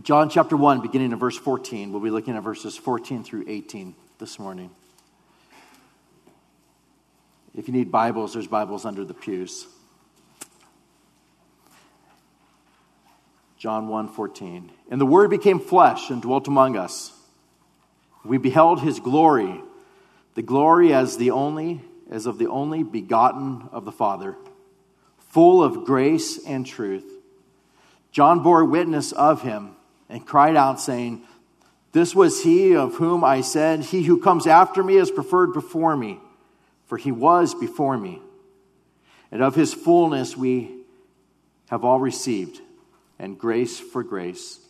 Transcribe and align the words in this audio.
John 0.00 0.30
chapter 0.30 0.56
1, 0.56 0.80
beginning 0.80 1.10
in 1.10 1.18
verse 1.18 1.36
14. 1.36 1.90
We'll 1.90 2.00
be 2.00 2.10
looking 2.10 2.36
at 2.36 2.42
verses 2.44 2.76
14 2.76 3.24
through 3.24 3.46
18 3.48 3.96
this 4.18 4.38
morning. 4.38 4.70
If 7.52 7.66
you 7.66 7.74
need 7.74 7.90
Bibles, 7.90 8.32
there's 8.32 8.46
Bibles 8.46 8.84
under 8.84 9.04
the 9.04 9.12
pews. 9.12 9.66
John 13.56 13.88
1 13.88 14.10
14. 14.10 14.70
And 14.88 15.00
the 15.00 15.06
Word 15.06 15.30
became 15.30 15.58
flesh 15.58 16.10
and 16.10 16.22
dwelt 16.22 16.46
among 16.46 16.76
us. 16.76 17.12
We 18.24 18.38
beheld 18.38 18.80
his 18.80 19.00
glory, 19.00 19.60
the 20.36 20.42
glory 20.42 20.94
as 20.94 21.16
the 21.16 21.32
only, 21.32 21.80
as 22.08 22.26
of 22.26 22.38
the 22.38 22.46
only 22.46 22.84
begotten 22.84 23.68
of 23.72 23.84
the 23.84 23.90
Father, 23.90 24.36
full 25.18 25.60
of 25.60 25.84
grace 25.84 26.38
and 26.46 26.64
truth. 26.64 27.04
John 28.12 28.44
bore 28.44 28.64
witness 28.64 29.10
of 29.10 29.42
him 29.42 29.74
and 30.08 30.26
cried 30.26 30.56
out, 30.56 30.80
saying, 30.80 31.22
This 31.92 32.14
was 32.14 32.42
he 32.42 32.74
of 32.74 32.94
whom 32.96 33.24
I 33.24 33.40
said, 33.40 33.80
He 33.80 34.02
who 34.02 34.20
comes 34.20 34.46
after 34.46 34.82
me 34.82 34.96
is 34.96 35.10
preferred 35.10 35.52
before 35.52 35.96
me, 35.96 36.20
for 36.86 36.96
he 36.96 37.12
was 37.12 37.54
before 37.54 37.96
me. 37.96 38.20
And 39.30 39.42
of 39.42 39.54
his 39.54 39.74
fullness 39.74 40.36
we 40.36 40.78
have 41.68 41.84
all 41.84 42.00
received, 42.00 42.60
and 43.18 43.38
grace 43.38 43.78
for 43.78 44.02
grace. 44.02 44.60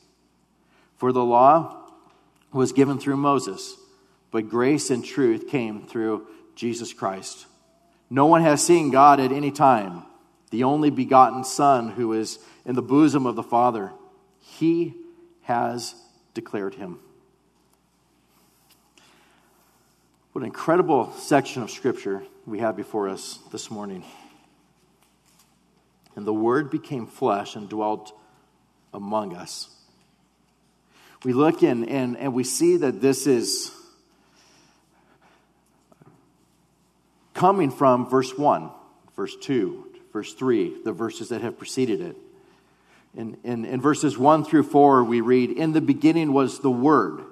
For 0.96 1.12
the 1.12 1.24
law 1.24 1.76
was 2.52 2.72
given 2.72 2.98
through 2.98 3.18
Moses, 3.18 3.76
but 4.30 4.48
grace 4.48 4.90
and 4.90 5.04
truth 5.04 5.48
came 5.48 5.86
through 5.86 6.26
Jesus 6.56 6.92
Christ. 6.92 7.46
No 8.10 8.26
one 8.26 8.42
has 8.42 8.64
seen 8.64 8.90
God 8.90 9.20
at 9.20 9.32
any 9.32 9.52
time, 9.52 10.02
the 10.50 10.64
only 10.64 10.90
begotten 10.90 11.44
Son 11.44 11.90
who 11.90 12.12
is 12.14 12.38
in 12.64 12.74
the 12.74 12.82
bosom 12.82 13.26
of 13.26 13.36
the 13.36 13.42
Father. 13.42 13.92
He 14.40 14.94
has 15.48 15.94
declared 16.34 16.74
him. 16.74 16.98
What 20.32 20.42
an 20.42 20.46
incredible 20.46 21.10
section 21.12 21.62
of 21.62 21.70
Scripture 21.70 22.22
we 22.46 22.58
have 22.58 22.76
before 22.76 23.08
us 23.08 23.38
this 23.50 23.70
morning. 23.70 24.04
And 26.14 26.26
the 26.26 26.34
Word 26.34 26.70
became 26.70 27.06
flesh 27.06 27.56
and 27.56 27.66
dwelt 27.66 28.12
among 28.92 29.34
us. 29.34 29.70
We 31.24 31.32
look 31.32 31.62
in 31.62 31.88
and, 31.88 32.18
and 32.18 32.34
we 32.34 32.44
see 32.44 32.76
that 32.76 33.00
this 33.00 33.26
is 33.26 33.72
coming 37.32 37.70
from 37.70 38.06
verse 38.10 38.36
1, 38.36 38.70
verse 39.16 39.34
2, 39.34 39.86
verse 40.12 40.34
3, 40.34 40.82
the 40.84 40.92
verses 40.92 41.30
that 41.30 41.40
have 41.40 41.56
preceded 41.56 42.02
it. 42.02 42.16
In, 43.16 43.36
in, 43.42 43.64
in 43.64 43.80
verses 43.80 44.18
1 44.18 44.44
through 44.44 44.64
4, 44.64 45.04
we 45.04 45.20
read, 45.20 45.50
In 45.50 45.72
the 45.72 45.80
beginning 45.80 46.32
was 46.32 46.60
the 46.60 46.70
Word, 46.70 47.24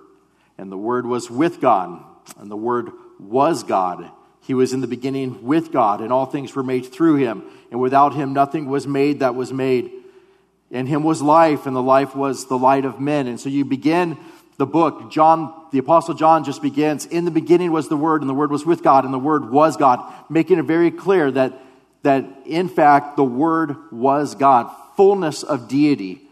and 0.59 0.71
the 0.73 0.79
Word 0.79 1.07
was 1.07 1.31
with 1.31 1.61
God, 1.61 2.03
and 2.39 2.51
the 2.51 2.57
Word 2.57 2.91
was 3.21 3.63
God. 3.63 4.11
He 4.41 4.55
was 4.55 4.73
in 4.73 4.81
the 4.81 4.87
beginning 4.87 5.45
with 5.45 5.73
God, 5.73 6.01
and 6.01 6.13
all 6.13 6.27
things 6.27 6.55
were 6.55 6.63
made 6.63 6.87
through 6.87 7.17
him, 7.17 7.45
and 7.71 7.81
without 7.81 8.15
him 8.15 8.33
nothing 8.33 8.67
was 8.67 8.87
made 8.87 9.21
that 9.21 9.35
was 9.35 9.53
made. 9.53 9.91
In 10.71 10.87
him 10.87 11.03
was 11.03 11.23
life, 11.23 11.67
and 11.67 11.77
the 11.77 11.83
life 11.83 12.17
was 12.17 12.47
the 12.47 12.59
light 12.59 12.85
of 12.85 13.01
men. 13.01 13.27
And 13.27 13.39
so 13.39 13.49
you 13.49 13.65
begin 13.65 14.17
the 14.57 14.67
book. 14.67 15.11
John, 15.11 15.69
the 15.71 15.79
Apostle 15.79 16.15
John 16.15 16.43
just 16.43 16.63
begins, 16.63 17.07
In 17.07 17.25
the 17.25 17.31
beginning 17.31 17.71
was 17.71 17.89
the 17.89 17.97
Word, 17.97 18.23
and 18.23 18.31
the 18.31 18.35
Word 18.35 18.51
was 18.51 18.65
with 18.65 18.83
God, 18.83 19.05
and 19.05 19.13
the 19.13 19.19
Word 19.19 19.51
was 19.51 19.77
God, 19.77 20.01
making 20.31 20.59
it 20.59 20.65
very 20.65 20.91
clear 20.91 21.31
that, 21.31 21.61
that 22.03 22.25
in 22.47 22.69
fact 22.69 23.17
the 23.17 23.25
Word 23.25 23.77
was 23.93 24.35
God 24.35 24.71
fullness 24.97 25.43
of 25.43 25.69
deity, 25.69 26.23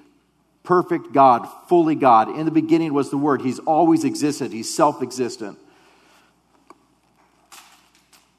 perfect 0.63 1.13
God, 1.13 1.47
fully 1.69 1.95
God. 1.95 2.29
In 2.29 2.45
the 2.45 2.51
beginning 2.51 2.93
was 2.93 3.11
the 3.11 3.19
Word. 3.19 3.43
He's 3.43 3.59
always 3.61 4.05
existed, 4.05 4.53
He's 4.53 4.75
self 4.75 5.03
existent. 5.03 5.59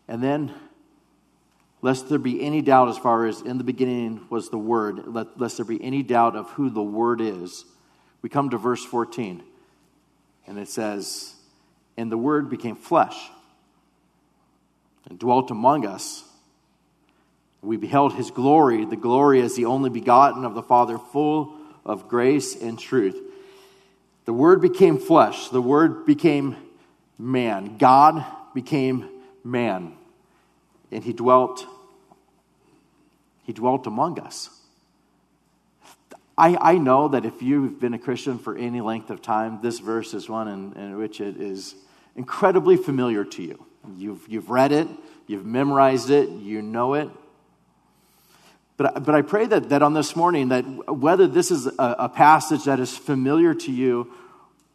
And 0.07 0.21
then, 0.21 0.53
lest 1.81 2.09
there 2.09 2.19
be 2.19 2.41
any 2.41 2.61
doubt 2.61 2.89
as 2.89 2.97
far 2.97 3.25
as 3.25 3.41
in 3.41 3.57
the 3.57 3.63
beginning 3.63 4.25
was 4.29 4.49
the 4.49 4.57
Word, 4.57 5.03
lest 5.37 5.57
there 5.57 5.65
be 5.65 5.83
any 5.83 6.03
doubt 6.03 6.35
of 6.35 6.49
who 6.51 6.69
the 6.69 6.83
Word 6.83 7.21
is, 7.21 7.65
we 8.21 8.29
come 8.29 8.49
to 8.49 8.57
verse 8.57 8.83
14. 8.83 9.43
And 10.47 10.59
it 10.59 10.67
says, 10.67 11.35
And 11.97 12.11
the 12.11 12.17
Word 12.17 12.49
became 12.49 12.75
flesh 12.75 13.29
and 15.09 15.17
dwelt 15.17 15.51
among 15.51 15.85
us 15.85 16.23
we 17.65 17.77
beheld 17.77 18.13
his 18.13 18.31
glory, 18.31 18.85
the 18.85 18.95
glory 18.95 19.41
as 19.41 19.55
the 19.55 19.65
only 19.65 19.89
begotten 19.89 20.45
of 20.45 20.53
the 20.53 20.61
Father, 20.61 20.97
full 20.97 21.55
of 21.85 22.07
grace 22.07 22.55
and 22.55 22.79
truth. 22.79 23.19
The 24.25 24.33
Word 24.33 24.61
became 24.61 24.97
flesh, 24.97 25.49
the 25.49 25.61
Word 25.61 26.05
became 26.05 26.55
man. 27.17 27.77
God 27.77 28.25
became 28.53 29.09
man. 29.43 29.93
And 30.91 31.03
he 31.03 31.13
dwelt, 31.13 31.65
he 33.43 33.53
dwelt 33.53 33.87
among 33.87 34.19
us. 34.19 34.49
I, 36.37 36.57
I 36.59 36.77
know 36.77 37.07
that 37.09 37.25
if 37.25 37.41
you've 37.41 37.79
been 37.79 37.93
a 37.93 37.99
Christian 37.99 38.39
for 38.39 38.57
any 38.57 38.81
length 38.81 39.09
of 39.09 39.21
time, 39.21 39.59
this 39.61 39.79
verse 39.79 40.13
is 40.13 40.27
one 40.27 40.47
in, 40.47 40.73
in 40.73 40.97
which 40.97 41.21
it 41.21 41.37
is 41.37 41.75
incredibly 42.15 42.75
familiar 42.75 43.23
to 43.23 43.41
you. 43.41 43.65
You've, 43.95 44.27
you've 44.27 44.49
read 44.49 44.71
it, 44.71 44.87
you've 45.27 45.45
memorized 45.45 46.09
it, 46.09 46.29
you 46.29 46.61
know 46.61 46.95
it. 46.95 47.09
But, 48.77 49.05
but 49.05 49.15
I 49.15 49.21
pray 49.21 49.45
that, 49.47 49.69
that 49.69 49.81
on 49.81 49.93
this 49.93 50.15
morning, 50.15 50.49
that 50.49 50.63
whether 50.93 51.27
this 51.27 51.49
is 51.49 51.65
a, 51.67 51.95
a 51.99 52.09
passage 52.09 52.65
that 52.65 52.79
is 52.79 52.95
familiar 52.95 53.53
to 53.53 53.71
you 53.71 54.11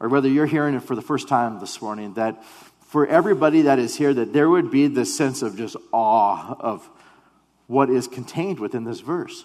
or 0.01 0.09
whether 0.09 0.29
you're 0.29 0.47
hearing 0.47 0.75
it 0.75 0.83
for 0.83 0.97
the 0.97 1.03
first 1.03 1.29
time 1.29 1.61
this 1.61 1.83
morning, 1.83 2.15
that 2.15 2.43
for 2.87 3.07
everybody 3.07 3.63
that 3.63 3.79
is 3.79 3.97
here, 3.97 4.15
that 4.15 4.33
there 4.33 4.49
would 4.49 4.71
be 4.71 4.87
this 4.87 5.15
sense 5.17 5.43
of 5.43 5.57
just 5.57 5.77
awe 5.93 6.57
of 6.59 6.89
what 7.67 7.91
is 7.91 8.09
contained 8.09 8.59
within 8.59 8.85
this 8.85 9.01
verse. 9.01 9.45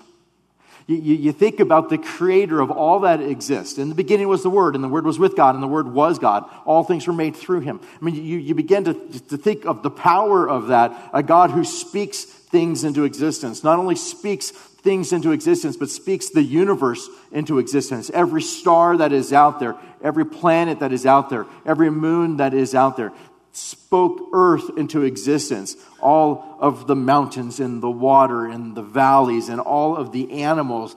You, 0.88 0.98
you, 0.98 1.16
you, 1.16 1.32
think 1.32 1.60
about 1.60 1.90
the 1.90 1.98
creator 1.98 2.60
of 2.60 2.70
all 2.70 3.02
that 3.02 3.20
exists. 3.20 3.80
In 3.80 3.90
the 3.90 3.96
beginning 3.96 4.28
was 4.28 4.44
the 4.44 4.52
Word, 4.52 4.76
and 4.76 4.84
the 4.84 4.88
Word 4.88 5.06
was 5.06 5.18
with 5.18 5.36
God, 5.36 5.56
and 5.56 5.64
the 5.64 5.68
Word 5.68 5.88
was 5.88 6.20
God. 6.20 6.50
All 6.64 6.84
things 6.84 7.08
were 7.08 7.14
made 7.14 7.36
through 7.36 7.62
him. 7.62 7.80
I 8.00 8.06
mean, 8.06 8.16
you, 8.16 8.38
you 8.38 8.54
begin 8.54 8.84
to, 8.86 8.94
to 8.94 9.38
think 9.38 9.66
of 9.66 9.82
the 9.82 9.90
power 9.90 10.48
of 10.48 10.68
that, 10.68 11.10
a 11.12 11.24
God 11.24 11.50
who 11.52 11.64
speaks 11.64 12.26
things 12.56 12.86
into 12.86 13.04
existence. 13.04 13.66
Not 13.66 13.80
only 13.80 13.98
speaks 13.98 14.50
things 14.50 15.12
into 15.12 15.34
existence, 15.34 15.76
but 15.76 15.90
speaks 15.90 16.30
the 16.30 16.42
universe 16.42 17.10
into 17.34 17.60
existence. 17.60 18.10
Every 18.14 18.42
star 18.42 18.96
that 18.96 19.12
is 19.12 19.34
out 19.34 19.60
there, 19.60 19.76
every 20.02 20.26
planet 20.26 20.80
that 20.80 20.94
is 20.94 21.06
out 21.06 21.30
there, 21.30 21.46
every 21.66 21.90
moon 21.90 22.38
that 22.38 22.54
is 22.54 22.74
out 22.74 22.96
there, 22.96 23.12
spoke 23.52 24.30
earth 24.32 24.78
into 24.78 25.02
existence. 25.04 25.76
All 26.00 26.56
of 26.62 26.88
the 26.88 26.96
mountains 26.96 27.60
and 27.60 27.84
the 27.84 27.92
water 27.92 28.46
and 28.46 28.74
the 28.74 28.84
valleys 28.84 29.50
and 29.50 29.60
all 29.60 29.98
of 29.98 30.14
the 30.14 30.42
animals, 30.42 30.96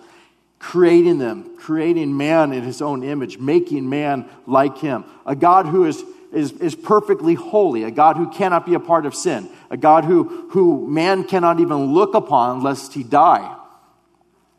creating 0.61 1.19
them, 1.19 1.57
creating 1.57 2.17
man 2.17 2.53
in 2.53 2.63
his 2.63 2.81
own 2.81 3.03
image, 3.03 3.39
making 3.39 3.89
man 3.89 4.29
like 4.47 4.79
him. 4.79 5.05
A 5.27 5.35
God 5.35 5.67
who 5.67 5.87
is 5.87 6.05
is, 6.33 6.53
is 6.53 6.75
perfectly 6.75 7.35
holy, 7.35 7.85
a 7.85 7.91
God 7.91 8.17
who 8.17 8.31
cannot 8.31 8.67
be 8.67 8.75
a 8.75 8.81
part 8.81 9.07
of 9.07 9.15
sin, 9.15 9.49
a 9.71 9.77
God 9.77 10.05
who, 10.05 10.49
who 10.51 10.87
man 10.87 11.25
cannot 11.25 11.61
even 11.61 11.93
look 11.93 12.15
upon 12.15 12.63
lest 12.63 12.95
he 12.95 13.03
die. 13.03 13.57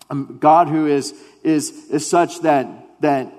A 0.10 0.16
God 0.16 0.68
who 0.68 0.88
is, 0.88 1.14
is, 1.44 1.72
is 1.90 2.08
such 2.10 2.42
that, 2.42 2.68
that 3.02 3.32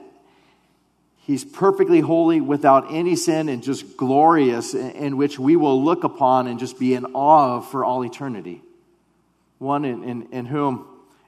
he's 1.18 1.44
perfectly 1.44 2.00
holy 2.00 2.41
without 2.41 2.86
any 2.91 3.16
sin 3.16 3.48
and 3.48 3.62
just 3.62 3.96
glorious, 3.96 4.74
in, 4.74 4.91
in 4.91 5.16
which 5.16 5.38
we 5.38 5.56
will 5.56 5.82
look 5.82 6.04
upon 6.04 6.47
and 6.47 6.58
just 6.58 6.78
be 6.78 6.94
in 6.94 7.04
awe 7.06 7.56
of 7.56 7.70
for 7.70 7.84
all 7.84 8.04
eternity. 8.04 8.62
One 9.58 9.84
in, 9.84 10.04
in, 10.04 10.28
in 10.32 10.47
whom 10.47 10.86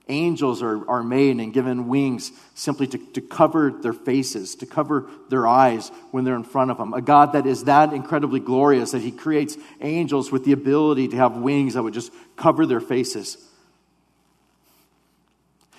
Angels 0.09 0.63
are, 0.63 0.89
are 0.91 1.03
made 1.03 1.37
and 1.37 1.53
given 1.53 1.87
wings 1.87 2.33
simply 2.55 2.89
to, 2.89 2.99
to 3.13 3.21
cover 3.21 3.71
their 3.71 3.93
faces, 3.93 4.57
to 4.57 4.67
cover 4.67 5.09
their 5.29 5.47
eyes 5.47 5.91
when 6.11 6.25
they're 6.25 6.35
in 6.35 6.43
front 6.43 6.73
of 6.73 6.79
them. 6.79 6.93
A 6.93 7.01
God 7.01 7.35
that 7.35 7.47
is 7.47 7.65
that 7.65 7.93
incredibly 7.93 8.41
glorious 8.41 8.91
that 8.91 9.03
He 9.03 9.13
creates 9.13 9.57
angels 9.81 10.33
with 10.33 10.45
the 10.45 10.53
ability 10.53 11.09
to 11.09 11.17
have 11.17 11.37
wings 11.37 11.75
that 11.75 11.83
would 11.85 11.95
just 11.95 12.13
cover 12.37 12.67
their 12.67 12.81
faces. 12.81 13.39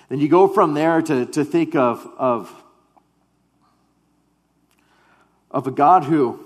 Then 0.08 0.20
you 0.20 0.28
go 0.28 0.48
from 0.48 0.72
there 0.72 1.02
to, 1.02 1.26
to 1.26 1.44
think 1.44 1.74
of, 1.74 2.06
of, 2.16 2.64
of 5.50 5.66
a 5.66 5.70
God 5.70 6.04
who 6.04 6.40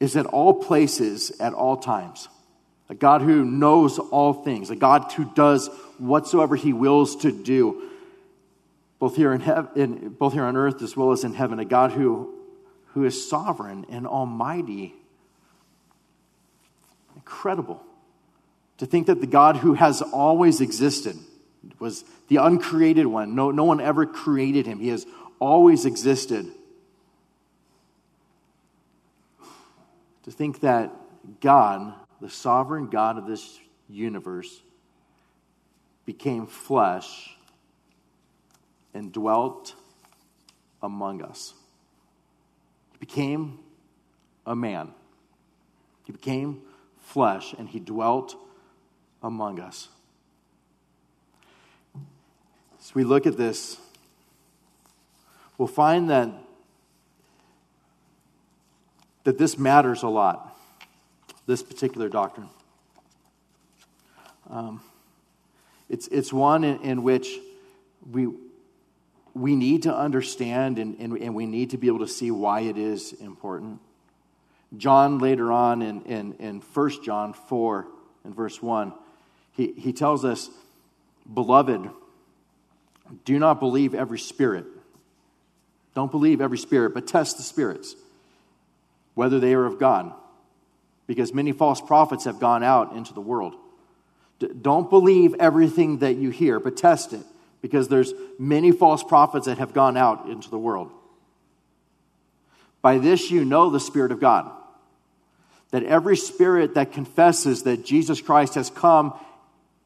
is 0.00 0.16
at 0.16 0.26
all 0.26 0.52
places 0.52 1.32
at 1.40 1.54
all 1.54 1.78
times 1.78 2.28
a 2.92 2.94
God 2.94 3.22
who 3.22 3.42
knows 3.42 3.98
all 3.98 4.34
things, 4.34 4.68
a 4.68 4.76
God 4.76 5.10
who 5.12 5.24
does 5.24 5.68
whatsoever 5.96 6.56
he 6.56 6.74
wills 6.74 7.16
to 7.16 7.32
do, 7.32 7.88
both 8.98 9.16
here, 9.16 9.32
in 9.32 9.40
heaven, 9.40 10.10
both 10.10 10.34
here 10.34 10.44
on 10.44 10.58
earth 10.58 10.82
as 10.82 10.94
well 10.94 11.10
as 11.10 11.24
in 11.24 11.32
heaven, 11.32 11.58
a 11.58 11.64
God 11.64 11.92
who, 11.92 12.34
who 12.88 13.04
is 13.04 13.30
sovereign 13.30 13.86
and 13.88 14.06
almighty. 14.06 14.94
Incredible 17.16 17.82
to 18.76 18.84
think 18.84 19.06
that 19.06 19.22
the 19.22 19.26
God 19.26 19.56
who 19.56 19.72
has 19.72 20.02
always 20.02 20.60
existed, 20.60 21.16
was 21.78 22.04
the 22.28 22.36
uncreated 22.36 23.06
one. 23.06 23.34
No, 23.34 23.50
no 23.50 23.64
one 23.64 23.80
ever 23.80 24.04
created 24.04 24.66
him. 24.66 24.80
He 24.80 24.88
has 24.88 25.06
always 25.38 25.86
existed. 25.86 26.46
To 30.24 30.30
think 30.30 30.60
that 30.60 30.92
God, 31.40 31.94
the 32.22 32.30
sovereign 32.30 32.86
God 32.86 33.18
of 33.18 33.26
this 33.26 33.58
universe, 33.88 34.62
became 36.06 36.46
flesh 36.46 37.36
and 38.94 39.12
dwelt 39.12 39.74
among 40.80 41.20
us. 41.20 41.54
He 42.92 42.98
became 42.98 43.58
a 44.46 44.54
man. 44.54 44.94
He 46.04 46.12
became 46.12 46.62
flesh 47.00 47.54
and 47.58 47.68
he 47.68 47.80
dwelt 47.80 48.36
among 49.20 49.58
us. 49.58 49.88
As 52.78 52.94
we 52.94 53.02
look 53.02 53.26
at 53.26 53.36
this, 53.36 53.78
we'll 55.58 55.66
find 55.66 56.08
that, 56.08 56.30
that 59.24 59.38
this 59.38 59.58
matters 59.58 60.04
a 60.04 60.08
lot, 60.08 60.56
this 61.46 61.62
particular 61.62 62.08
doctrine. 62.08 62.48
Um, 64.50 64.80
it's, 65.88 66.08
it's 66.08 66.32
one 66.32 66.64
in, 66.64 66.80
in 66.80 67.02
which 67.02 67.28
we, 68.10 68.28
we 69.34 69.54
need 69.56 69.84
to 69.84 69.94
understand 69.94 70.78
and, 70.78 70.98
and, 70.98 71.16
and, 71.18 71.34
we 71.34 71.46
need 71.46 71.70
to 71.70 71.78
be 71.78 71.86
able 71.86 72.00
to 72.00 72.08
see 72.08 72.30
why 72.30 72.60
it 72.60 72.76
is 72.76 73.12
important. 73.14 73.80
John, 74.76 75.18
later 75.18 75.52
on 75.52 75.82
in, 75.82 76.02
in, 76.02 76.32
in 76.34 76.60
1 76.60 77.04
John 77.04 77.32
4, 77.32 77.86
in 78.24 78.34
verse 78.34 78.62
1, 78.62 78.92
he, 79.52 79.72
he 79.72 79.92
tells 79.92 80.24
us, 80.24 80.50
Beloved, 81.32 81.88
do 83.24 83.38
not 83.38 83.60
believe 83.60 83.94
every 83.94 84.18
spirit. 84.18 84.64
Don't 85.94 86.10
believe 86.10 86.40
every 86.40 86.58
spirit, 86.58 86.94
but 86.94 87.06
test 87.06 87.36
the 87.36 87.42
spirits, 87.42 87.94
whether 89.14 89.38
they 89.38 89.54
are 89.54 89.66
of 89.66 89.78
God, 89.78 90.12
because 91.12 91.34
many 91.34 91.52
false 91.52 91.78
prophets 91.78 92.24
have 92.24 92.40
gone 92.40 92.62
out 92.62 92.96
into 92.96 93.12
the 93.12 93.20
world. 93.20 93.54
Don't 94.62 94.88
believe 94.88 95.34
everything 95.38 95.98
that 95.98 96.16
you 96.16 96.30
hear, 96.30 96.58
but 96.58 96.74
test 96.74 97.12
it, 97.12 97.20
because 97.60 97.88
there's 97.88 98.14
many 98.38 98.72
false 98.72 99.02
prophets 99.02 99.44
that 99.44 99.58
have 99.58 99.74
gone 99.74 99.98
out 99.98 100.30
into 100.30 100.48
the 100.48 100.58
world. 100.58 100.90
By 102.80 102.96
this 102.96 103.30
you 103.30 103.44
know 103.44 103.68
the 103.68 103.78
Spirit 103.78 104.10
of 104.10 104.20
God, 104.20 104.50
that 105.70 105.84
every 105.84 106.16
spirit 106.16 106.76
that 106.76 106.92
confesses 106.92 107.64
that 107.64 107.84
Jesus 107.84 108.22
Christ 108.22 108.54
has 108.54 108.70
come 108.70 109.12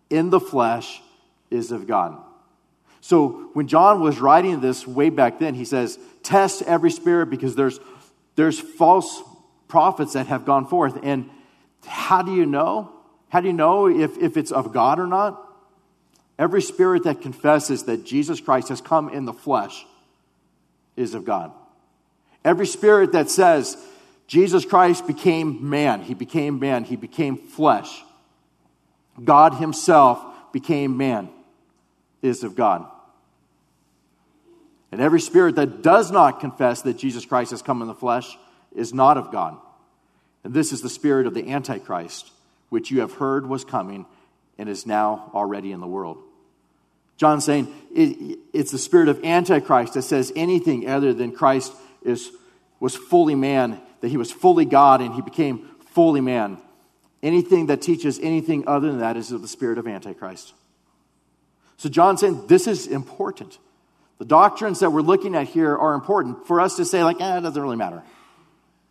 in 0.08 0.31
the 0.31 0.38
flesh 0.38 1.02
is 1.50 1.73
of 1.73 1.88
God. 1.88 2.17
So 3.00 3.50
when 3.52 3.67
John 3.67 4.00
was 4.00 4.20
writing 4.20 4.61
this 4.61 4.87
way 4.87 5.11
back 5.11 5.40
then, 5.40 5.55
he 5.55 5.64
says, 5.64 5.99
test 6.23 6.62
every 6.62 6.93
spirit 6.93 7.31
because 7.31 7.56
there's, 7.56 7.81
there's 8.37 8.61
false 8.61 9.20
prophets 9.69 10.13
that 10.15 10.27
have 10.27 10.45
gone 10.45 10.67
forth. 10.67 10.99
And 11.03 11.31
how 11.87 12.23
do 12.23 12.35
you 12.35 12.47
know? 12.47 12.93
How 13.29 13.41
do 13.41 13.47
you 13.49 13.53
know 13.53 13.89
if, 13.89 14.17
if 14.19 14.37
it's 14.37 14.53
of 14.53 14.73
God 14.73 14.99
or 14.99 15.07
not? 15.07 15.43
Every 16.39 16.63
spirit 16.63 17.05
that 17.05 17.23
confesses 17.23 17.85
that 17.85 18.05
Jesus 18.05 18.41
Christ 18.41 18.69
has 18.69 18.81
come 18.81 19.09
in 19.09 19.25
the 19.25 19.33
flesh 19.33 19.87
is 20.97 21.15
of 21.15 21.25
God. 21.25 21.53
Every 22.45 22.67
spirit 22.67 23.13
that 23.13 23.31
says 23.31 23.77
Jesus 24.27 24.65
Christ 24.65 25.07
became 25.07 25.69
man, 25.69 26.03
he 26.03 26.15
became 26.15 26.59
man, 26.59 26.85
he 26.85 26.97
became 26.97 27.37
flesh. 27.37 28.03
God 29.23 29.55
himself 29.55 30.23
became 30.53 30.97
man 30.97 31.31
is 32.23 32.45
of 32.45 32.55
God. 32.55 32.87
And 34.93 35.01
every 35.01 35.21
spirit 35.21 35.57
that 35.57 35.83
does 35.83 36.11
not 36.11 36.41
confess 36.41 36.83
that 36.83 36.99
Jesus 36.99 37.25
Christ 37.25 37.51
has 37.51 37.62
come 37.62 37.83
in 37.83 37.89
the 37.89 37.95
flesh 37.95 38.37
is 38.76 38.94
not 38.94 39.17
of 39.17 39.32
God. 39.32 39.56
And 40.44 40.55
this 40.55 40.73
is 40.73 40.81
the 40.81 40.88
spirit 40.88 41.26
of 41.26 41.34
the 41.34 41.50
Antichrist, 41.50 42.31
which 42.69 42.90
you 42.90 43.00
have 43.00 43.14
heard 43.14 43.49
was 43.49 43.64
coming 43.64 44.06
and 44.58 44.69
is 44.69 44.87
now 44.87 45.31
already 45.34 45.73
in 45.73 45.81
the 45.81 45.87
world. 45.87 46.19
John's 47.17 47.44
saying 47.44 47.75
it, 47.94 48.38
it's 48.52 48.70
the 48.70 48.78
spirit 48.78 49.08
of 49.08 49.25
Antichrist 49.25 49.94
that 49.94 50.02
says 50.02 50.32
anything 50.37 50.88
other 50.88 51.12
than 51.12 51.32
Christ 51.32 51.73
is, 52.02 52.31
was 52.78 52.94
fully 52.94 53.34
man, 53.34 53.81
that 54.00 54.08
he 54.08 54.17
was 54.17 54.31
fully 54.31 54.67
God 54.67 55.00
and 55.00 55.14
he 55.14 55.23
became 55.23 55.69
fully 55.93 56.20
man. 56.20 56.58
Anything 57.23 57.67
that 57.67 57.81
teaches 57.81 58.20
anything 58.20 58.69
other 58.69 58.88
than 58.88 59.00
that 59.00 59.17
is 59.17 59.32
of 59.32 59.43
the 59.43 59.49
spirit 59.49 59.78
of 59.78 59.88
Antichrist. 59.88 60.52
So 61.78 61.88
John's 61.88 62.20
saying 62.20 62.46
this 62.46 62.67
is 62.67 62.87
important. 62.87 63.58
The 64.19 64.25
doctrines 64.25 64.81
that 64.81 64.90
we're 64.90 65.02
looking 65.02 65.34
at 65.34 65.49
here 65.49 65.76
are 65.76 65.94
important 65.94 66.46
for 66.46 66.61
us 66.61 66.76
to 66.76 66.84
say, 66.84 67.02
like, 67.05 67.20
eh, 67.20 67.38
it 67.38 67.40
doesn't 67.43 67.61
really 67.61 67.76
matter. 67.76 68.02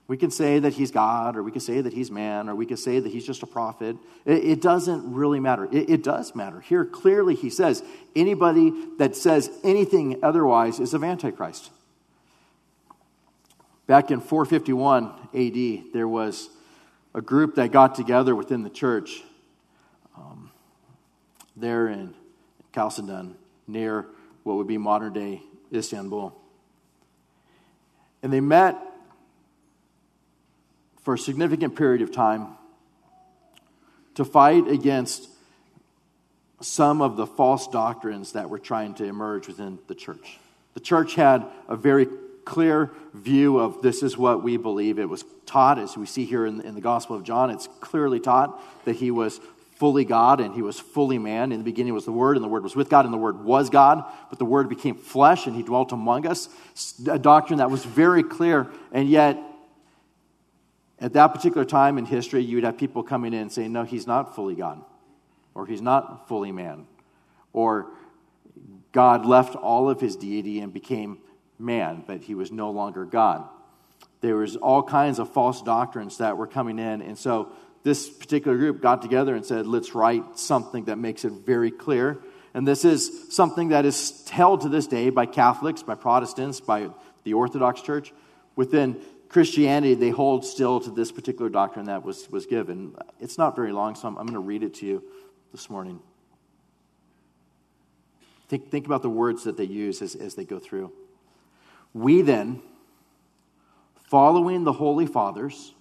We 0.07 0.18
can 0.18 0.30
say 0.30 0.60
that 0.60 0.74
he's 0.74 0.92
God, 0.92 1.36
or 1.36 1.42
we 1.42 1.52
can 1.52 1.62
say 1.62 1.81
that 1.81 1.92
he's 1.92 2.12
man, 2.12 2.48
or 2.48 2.56
we 2.56 2.68
can 2.68 2.78
say 2.78 3.00
that 3.00 3.12
he's 3.12 3.25
just 3.25 3.42
a 3.42 3.48
prophet. 3.48 3.98
It, 4.24 4.44
it 4.44 4.62
doesn't 4.62 5.12
really 5.12 5.40
matter. 5.40 5.66
It, 5.66 5.90
it 5.90 6.04
does 6.04 6.36
matter. 6.36 6.60
Here, 6.60 6.86
clearly, 6.86 7.34
he 7.34 7.50
says 7.50 7.84
anybody 8.16 8.72
that 9.00 9.16
says 9.16 9.50
anything 9.63 10.19
otherwise 10.22 10.80
is 10.80 10.94
of 10.94 11.04
Antichrist. 11.04 11.72
Back 13.88 14.12
in 14.12 14.19
451 14.19 15.12
AD, 15.34 15.94
there 15.94 16.07
was 16.07 16.50
a 17.16 17.22
group 17.22 17.56
that 17.56 17.72
got 17.72 17.96
together 17.96 18.36
within 18.36 18.62
the 18.62 18.69
church 18.69 19.24
um, 20.18 20.52
there 21.56 21.88
in 21.88 22.13
Chalcedon, 22.74 23.36
near 23.68 24.06
what 24.44 24.57
would 24.57 24.68
be 24.68 24.78
modern 24.78 25.13
day 25.13 25.42
Istanbul. 25.74 26.36
And 28.22 28.31
they 28.31 28.40
met 28.40 28.75
for 31.06 31.13
a 31.13 31.19
significant 31.19 31.75
period 31.75 32.02
of 32.02 32.12
time 32.12 32.48
to 34.16 34.25
fight 34.25 34.68
against 34.68 35.30
some 36.62 37.00
of 37.00 37.16
the 37.16 37.28
false 37.28 37.68
doctrines 37.68 38.31
that 38.31 38.50
were 38.50 38.57
trying 38.57 38.96
to 38.96 39.06
emerge 39.06 39.48
within 39.48 39.78
the 39.88 39.94
church. 39.94 40.40
The 40.74 40.80
church 40.80 41.13
had 41.13 41.46
a 41.69 41.75
very 41.75 42.07
clear 42.44 42.92
view 43.13 43.60
of 43.60 43.84
this 43.84 44.02
is 44.02 44.18
what 44.18 44.42
we 44.42 44.57
believe. 44.57 44.98
It 44.98 45.07
was 45.07 45.24
taught, 45.46 45.78
as 45.78 45.96
we 45.96 46.07
see 46.07 46.25
here 46.25 46.46
in, 46.48 46.62
in 46.62 46.74
the 46.74 46.81
Gospel 46.81 47.16
of 47.16 47.24
John, 47.24 47.52
it's 47.52 47.69
clearly 47.81 48.19
taught 48.19 48.60
that 48.86 48.96
he 48.96 49.12
was 49.12 49.40
fully 49.75 50.06
God 50.06 50.40
and 50.40 50.56
he 50.56 50.63
was 50.63 50.80
fully 50.80 51.19
man. 51.19 51.52
In 51.52 51.60
the 51.60 51.63
beginning 51.66 51.94
was 51.94 52.06
the 52.06 52.12
Word, 52.12 52.36
and 52.36 52.44
the 52.44 52.50
Word 52.50 52.63
was 52.63 52.75
with 52.75 52.90
God, 52.90 53.06
and 53.06 53.13
the 53.13 53.19
Word 53.19 53.44
was 53.44 53.69
God, 53.69 54.04
but 54.31 54.40
the 54.40 54.46
Word 54.46 54.69
became 54.69 54.96
flesh 54.96 55.46
and 55.46 55.56
he 55.56 55.62
dwelt 55.62 55.92
among 55.92 56.25
us. 56.25 56.50
A 57.07 57.19
doctrine 57.19 57.59
that 57.59 57.69
was 57.69 57.85
very 57.85 58.24
clear, 58.24 58.68
and 58.92 59.07
yet 59.07 59.38
at 60.99 61.14
that 61.14 61.28
particular 61.28 61.66
time 61.66 61.97
in 61.97 62.06
history, 62.06 62.44
you 62.44 62.57
would 62.57 62.64
have 62.64 62.78
people 62.78 63.04
coming 63.04 63.33
in 63.33 63.42
and 63.42 63.52
saying, 63.52 63.71
No, 63.71 63.83
he's 63.83 64.07
not 64.07 64.35
fully 64.35 64.56
God, 64.56 64.81
or 65.54 65.66
he's 65.66 65.81
not 65.81 66.28
fully 66.28 66.52
man, 66.52 66.87
or 67.54 67.87
God 68.92 69.25
left 69.25 69.56
all 69.56 69.90
of 69.90 69.99
his 69.99 70.16
deity 70.16 70.59
and 70.59 70.73
became 70.73 71.19
man, 71.59 72.04
but 72.06 72.21
he 72.21 72.35
was 72.35 72.52
no 72.52 72.71
longer 72.71 73.06
God. 73.06 73.44
There 74.21 74.37
was 74.37 74.56
all 74.56 74.81
kinds 74.83 75.19
of 75.19 75.31
false 75.33 75.61
doctrines 75.61 76.18
that 76.19 76.37
were 76.37 76.47
coming 76.47 76.80
in, 76.80 77.02
and 77.02 77.18
so 77.18 77.52
this 77.85 78.09
particular 78.09 78.57
group 78.57 78.81
got 78.81 79.04
together 79.04 79.35
and 79.35 79.45
said, 79.45 79.68
let's 79.68 79.94
write 79.94 80.40
something 80.40 80.85
that 80.85 80.97
makes 80.97 81.23
it 81.23 81.31
very 81.31 81.69
clear. 81.69 82.18
And 82.56 82.68
this 82.68 82.83
is 82.83 83.31
something 83.31 83.69
that 83.69 83.85
is 83.85 84.28
held 84.28 84.61
to 84.61 84.69
this 84.69 84.87
day 84.87 85.11
by 85.11 85.28
Catholics, 85.28 85.83
by 85.83 85.94
Protestants, 85.94 86.59
by 86.59 86.90
the 87.23 87.33
Orthodox 87.33 87.81
Church. 87.81 88.11
Within 88.56 88.99
Christianity, 89.35 89.95
they 89.95 90.11
hold 90.11 90.45
still 90.45 90.80
to 90.80 90.89
this 90.89 91.11
particular 91.11 91.49
doctrine 91.49 91.87
that 91.87 92.06
was, 92.06 92.31
was 92.31 92.45
given. 92.45 92.95
It's 93.19 93.37
not 93.37 93.54
very 93.54 93.73
long, 93.73 93.95
so 93.95 94.07
I'm, 94.07 94.18
I'm 94.18 94.25
going 94.25 94.35
to 94.35 94.39
read 94.39 94.63
it 94.63 94.75
to 94.75 94.85
you 94.85 95.04
this 95.51 95.69
morning. 95.69 95.99
Think, 98.47 98.71
think 98.71 98.85
about 98.85 99.01
the 99.01 99.09
words 99.09 99.44
that 99.44 99.57
they 99.57 99.65
use 99.65 100.01
as, 100.01 100.15
as 100.15 100.35
they 100.35 100.45
go 100.45 100.57
through. 100.57 100.94
We 101.94 102.21
then, 102.21 102.61
following 104.07 104.63
the 104.63 104.71
Holy 104.71 105.06
Fathers, 105.06 105.73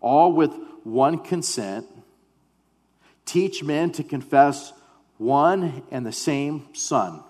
all 0.00 0.32
with 0.32 0.54
one 0.84 1.18
consent, 1.18 1.84
teach 3.26 3.62
men 3.62 3.92
to 3.92 4.02
confess 4.02 4.72
one 5.18 5.82
and 5.90 6.06
the 6.06 6.12
same 6.12 6.68
Son, 6.72 7.22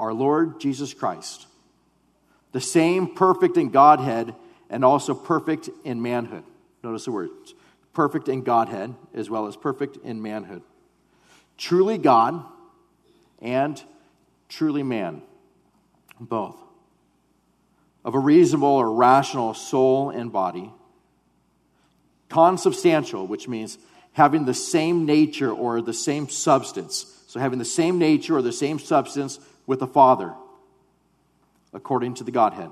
our 0.00 0.12
Lord 0.12 0.58
Jesus 0.58 0.92
Christ, 0.92 1.45
the 2.56 2.60
same 2.62 3.14
perfect 3.14 3.58
in 3.58 3.68
Godhead 3.68 4.34
and 4.70 4.82
also 4.82 5.12
perfect 5.12 5.68
in 5.84 6.00
manhood. 6.00 6.42
Notice 6.82 7.04
the 7.04 7.12
words 7.12 7.52
perfect 7.92 8.30
in 8.30 8.44
Godhead 8.44 8.94
as 9.12 9.28
well 9.28 9.46
as 9.46 9.58
perfect 9.58 9.98
in 9.98 10.22
manhood. 10.22 10.62
Truly 11.58 11.98
God 11.98 12.42
and 13.42 13.84
truly 14.48 14.82
man, 14.82 15.20
both. 16.18 16.56
Of 18.06 18.14
a 18.14 18.18
reasonable 18.18 18.68
or 18.68 18.90
rational 18.90 19.52
soul 19.52 20.08
and 20.08 20.32
body 20.32 20.72
consubstantial, 22.30 23.26
which 23.26 23.48
means 23.48 23.76
having 24.14 24.46
the 24.46 24.54
same 24.54 25.04
nature 25.04 25.52
or 25.52 25.82
the 25.82 25.92
same 25.92 26.30
substance. 26.30 27.22
So, 27.26 27.38
having 27.38 27.58
the 27.58 27.66
same 27.66 27.98
nature 27.98 28.34
or 28.34 28.40
the 28.40 28.50
same 28.50 28.78
substance 28.78 29.40
with 29.66 29.80
the 29.80 29.86
Father, 29.86 30.32
according 31.76 32.14
to 32.14 32.24
the 32.24 32.30
Godhead, 32.30 32.70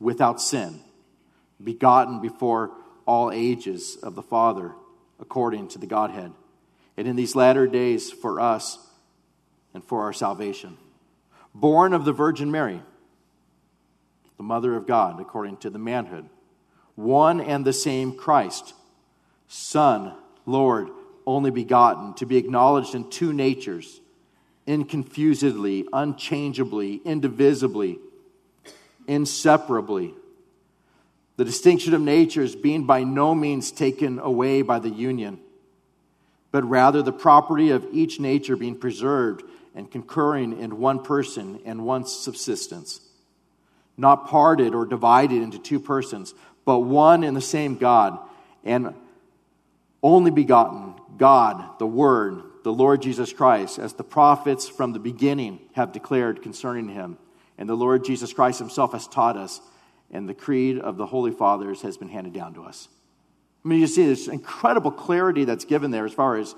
without 0.00 0.42
sin, 0.42 0.80
begotten 1.62 2.20
before 2.20 2.72
all 3.06 3.30
ages 3.30 3.96
of 4.02 4.16
the 4.16 4.22
Father, 4.22 4.72
according 5.20 5.68
to 5.68 5.78
the 5.78 5.86
Godhead. 5.86 6.32
And 6.96 7.06
in 7.06 7.14
these 7.14 7.36
latter 7.36 7.68
days, 7.68 8.10
for 8.10 8.40
us 8.40 8.78
and 9.72 9.84
for 9.84 10.02
our 10.02 10.12
salvation. 10.12 10.76
Born 11.54 11.92
of 11.92 12.04
the 12.04 12.12
Virgin 12.12 12.50
Mary, 12.50 12.82
the 14.38 14.42
Mother 14.42 14.74
of 14.74 14.88
God, 14.88 15.20
according 15.20 15.58
to 15.58 15.70
the 15.70 15.78
manhood. 15.78 16.28
One 16.96 17.40
and 17.40 17.64
the 17.64 17.72
same 17.72 18.16
Christ, 18.16 18.74
Son, 19.46 20.14
Lord, 20.46 20.90
only 21.26 21.52
begotten, 21.52 22.14
to 22.14 22.26
be 22.26 22.38
acknowledged 22.38 22.96
in 22.96 23.08
two 23.08 23.32
natures, 23.32 24.00
inconfusedly, 24.66 25.86
unchangeably, 25.92 27.00
indivisibly, 27.04 27.98
inseparably. 29.06 30.14
The 31.36 31.44
distinction 31.44 31.94
of 31.94 32.00
natures 32.00 32.54
being 32.54 32.84
by 32.84 33.04
no 33.04 33.34
means 33.34 33.72
taken 33.72 34.18
away 34.18 34.62
by 34.62 34.78
the 34.78 34.90
union, 34.90 35.40
but 36.52 36.64
rather 36.64 37.02
the 37.02 37.12
property 37.12 37.70
of 37.70 37.86
each 37.92 38.20
nature 38.20 38.56
being 38.56 38.78
preserved 38.78 39.42
and 39.74 39.90
concurring 39.90 40.60
in 40.60 40.78
one 40.78 41.02
person 41.02 41.60
and 41.64 41.84
one 41.84 42.06
subsistence, 42.06 43.00
not 43.96 44.28
parted 44.28 44.74
or 44.74 44.86
divided 44.86 45.42
into 45.42 45.58
two 45.58 45.80
persons, 45.80 46.32
but 46.64 46.78
one 46.78 47.24
and 47.24 47.36
the 47.36 47.40
same 47.40 47.76
God, 47.76 48.18
and 48.64 48.94
only 50.02 50.30
begotten 50.30 50.94
God, 51.18 51.78
the 51.78 51.86
Word, 51.86 52.42
the 52.64 52.72
Lord 52.72 53.02
Jesus 53.02 53.32
Christ, 53.32 53.78
as 53.78 53.92
the 53.92 54.02
prophets 54.02 54.68
from 54.68 54.94
the 54.94 54.98
beginning 54.98 55.60
have 55.74 55.92
declared 55.92 56.42
concerning 56.42 56.88
him, 56.88 57.18
and 57.58 57.68
the 57.68 57.74
Lord 57.74 58.04
Jesus 58.04 58.32
Christ 58.32 58.58
himself 58.58 58.92
has 58.92 59.06
taught 59.06 59.36
us, 59.36 59.60
and 60.10 60.26
the 60.26 60.34
creed 60.34 60.78
of 60.78 60.96
the 60.96 61.04
Holy 61.04 61.30
Fathers 61.30 61.82
has 61.82 61.98
been 61.98 62.08
handed 62.08 62.32
down 62.32 62.54
to 62.54 62.62
us. 62.62 62.88
I 63.62 63.68
mean, 63.68 63.80
you 63.80 63.86
see 63.86 64.06
this 64.06 64.28
incredible 64.28 64.90
clarity 64.90 65.44
that's 65.44 65.66
given 65.66 65.90
there 65.90 66.06
as 66.06 66.14
far 66.14 66.36
as 66.38 66.54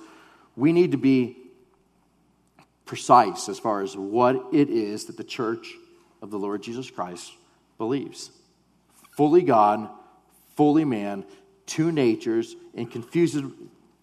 we 0.55 0.73
need 0.73 0.93
to 0.93 0.97
be 0.97 1.37
precise 2.85 3.49
as 3.49 3.59
far 3.59 3.83
as 3.83 3.97
what 3.97 4.47
it 4.53 4.71
is 4.71 5.07
that 5.07 5.17
the 5.17 5.25
church 5.25 5.75
of 6.23 6.31
the 6.31 6.39
Lord 6.39 6.63
Jesus 6.63 6.89
Christ 6.89 7.33
believes. 7.79 8.31
Fully 9.17 9.43
God, 9.43 9.91
fully 10.55 10.85
man, 10.85 11.25
two 11.67 11.91
natures, 11.91 12.55
inconfused, 12.77 13.53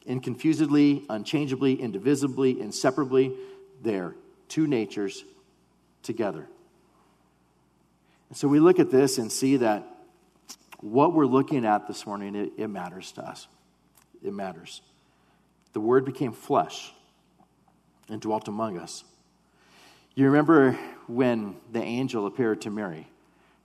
inconfusedly, 0.07 1.05
unchangeably, 1.09 1.81
indivisibly, 1.81 2.59
inseparably, 2.59 3.33
there. 3.81 4.15
Two 4.47 4.67
natures 4.67 5.23
together. 6.01 6.47
And 8.29 8.37
so 8.37 8.47
we 8.47 8.59
look 8.59 8.79
at 8.79 8.91
this 8.91 9.17
and 9.17 9.31
see 9.31 9.57
that 9.57 9.87
what 10.79 11.13
we're 11.13 11.25
looking 11.25 11.65
at 11.65 11.87
this 11.87 12.05
morning, 12.05 12.35
it, 12.35 12.53
it 12.57 12.67
matters 12.67 13.11
to 13.13 13.21
us. 13.21 13.47
It 14.23 14.33
matters. 14.33 14.81
The 15.73 15.79
Word 15.79 16.05
became 16.05 16.33
flesh 16.33 16.91
and 18.09 18.19
dwelt 18.21 18.47
among 18.47 18.77
us. 18.77 19.03
You 20.15 20.25
remember 20.25 20.73
when 21.07 21.55
the 21.71 21.81
angel 21.81 22.27
appeared 22.27 22.61
to 22.61 22.69
Mary? 22.69 23.07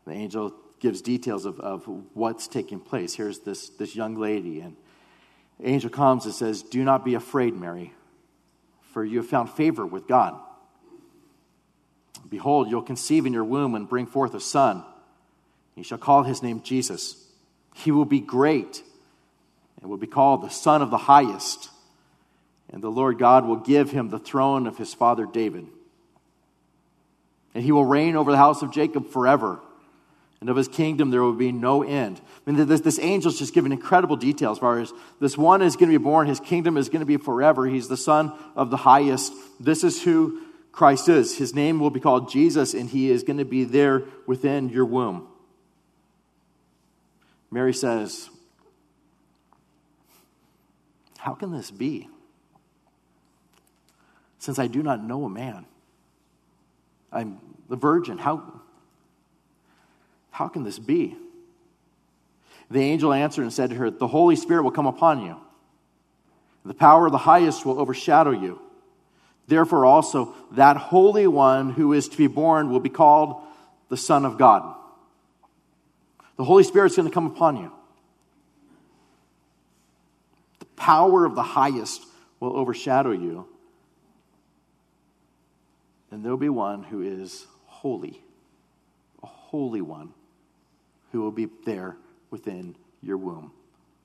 The 0.06 0.12
angel 0.12 0.54
gives 0.80 1.02
details 1.02 1.44
of, 1.44 1.60
of 1.60 1.84
what's 2.14 2.48
taking 2.48 2.80
place. 2.80 3.14
Here's 3.14 3.40
this, 3.40 3.68
this 3.70 3.94
young 3.94 4.14
lady, 4.14 4.60
and 4.60 4.76
angel 5.62 5.90
comes 5.90 6.24
and 6.24 6.34
says, 6.34 6.62
Do 6.62 6.84
not 6.84 7.04
be 7.04 7.14
afraid, 7.14 7.54
Mary, 7.54 7.92
for 8.92 9.04
you 9.04 9.18
have 9.18 9.28
found 9.28 9.50
favor 9.50 9.84
with 9.84 10.06
God. 10.06 10.38
Behold, 12.28 12.70
you'll 12.70 12.82
conceive 12.82 13.26
in 13.26 13.32
your 13.32 13.44
womb 13.44 13.74
and 13.74 13.88
bring 13.88 14.06
forth 14.06 14.34
a 14.34 14.40
son. 14.40 14.84
You 15.74 15.84
shall 15.84 15.98
call 15.98 16.24
his 16.24 16.42
name 16.42 16.62
Jesus. 16.62 17.24
He 17.74 17.90
will 17.90 18.04
be 18.04 18.20
great 18.20 18.82
and 19.80 19.90
will 19.90 19.96
be 19.96 20.06
called 20.06 20.42
the 20.42 20.48
Son 20.48 20.82
of 20.82 20.90
the 20.90 20.98
Highest. 20.98 21.70
And 22.70 22.82
the 22.82 22.90
Lord 22.90 23.18
God 23.18 23.46
will 23.46 23.56
give 23.56 23.90
him 23.90 24.10
the 24.10 24.18
throne 24.18 24.66
of 24.66 24.76
his 24.76 24.92
father 24.92 25.24
David. 25.24 25.66
And 27.54 27.64
he 27.64 27.72
will 27.72 27.84
reign 27.84 28.16
over 28.16 28.30
the 28.30 28.36
house 28.36 28.62
of 28.62 28.72
Jacob 28.72 29.10
forever. 29.10 29.60
And 30.40 30.48
of 30.48 30.56
his 30.56 30.68
kingdom 30.68 31.10
there 31.10 31.22
will 31.22 31.32
be 31.32 31.50
no 31.50 31.82
end. 31.82 32.20
I 32.46 32.50
mean, 32.50 32.66
this, 32.66 32.80
this 32.80 32.98
angel's 32.98 33.38
just 33.38 33.54
giving 33.54 33.72
incredible 33.72 34.16
details 34.16 34.58
as 34.58 34.60
far 34.60 34.78
as 34.78 34.92
this 35.20 35.36
one 35.36 35.62
is 35.62 35.74
going 35.76 35.90
to 35.90 35.98
be 35.98 36.02
born, 36.02 36.28
his 36.28 36.40
kingdom 36.40 36.76
is 36.76 36.88
going 36.88 37.00
to 37.00 37.06
be 37.06 37.16
forever. 37.16 37.66
He's 37.66 37.88
the 37.88 37.96
son 37.96 38.32
of 38.54 38.70
the 38.70 38.76
highest. 38.76 39.32
This 39.58 39.82
is 39.82 40.02
who 40.02 40.40
Christ 40.70 41.08
is. 41.08 41.36
His 41.36 41.54
name 41.54 41.80
will 41.80 41.90
be 41.90 42.00
called 42.00 42.30
Jesus, 42.30 42.72
and 42.72 42.88
he 42.88 43.10
is 43.10 43.24
going 43.24 43.38
to 43.38 43.44
be 43.44 43.64
there 43.64 44.04
within 44.26 44.68
your 44.68 44.84
womb. 44.84 45.26
Mary 47.50 47.74
says, 47.74 48.30
How 51.18 51.34
can 51.34 51.50
this 51.50 51.70
be? 51.70 52.08
since 54.38 54.58
I 54.58 54.66
do 54.66 54.82
not 54.82 55.02
know 55.02 55.24
a 55.24 55.30
man. 55.30 55.66
I'm 57.12 57.38
the 57.68 57.76
virgin. 57.76 58.18
How, 58.18 58.57
how 60.30 60.48
can 60.48 60.64
this 60.64 60.78
be? 60.78 61.16
The 62.70 62.80
angel 62.80 63.12
answered 63.12 63.42
and 63.42 63.52
said 63.52 63.70
to 63.70 63.76
her, 63.76 63.90
The 63.90 64.06
Holy 64.06 64.36
Spirit 64.36 64.62
will 64.62 64.70
come 64.70 64.86
upon 64.86 65.24
you. 65.24 65.36
The 66.64 66.74
power 66.74 67.06
of 67.06 67.12
the 67.12 67.18
highest 67.18 67.64
will 67.64 67.80
overshadow 67.80 68.30
you. 68.30 68.60
Therefore, 69.46 69.86
also, 69.86 70.34
that 70.52 70.76
Holy 70.76 71.26
One 71.26 71.70
who 71.70 71.94
is 71.94 72.08
to 72.08 72.16
be 72.16 72.26
born 72.26 72.70
will 72.70 72.80
be 72.80 72.90
called 72.90 73.42
the 73.88 73.96
Son 73.96 74.26
of 74.26 74.36
God. 74.36 74.74
The 76.36 76.44
Holy 76.44 76.62
Spirit 76.64 76.90
is 76.90 76.96
going 76.96 77.08
to 77.08 77.14
come 77.14 77.26
upon 77.26 77.56
you. 77.56 77.72
The 80.58 80.66
power 80.76 81.24
of 81.24 81.34
the 81.34 81.42
highest 81.42 82.04
will 82.38 82.54
overshadow 82.56 83.12
you 83.12 83.48
and 86.10 86.24
there'll 86.24 86.38
be 86.38 86.48
one 86.48 86.82
who 86.82 87.02
is 87.02 87.46
holy, 87.66 88.22
a 89.22 89.26
holy 89.26 89.80
one 89.80 90.12
who 91.12 91.20
will 91.20 91.30
be 91.30 91.48
there 91.64 91.96
within 92.30 92.76
your 93.02 93.16
womb, 93.16 93.52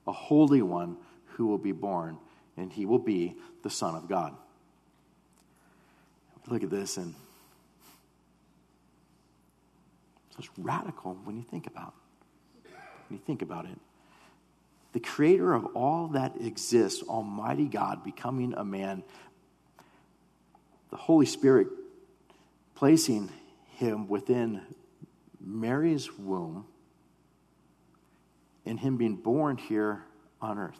a 0.06 0.12
holy 0.12 0.62
one 0.62 0.96
who 1.26 1.46
will 1.46 1.58
be 1.58 1.72
born, 1.72 2.18
and 2.56 2.72
he 2.72 2.86
will 2.86 2.98
be 2.98 3.34
the 3.62 3.70
Son 3.70 3.94
of 3.94 4.08
God. 4.08 4.34
Look 6.46 6.62
at 6.62 6.70
this, 6.70 6.98
and 6.98 7.14
it's 10.38 10.48
radical 10.58 11.14
when 11.24 11.36
you 11.36 11.42
think 11.42 11.66
about 11.66 11.94
it. 12.64 12.70
When 13.08 13.18
you 13.18 13.24
think 13.24 13.42
about 13.42 13.64
it. 13.64 13.78
The 14.92 15.00
creator 15.00 15.54
of 15.54 15.64
all 15.74 16.08
that 16.08 16.40
exists, 16.40 17.02
Almighty 17.02 17.66
God, 17.66 18.04
becoming 18.04 18.54
a 18.54 18.64
man, 18.64 19.02
the 20.90 20.96
Holy 20.96 21.26
Spirit 21.26 21.66
placing 22.74 23.30
him 23.76 24.06
within 24.06 24.62
Mary's 25.40 26.12
womb 26.12 26.66
and 28.66 28.78
him 28.78 28.96
being 28.96 29.16
born 29.16 29.56
here 29.56 30.04
on 30.40 30.58
earth. 30.58 30.78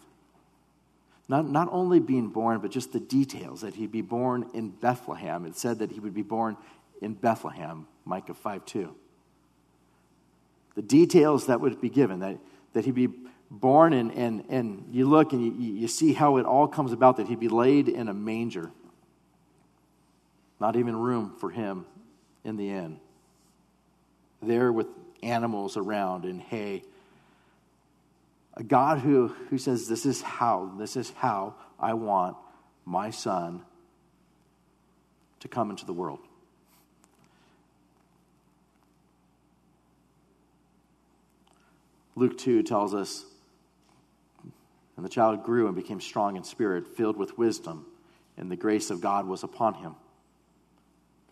Not, 1.28 1.48
not 1.48 1.68
only 1.70 2.00
being 2.00 2.28
born, 2.28 2.60
but 2.60 2.70
just 2.70 2.92
the 2.92 3.00
details 3.00 3.62
that 3.62 3.74
he'd 3.74 3.92
be 3.92 4.02
born 4.02 4.50
in 4.52 4.70
Bethlehem. 4.70 5.46
It 5.46 5.56
said 5.56 5.78
that 5.78 5.90
he 5.90 6.00
would 6.00 6.14
be 6.14 6.22
born 6.22 6.56
in 7.00 7.14
Bethlehem, 7.14 7.86
Micah 8.04 8.34
5 8.34 8.64
2. 8.64 8.94
The 10.74 10.82
details 10.82 11.46
that 11.46 11.60
would 11.60 11.80
be 11.80 11.88
given, 11.88 12.20
that, 12.20 12.38
that 12.74 12.84
he'd 12.84 12.94
be 12.94 13.08
born, 13.50 13.92
and, 13.92 14.12
and, 14.12 14.44
and 14.48 14.88
you 14.90 15.08
look 15.08 15.32
and 15.32 15.42
you, 15.42 15.72
you 15.72 15.88
see 15.88 16.12
how 16.12 16.36
it 16.36 16.44
all 16.44 16.66
comes 16.66 16.92
about 16.92 17.16
that 17.18 17.28
he'd 17.28 17.40
be 17.40 17.48
laid 17.48 17.88
in 17.88 18.08
a 18.08 18.14
manger. 18.14 18.70
Not 20.60 20.76
even 20.76 20.96
room 20.96 21.34
for 21.38 21.50
him 21.50 21.86
in 22.44 22.56
the 22.56 22.70
inn. 22.70 23.00
There 24.42 24.72
with 24.72 24.88
animals 25.22 25.76
around 25.76 26.24
and 26.24 26.40
hay. 26.40 26.82
A 28.56 28.62
God 28.62 29.00
who, 29.00 29.28
who 29.50 29.58
says, 29.58 29.88
This 29.88 30.06
is 30.06 30.22
how, 30.22 30.72
this 30.78 30.96
is 30.96 31.10
how 31.16 31.54
I 31.78 31.94
want 31.94 32.36
my 32.84 33.10
son 33.10 33.62
to 35.40 35.48
come 35.48 35.70
into 35.70 35.84
the 35.84 35.92
world. 35.92 36.20
Luke 42.16 42.38
2 42.38 42.62
tells 42.62 42.94
us, 42.94 43.24
And 44.96 45.04
the 45.04 45.08
child 45.08 45.42
grew 45.42 45.66
and 45.66 45.74
became 45.74 46.00
strong 46.00 46.36
in 46.36 46.44
spirit, 46.44 46.96
filled 46.96 47.16
with 47.16 47.36
wisdom, 47.36 47.86
and 48.36 48.50
the 48.50 48.56
grace 48.56 48.90
of 48.90 49.00
God 49.00 49.26
was 49.26 49.42
upon 49.42 49.74
him. 49.74 49.96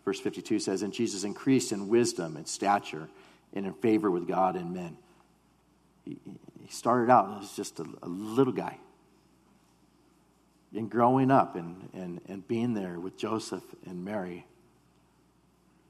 Verse 0.03 0.19
52 0.19 0.59
says, 0.59 0.83
And 0.83 0.91
Jesus 0.91 1.23
increased 1.23 1.71
in 1.71 1.87
wisdom 1.87 2.35
and 2.35 2.47
stature 2.47 3.07
and 3.53 3.65
in 3.65 3.73
favor 3.73 4.11
with 4.11 4.27
God 4.27 4.57
and 4.57 4.73
men. 4.73 4.97
He, 6.05 6.17
started 6.69 7.11
out 7.11 7.43
as 7.43 7.51
just 7.51 7.79
a, 7.79 7.85
a 8.01 8.07
little 8.07 8.53
guy. 8.53 8.79
And 10.75 10.89
growing 10.89 11.29
up 11.29 11.55
and, 11.55 11.89
and, 11.93 12.19
and 12.27 12.47
being 12.47 12.73
there 12.73 12.99
with 12.99 13.15
Joseph 13.15 13.63
and 13.85 14.03
Mary, 14.03 14.47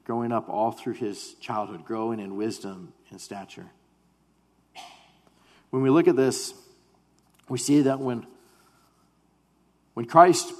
growing 0.04 0.30
up 0.30 0.50
all 0.50 0.72
through 0.72 0.92
his 0.94 1.34
childhood, 1.34 1.86
growing 1.86 2.20
in 2.20 2.36
wisdom 2.36 2.92
and 3.10 3.18
stature. 3.18 3.70
When 5.70 5.82
we 5.82 5.88
look 5.88 6.06
at 6.06 6.16
this, 6.16 6.52
we 7.48 7.56
see 7.56 7.80
that 7.82 7.98
when, 7.98 8.26
when 9.94 10.04
Christ 10.04 10.52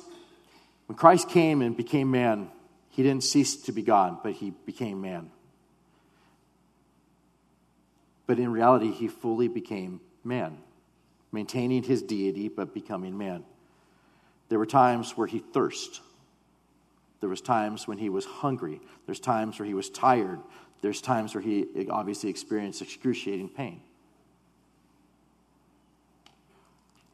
when 0.87 0.97
Christ 0.97 1.29
came 1.29 1.63
and 1.63 1.77
became 1.77 2.11
man, 2.11 2.51
he 2.91 3.03
didn't 3.03 3.25
cease 3.25 3.57
to 3.63 3.73
be 3.73 3.83
God, 3.83 4.23
but 4.23 4.35
he 4.35 4.51
became 4.51 5.01
man. 5.01 5.31
But 8.27 8.39
in 8.39 8.51
reality, 8.51 8.91
he 8.91 9.09
fully 9.09 9.49
became 9.49 10.01
man, 10.23 10.59
maintaining 11.33 11.83
his 11.83 12.03
deity 12.03 12.49
but 12.49 12.73
becoming 12.73 13.17
man. 13.19 13.45
There 14.49 14.59
were 14.59 14.67
times 14.67 15.17
where 15.17 15.27
he 15.27 15.39
thirsted. 15.39 16.03
There 17.21 17.31
was 17.31 17.41
times 17.41 17.89
when 17.89 17.99
he 17.99 18.09
was 18.09 18.25
hungry. 18.25 18.81
There's 19.07 19.21
times 19.21 19.59
where 19.59 19.67
he 19.67 19.75
was 19.75 19.89
tired. 19.89 20.41
There's 20.83 21.01
times 21.01 21.35
where 21.35 21.43
he 21.43 21.67
obviously 21.91 22.29
experienced 22.29 22.83
excruciating 22.83 23.49
pain. 23.49 23.81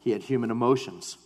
He 0.00 0.10
had 0.10 0.22
human 0.22 0.50
emotions. 0.50 1.18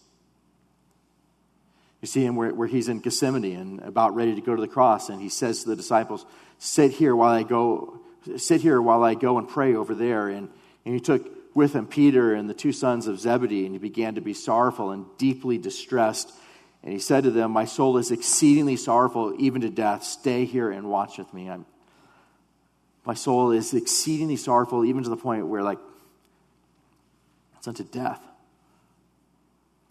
You 2.02 2.06
see 2.06 2.24
him 2.24 2.36
where, 2.36 2.52
where 2.52 2.68
he's 2.68 2.88
in 2.88 3.00
Gethsemane 3.00 3.56
and 3.56 3.80
about 3.80 4.14
ready 4.14 4.34
to 4.34 4.40
go 4.42 4.54
to 4.54 4.60
the 4.60 4.68
cross, 4.68 5.08
and 5.08 5.22
he 5.22 5.30
says 5.30 5.62
to 5.62 5.70
the 5.70 5.76
disciples, 5.76 6.26
Sit 6.58 6.90
here 6.90 7.16
while 7.16 7.32
I 7.32 7.44
go, 7.44 8.00
sit 8.36 8.60
here 8.60 8.80
while 8.80 9.02
I 9.02 9.14
go 9.14 9.38
and 9.38 9.48
pray 9.48 9.74
over 9.74 9.94
there. 9.94 10.28
And, 10.28 10.48
and 10.84 10.94
he 10.94 11.00
took 11.00 11.28
with 11.54 11.74
him 11.74 11.86
Peter 11.86 12.34
and 12.34 12.48
the 12.48 12.54
two 12.54 12.72
sons 12.72 13.06
of 13.06 13.20
Zebedee, 13.20 13.64
and 13.64 13.74
he 13.74 13.78
began 13.78 14.16
to 14.16 14.20
be 14.20 14.34
sorrowful 14.34 14.90
and 14.90 15.06
deeply 15.18 15.58
distressed. 15.58 16.32
And 16.82 16.92
he 16.92 16.98
said 16.98 17.24
to 17.24 17.30
them, 17.30 17.50
My 17.50 17.64
soul 17.64 17.96
is 17.96 18.10
exceedingly 18.10 18.76
sorrowful, 18.76 19.34
even 19.38 19.60
to 19.62 19.70
death. 19.70 20.04
Stay 20.04 20.44
here 20.44 20.70
and 20.70 20.90
watch 20.90 21.18
with 21.18 21.32
me. 21.32 21.48
I'm, 21.48 21.66
my 23.04 23.14
soul 23.14 23.52
is 23.52 23.72
exceedingly 23.74 24.36
sorrowful, 24.36 24.84
even 24.84 25.02
to 25.04 25.10
the 25.10 25.16
point 25.16 25.46
where, 25.46 25.62
like, 25.62 25.78
it's 27.56 27.68
unto 27.68 27.84
death 27.84 28.20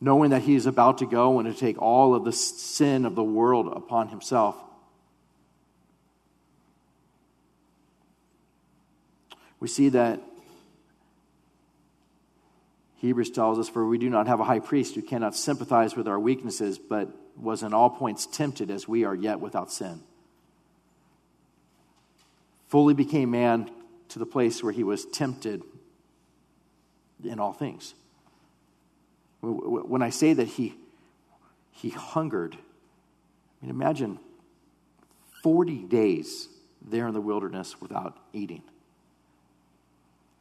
knowing 0.03 0.31
that 0.31 0.41
he 0.41 0.53
is 0.53 0.65
about 0.65 0.97
to 0.97 1.05
go 1.05 1.39
and 1.39 1.51
to 1.51 1.57
take 1.57 1.81
all 1.81 2.13
of 2.13 2.25
the 2.25 2.31
sin 2.33 3.05
of 3.05 3.15
the 3.15 3.23
world 3.23 3.71
upon 3.73 4.09
himself. 4.09 4.57
We 9.63 9.69
see 9.69 9.87
that 9.89 10.19
Hebrews 12.97 13.31
tells 13.31 13.57
us, 13.59 13.69
For 13.69 13.87
we 13.87 13.97
do 13.97 14.09
not 14.09 14.27
have 14.27 14.41
a 14.41 14.43
high 14.43 14.59
priest 14.59 14.95
who 14.95 15.01
cannot 15.01 15.37
sympathize 15.37 15.95
with 15.95 16.05
our 16.05 16.19
weaknesses, 16.19 16.77
but 16.77 17.07
was 17.37 17.63
in 17.63 17.73
all 17.73 17.89
points 17.89 18.25
tempted 18.25 18.69
as 18.69 18.89
we 18.89 19.05
are 19.05 19.15
yet 19.15 19.39
without 19.39 19.71
sin. 19.71 20.01
Fully 22.67 22.93
became 22.93 23.31
man 23.31 23.71
to 24.09 24.19
the 24.19 24.25
place 24.25 24.61
where 24.61 24.73
he 24.73 24.83
was 24.83 25.05
tempted 25.05 25.63
in 27.23 27.39
all 27.39 27.53
things. 27.53 27.93
When 29.39 30.01
I 30.01 30.09
say 30.09 30.33
that 30.33 30.49
he, 30.49 30.75
he 31.71 31.87
hungered, 31.87 32.55
I 32.55 33.65
mean, 33.65 33.69
imagine 33.69 34.19
40 35.41 35.85
days 35.85 36.49
there 36.81 37.07
in 37.07 37.13
the 37.13 37.21
wilderness 37.21 37.79
without 37.79 38.17
eating. 38.33 38.63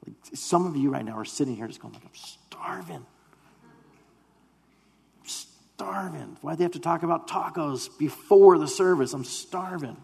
Like 0.06 0.16
some 0.34 0.66
of 0.66 0.76
you 0.76 0.90
right 0.90 1.04
now 1.04 1.18
are 1.18 1.24
sitting 1.24 1.56
here 1.56 1.66
just 1.66 1.80
going, 1.80 1.94
like, 1.94 2.04
I'm 2.04 2.10
starving. 2.14 3.06
I'm 5.22 5.28
starving. 5.28 6.36
Why 6.40 6.52
do 6.52 6.56
they 6.58 6.64
have 6.64 6.72
to 6.72 6.80
talk 6.80 7.02
about 7.02 7.28
tacos 7.28 7.88
before 7.98 8.58
the 8.58 8.68
service? 8.68 9.12
I'm 9.12 9.24
starving. 9.24 9.96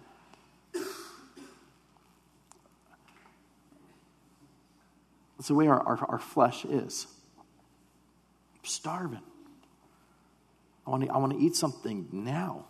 That's 5.39 5.49
the 5.49 5.55
way 5.55 5.69
our, 5.69 5.81
our, 5.81 6.05
our 6.09 6.19
flesh 6.19 6.65
is 6.65 7.07
I'm 7.39 8.65
starving. 8.65 9.23
I 10.87 10.91
want 10.91 11.05
to, 11.05 11.11
I 11.11 11.19
want 11.19 11.33
to 11.33 11.39
eat 11.39 11.55
something 11.55 12.09
now. 12.13 12.65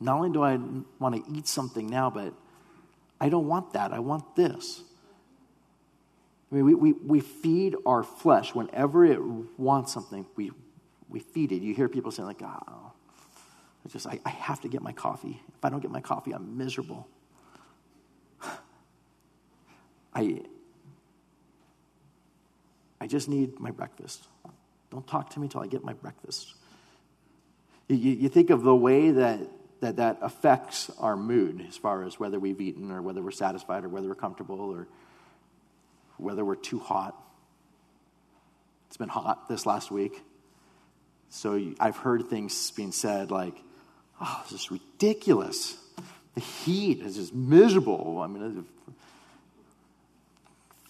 Not 0.00 0.16
only 0.16 0.30
do 0.30 0.42
I 0.42 0.58
want 0.98 1.14
to 1.16 1.32
eat 1.36 1.46
something 1.46 1.86
now, 1.86 2.08
but 2.08 2.32
I 3.20 3.28
don't 3.28 3.46
want 3.46 3.74
that. 3.74 3.92
I 3.92 3.98
want 3.98 4.34
this. 4.34 4.82
I 6.50 6.54
mean, 6.56 6.64
we, 6.64 6.74
we, 6.74 6.92
we 6.92 7.20
feed 7.20 7.76
our 7.86 8.02
flesh. 8.02 8.54
Whenever 8.54 9.04
it 9.04 9.20
wants 9.56 9.92
something, 9.92 10.26
we, 10.34 10.50
we 11.08 11.20
feed 11.20 11.52
it. 11.52 11.62
You 11.62 11.74
hear 11.74 11.88
people 11.88 12.10
saying, 12.10 12.26
like, 12.26 12.42
oh, 12.42 12.92
I 13.84 13.88
just, 13.88 14.06
I, 14.06 14.18
I 14.24 14.30
have 14.30 14.60
to 14.62 14.68
get 14.68 14.82
my 14.82 14.92
coffee. 14.92 15.40
If 15.48 15.64
I 15.64 15.68
don't 15.68 15.80
get 15.80 15.92
my 15.92 16.00
coffee, 16.00 16.32
I'm 16.32 16.58
miserable. 16.58 17.06
I, 20.14 20.42
I 23.00 23.06
just 23.06 23.28
need 23.28 23.60
my 23.60 23.70
breakfast. 23.70 24.26
Don't 24.90 25.06
talk 25.06 25.30
to 25.30 25.40
me 25.40 25.46
until 25.46 25.60
I 25.60 25.68
get 25.68 25.84
my 25.84 25.92
breakfast. 25.92 26.54
You, 27.88 27.96
you 27.96 28.28
think 28.28 28.50
of 28.50 28.62
the 28.62 28.74
way 28.74 29.12
that, 29.12 29.40
that 29.80 29.96
that 29.96 30.18
affects 30.20 30.90
our 30.98 31.16
mood 31.16 31.64
as 31.68 31.76
far 31.76 32.02
as 32.02 32.18
whether 32.18 32.40
we've 32.40 32.60
eaten 32.60 32.90
or 32.90 33.02
whether 33.02 33.22
we're 33.22 33.30
satisfied 33.30 33.84
or 33.84 33.88
whether 33.88 34.08
we're 34.08 34.14
comfortable 34.16 34.60
or 34.60 34.88
whether 36.20 36.44
we're 36.44 36.54
too 36.54 36.78
hot. 36.78 37.16
It's 38.88 38.96
been 38.96 39.08
hot 39.08 39.48
this 39.48 39.66
last 39.66 39.90
week. 39.90 40.20
So 41.28 41.72
I've 41.78 41.96
heard 41.96 42.28
things 42.28 42.72
being 42.72 42.92
said 42.92 43.30
like, 43.30 43.54
oh, 44.20 44.44
this 44.50 44.62
is 44.62 44.70
ridiculous. 44.70 45.76
The 46.34 46.40
heat 46.40 47.00
is 47.00 47.16
just 47.16 47.34
miserable. 47.34 48.20
I 48.20 48.26
mean, 48.26 48.58
it 48.58 48.94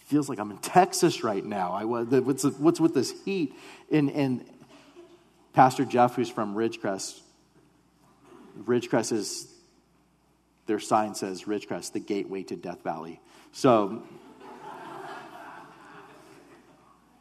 feels 0.06 0.28
like 0.28 0.38
I'm 0.38 0.50
in 0.50 0.58
Texas 0.58 1.22
right 1.22 1.44
now. 1.44 1.72
I, 1.72 1.84
what's, 1.84 2.44
what's 2.44 2.80
with 2.80 2.94
this 2.94 3.12
heat? 3.24 3.54
And, 3.92 4.10
and 4.10 4.44
Pastor 5.52 5.84
Jeff, 5.84 6.16
who's 6.16 6.30
from 6.30 6.54
Ridgecrest, 6.54 7.20
Ridgecrest 8.64 9.12
is, 9.12 9.46
their 10.66 10.80
sign 10.80 11.14
says 11.14 11.44
Ridgecrest, 11.44 11.92
the 11.92 12.00
gateway 12.00 12.42
to 12.44 12.56
Death 12.56 12.82
Valley. 12.82 13.20
So 13.52 14.02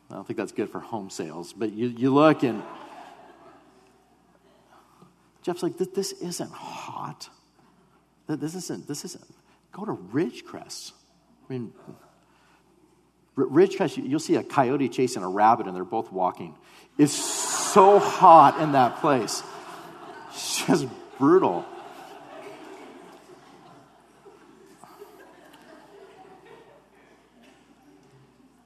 I 0.09 0.15
don't 0.15 0.25
think 0.25 0.37
that's 0.37 0.51
good 0.51 0.69
for 0.69 0.79
home 0.79 1.09
sales, 1.09 1.53
but 1.53 1.71
you, 1.71 1.87
you 1.87 2.13
look 2.13 2.43
and 2.43 2.63
Jeff's 5.43 5.63
like, 5.63 5.77
this, 5.77 5.87
this 5.89 6.11
isn't 6.13 6.51
hot. 6.51 7.29
This 8.27 8.55
isn't, 8.55 8.87
this 8.87 9.05
isn't, 9.05 9.23
go 9.71 9.85
to 9.85 9.93
Ridgecrest. 9.93 10.91
I 11.49 11.53
mean, 11.53 11.73
Ridgecrest, 13.35 13.97
you'll 14.07 14.19
see 14.19 14.35
a 14.35 14.43
coyote 14.43 14.89
chasing 14.89 15.23
a 15.23 15.29
rabbit 15.29 15.67
and 15.67 15.75
they're 15.75 15.83
both 15.83 16.11
walking. 16.11 16.55
It's 16.97 17.13
so 17.13 17.99
hot 17.99 18.59
in 18.61 18.73
that 18.73 18.99
place. 18.99 19.43
It's 20.29 20.65
just 20.65 20.87
brutal. 21.17 21.65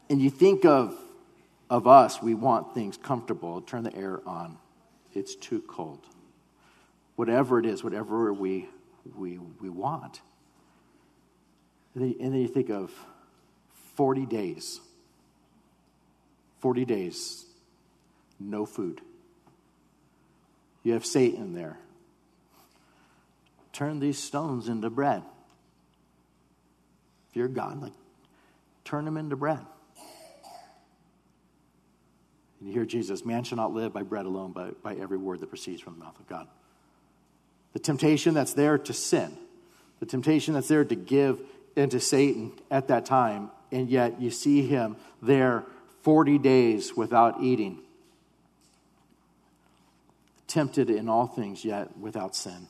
And 0.09 0.21
you 0.21 0.29
think 0.29 0.65
of, 0.65 0.97
of 1.73 1.87
us, 1.87 2.21
we 2.21 2.35
want 2.35 2.75
things 2.75 2.97
comfortable. 2.97 3.59
Turn 3.59 3.81
the 3.83 3.95
air 3.95 4.21
on. 4.27 4.59
It's 5.11 5.33
too 5.33 5.59
cold. 5.67 6.05
Whatever 7.15 7.57
it 7.57 7.65
is, 7.65 7.83
whatever 7.83 8.31
we, 8.31 8.69
we, 9.17 9.39
we 9.59 9.69
want. 9.69 10.21
And 11.95 12.03
then, 12.03 12.15
and 12.21 12.33
then 12.33 12.41
you 12.41 12.47
think 12.47 12.69
of 12.69 12.91
40 13.95 14.27
days. 14.27 14.81
40 16.59 16.85
days, 16.85 17.43
no 18.39 18.67
food. 18.67 19.01
You 20.83 20.93
have 20.93 21.07
Satan 21.07 21.55
there. 21.55 21.79
Turn 23.71 23.99
these 23.99 24.19
stones 24.19 24.67
into 24.67 24.91
bread. 24.91 25.23
If 27.31 27.35
you're 27.35 27.47
God, 27.47 27.81
like, 27.81 27.93
turn 28.85 29.05
them 29.05 29.17
into 29.17 29.35
bread. 29.35 29.65
And 32.63 32.69
you 32.69 32.79
hear 32.79 32.85
Jesus, 32.85 33.25
man 33.25 33.43
shall 33.43 33.57
not 33.57 33.73
live 33.73 33.91
by 33.91 34.03
bread 34.03 34.25
alone, 34.25 34.53
but 34.53 34.81
by 34.81 34.95
every 34.95 35.17
word 35.17 35.41
that 35.41 35.47
proceeds 35.47 35.81
from 35.81 35.95
the 35.95 36.05
mouth 36.05 36.17
of 36.17 36.27
God. 36.27 36.47
The 37.73 37.79
temptation 37.79 38.33
that's 38.33 38.53
there 38.53 38.77
to 38.77 38.93
sin, 38.93 39.37
the 39.99 40.05
temptation 40.05 40.53
that's 40.53 40.69
there 40.69 40.85
to 40.85 40.95
give 40.95 41.41
into 41.75 41.99
Satan 41.99 42.53
at 42.71 42.87
that 42.87 43.05
time 43.05 43.51
and 43.73 43.89
yet 43.89 44.21
you 44.21 44.29
see 44.29 44.65
him 44.65 44.95
there 45.21 45.65
40 46.03 46.37
days 46.37 46.95
without 46.95 47.41
eating, 47.41 47.79
tempted 50.47 50.89
in 50.89 51.09
all 51.09 51.27
things, 51.27 51.65
yet 51.65 51.97
without 51.97 52.33
sin. 52.33 52.69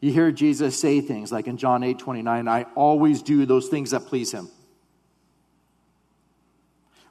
You 0.00 0.10
hear 0.10 0.32
Jesus 0.32 0.78
say 0.78 1.02
things 1.02 1.30
like 1.30 1.48
in 1.48 1.58
John 1.58 1.82
8 1.82 1.98
29, 1.98 2.48
I 2.48 2.62
always 2.74 3.20
do 3.20 3.44
those 3.44 3.68
things 3.68 3.90
that 3.90 4.06
please 4.06 4.32
him. 4.32 4.48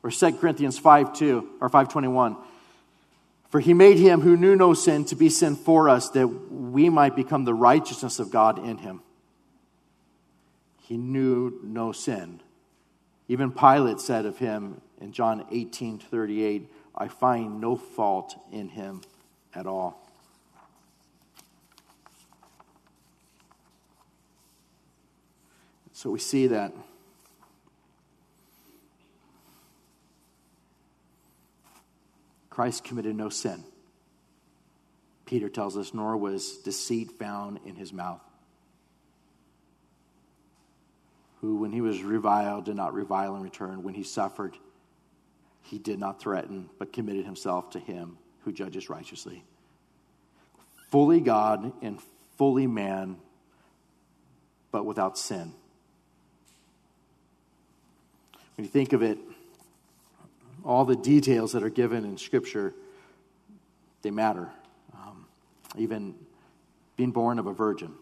Or 0.04 0.12
2 0.12 0.34
Corinthians 0.34 0.78
5 0.78 1.13
2 1.13 1.50
or 1.62 1.70
521. 1.70 2.36
For 3.50 3.60
he 3.60 3.74
made 3.74 3.98
him 3.98 4.22
who 4.22 4.36
knew 4.36 4.56
no 4.56 4.74
sin 4.74 5.06
to 5.06 5.16
be 5.16 5.30
sin 5.30 5.56
for 5.56 5.88
us, 5.88 6.10
that 6.10 6.28
we 6.28 6.89
might 6.89 7.16
become 7.16 7.46
the 7.46 7.54
righteousness 7.54 8.20
of 8.20 8.32
God 8.32 8.58
in 8.58 8.80
him. 8.80 9.02
He 10.82 10.98
knew 10.98 11.60
no 11.63 11.92
sin. 11.92 12.42
Even 13.28 13.52
Pilate 13.52 14.00
said 14.00 14.26
of 14.26 14.38
him 14.38 14.82
in 15.00 15.12
John 15.12 15.46
18 15.52 16.00
38, 16.00 16.70
I 16.96 17.08
find 17.08 17.62
no 17.62 17.76
fault 17.76 18.36
in 18.52 18.70
him 18.70 19.02
at 19.56 19.66
all. 19.66 20.00
So 25.94 26.10
we 26.10 26.20
see 26.20 26.48
that 26.48 26.74
Christ 32.54 32.84
committed 32.84 33.16
no 33.16 33.30
sin. 33.30 33.63
Peter 35.26 35.50
tells 35.50 35.76
us, 35.76 35.92
nor 35.92 36.16
was 36.16 36.58
deceit 36.58 37.13
found 37.13 37.60
in 37.66 37.74
his 37.74 37.92
mouth. 37.92 38.22
Who, 41.42 41.56
when 41.56 41.72
he 41.72 41.82
was 41.82 42.04
reviled, 42.04 42.66
did 42.66 42.76
not 42.76 42.94
revile 42.94 43.36
in 43.36 43.42
return. 43.42 43.82
When 43.82 43.96
he 43.96 44.04
suffered, 44.04 44.56
he 45.63 45.80
did 45.80 45.98
not 45.98 46.22
threaten, 46.22 46.70
but 46.78 46.94
committed 46.94 47.26
himself 47.26 47.72
to 47.72 47.80
him 47.80 48.20
who 48.42 48.52
judges 48.52 48.88
righteously. 48.88 49.44
Fully 50.92 51.22
God 51.22 51.74
and 51.82 52.00
fully 52.38 52.68
man, 52.68 53.18
but 54.72 54.86
without 54.86 55.18
sin. 55.18 55.56
When 58.56 58.66
you 58.66 58.70
think 58.70 58.94
of 58.94 59.02
it, 59.02 59.18
all 60.63 60.86
the 60.86 60.95
details 60.95 61.52
that 61.54 61.63
are 61.63 61.69
given 61.69 62.06
in 62.06 62.17
Scripture, 62.17 62.73
they 64.02 64.12
matter. 64.12 64.49
Um, 64.93 65.26
even 65.78 66.15
being 66.95 67.12
born 67.12 67.39
of 67.39 67.47
a 67.47 67.54
virgin. 67.54 67.93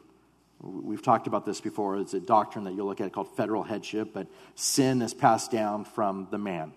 We've 0.62 1.02
talked 1.02 1.26
about 1.26 1.46
this 1.46 1.60
before. 1.60 1.98
It's 1.98 2.14
a 2.14 2.20
doctrine 2.20 2.66
that 2.66 2.74
you'll 2.74 2.86
look 2.86 3.02
at 3.02 3.12
called 3.12 3.36
federal 3.36 3.64
headship, 3.64 4.10
but 4.14 4.28
sin 4.56 5.02
is 5.02 5.14
passed 5.14 5.50
down 5.50 5.86
from 5.86 6.28
the 6.30 6.38
man. 6.38 6.74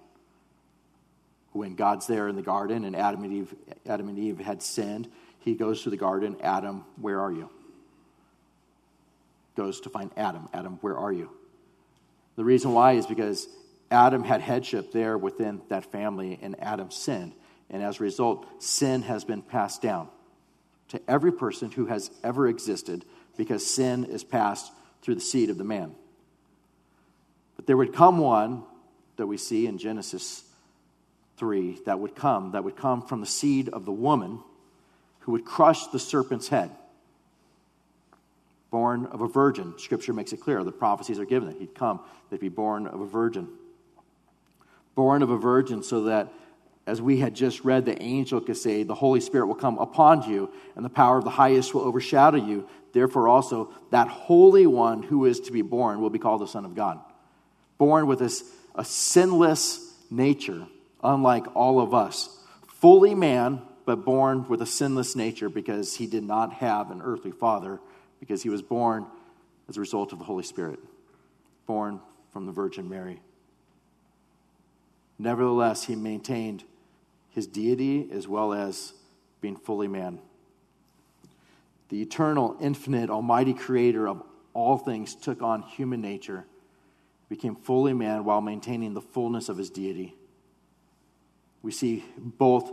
When 1.53 1.75
God's 1.75 2.07
there 2.07 2.29
in 2.29 2.35
the 2.35 2.43
garden 2.43 2.85
and 2.85 2.97
Adam 2.97 3.25
and 3.25 3.33
Eve, 3.33 3.55
Adam 3.87 4.09
and 4.09 4.19
Eve 4.19 4.41
had 4.41 4.63
sinned, 4.63 5.09
he 5.39 5.55
goes 5.55 5.83
to 5.83 5.91
the 5.91 5.97
garden. 5.97 6.37
Adam, 6.41 6.85
where 6.97 7.21
are 7.21 7.31
you? 7.31 7.51
Goes 9.55 9.81
to 9.83 9.91
find 9.91 10.11
Adam. 10.17 10.49
Adam, 10.55 10.79
where 10.81 10.97
are 10.97 11.13
you? 11.13 11.31
The 12.37 12.45
reason 12.45 12.73
why 12.73 12.93
is 12.93 13.07
because 13.07 13.47
Adam 13.95 14.25
had 14.25 14.41
headship 14.41 14.91
there 14.91 15.17
within 15.17 15.63
that 15.69 15.91
family, 15.93 16.37
and 16.43 16.61
Adam 16.61 16.91
sinned. 16.91 17.33
And 17.71 17.81
as 17.81 18.01
a 18.01 18.03
result, 18.03 18.45
sin 18.61 19.03
has 19.03 19.25
been 19.25 19.41
passed 19.41 19.81
down 19.81 20.09
to 20.89 21.01
every 21.09 21.33
person 21.33 21.71
who 21.71 21.87
has 21.87 22.11
ever 22.25 22.49
existed 22.49 23.05
because 23.37 23.65
sin 23.65 24.05
is 24.05 24.25
passed 24.25 24.73
through 25.01 25.15
the 25.15 25.21
seed 25.21 25.49
of 25.49 25.59
the 25.59 25.65
man. 25.65 25.95
But 27.55 27.67
there 27.67 27.77
would 27.77 27.95
come 27.95 28.19
one 28.19 28.65
that 29.17 29.29
we 29.29 29.37
see 29.37 29.69
in 29.69 29.79
Genesis 29.79 30.43
3 31.37 31.79
that 31.87 32.01
would 32.01 32.17
come, 32.17 32.51
that 32.51 32.65
would 32.65 32.77
come 32.77 33.01
from 33.01 33.21
the 33.21 33.27
seed 33.27 33.69
of 33.69 33.85
the 33.85 33.93
woman 33.93 34.41
who 35.21 35.33
would 35.33 35.45
crush 35.45 35.87
the 35.87 36.01
serpent's 36.01 36.49
head. 36.49 36.71
Born 38.73 39.07
of 39.07 39.21
a 39.21 39.29
virgin. 39.29 39.75
Scripture 39.79 40.13
makes 40.13 40.33
it 40.33 40.41
clear. 40.41 40.65
The 40.65 40.73
prophecies 40.73 41.21
are 41.21 41.25
given 41.25 41.49
that 41.49 41.59
he'd 41.59 41.77
come, 41.77 42.01
they'd 42.29 42.41
be 42.41 42.49
born 42.49 42.89
of 42.89 43.01
a 43.01 43.07
virgin 43.07 43.49
born 44.95 45.23
of 45.23 45.31
a 45.31 45.37
virgin, 45.37 45.83
so 45.83 46.05
that, 46.05 46.33
as 46.87 47.01
we 47.01 47.19
had 47.19 47.35
just 47.35 47.65
read, 47.65 47.85
the 47.85 48.01
angel 48.03 48.41
could 48.41 48.57
say, 48.57 48.83
The 48.83 48.95
Holy 48.95 49.21
Spirit 49.21 49.47
will 49.47 49.55
come 49.55 49.79
upon 49.79 50.29
you, 50.31 50.51
and 50.77 50.85
the 50.85 50.91
power 50.91 51.19
of 51.19 51.25
the 51.25 51.31
highest 51.31 51.75
will 51.75 51.83
overshadow 51.83 52.37
you. 52.37 52.69
Therefore, 52.93 53.29
also, 53.29 53.73
that 53.91 54.09
Holy 54.09 54.67
One 54.67 55.03
who 55.03 55.25
is 55.25 55.41
to 55.41 55.53
be 55.53 55.63
born 55.63 56.01
will 56.01 56.11
be 56.11 56.19
called 56.19 56.41
the 56.41 56.47
Son 56.47 56.65
of 56.65 56.75
God. 56.75 57.01
Born 57.79 58.07
with 58.07 58.23
a, 58.23 58.33
a 58.77 58.85
sinless 58.85 59.95
nature, 60.11 60.67
unlike 61.03 61.45
all 61.57 61.81
of 61.81 61.93
us. 61.93 62.39
Fully 62.69 63.15
man, 63.15 63.63
but 63.85 64.05
born 64.05 64.49
with 64.49 64.63
a 64.63 64.67
sinless 64.67 65.17
nature 65.17 65.49
because 65.49 65.97
he 65.97 66.07
did 66.07 66.23
not 66.23 66.55
have 66.55 66.91
an 66.91 67.03
earthly 67.03 67.33
father, 67.33 67.81
because 68.21 68.43
he 68.43 68.49
was 68.49 68.63
born 68.63 69.07
as 69.69 69.77
a 69.77 69.81
result 69.81 70.13
of 70.13 70.19
the 70.19 70.25
Holy 70.25 70.45
Spirit, 70.45 70.79
born 71.67 72.01
from 72.33 72.47
the 72.47 72.53
Virgin 72.53 72.89
Mary. 72.89 73.21
Nevertheless, 75.19 75.85
he 75.85 75.95
maintained 75.95 76.65
his 77.31 77.47
deity 77.47 78.09
as 78.13 78.29
well 78.29 78.53
as 78.53 78.93
being 79.41 79.57
fully 79.57 79.89
man. 79.89 80.21
The 81.89 82.01
eternal, 82.03 82.57
infinite, 82.61 83.11
almighty 83.11 83.55
creator 83.55 84.09
of 84.09 84.23
all 84.53 84.79
things 84.79 85.15
took 85.15 85.43
on 85.43 85.63
human 85.63 86.01
nature, 86.01 86.45
became 87.29 87.57
fully 87.57 87.93
man 87.93 88.25
while 88.25 88.41
maintaining 88.41 88.95
the 88.95 89.01
fullness 89.01 89.49
of 89.49 89.57
his 89.57 89.71
deity. 89.71 90.15
We 91.63 91.73
see 91.73 92.05
both 92.17 92.71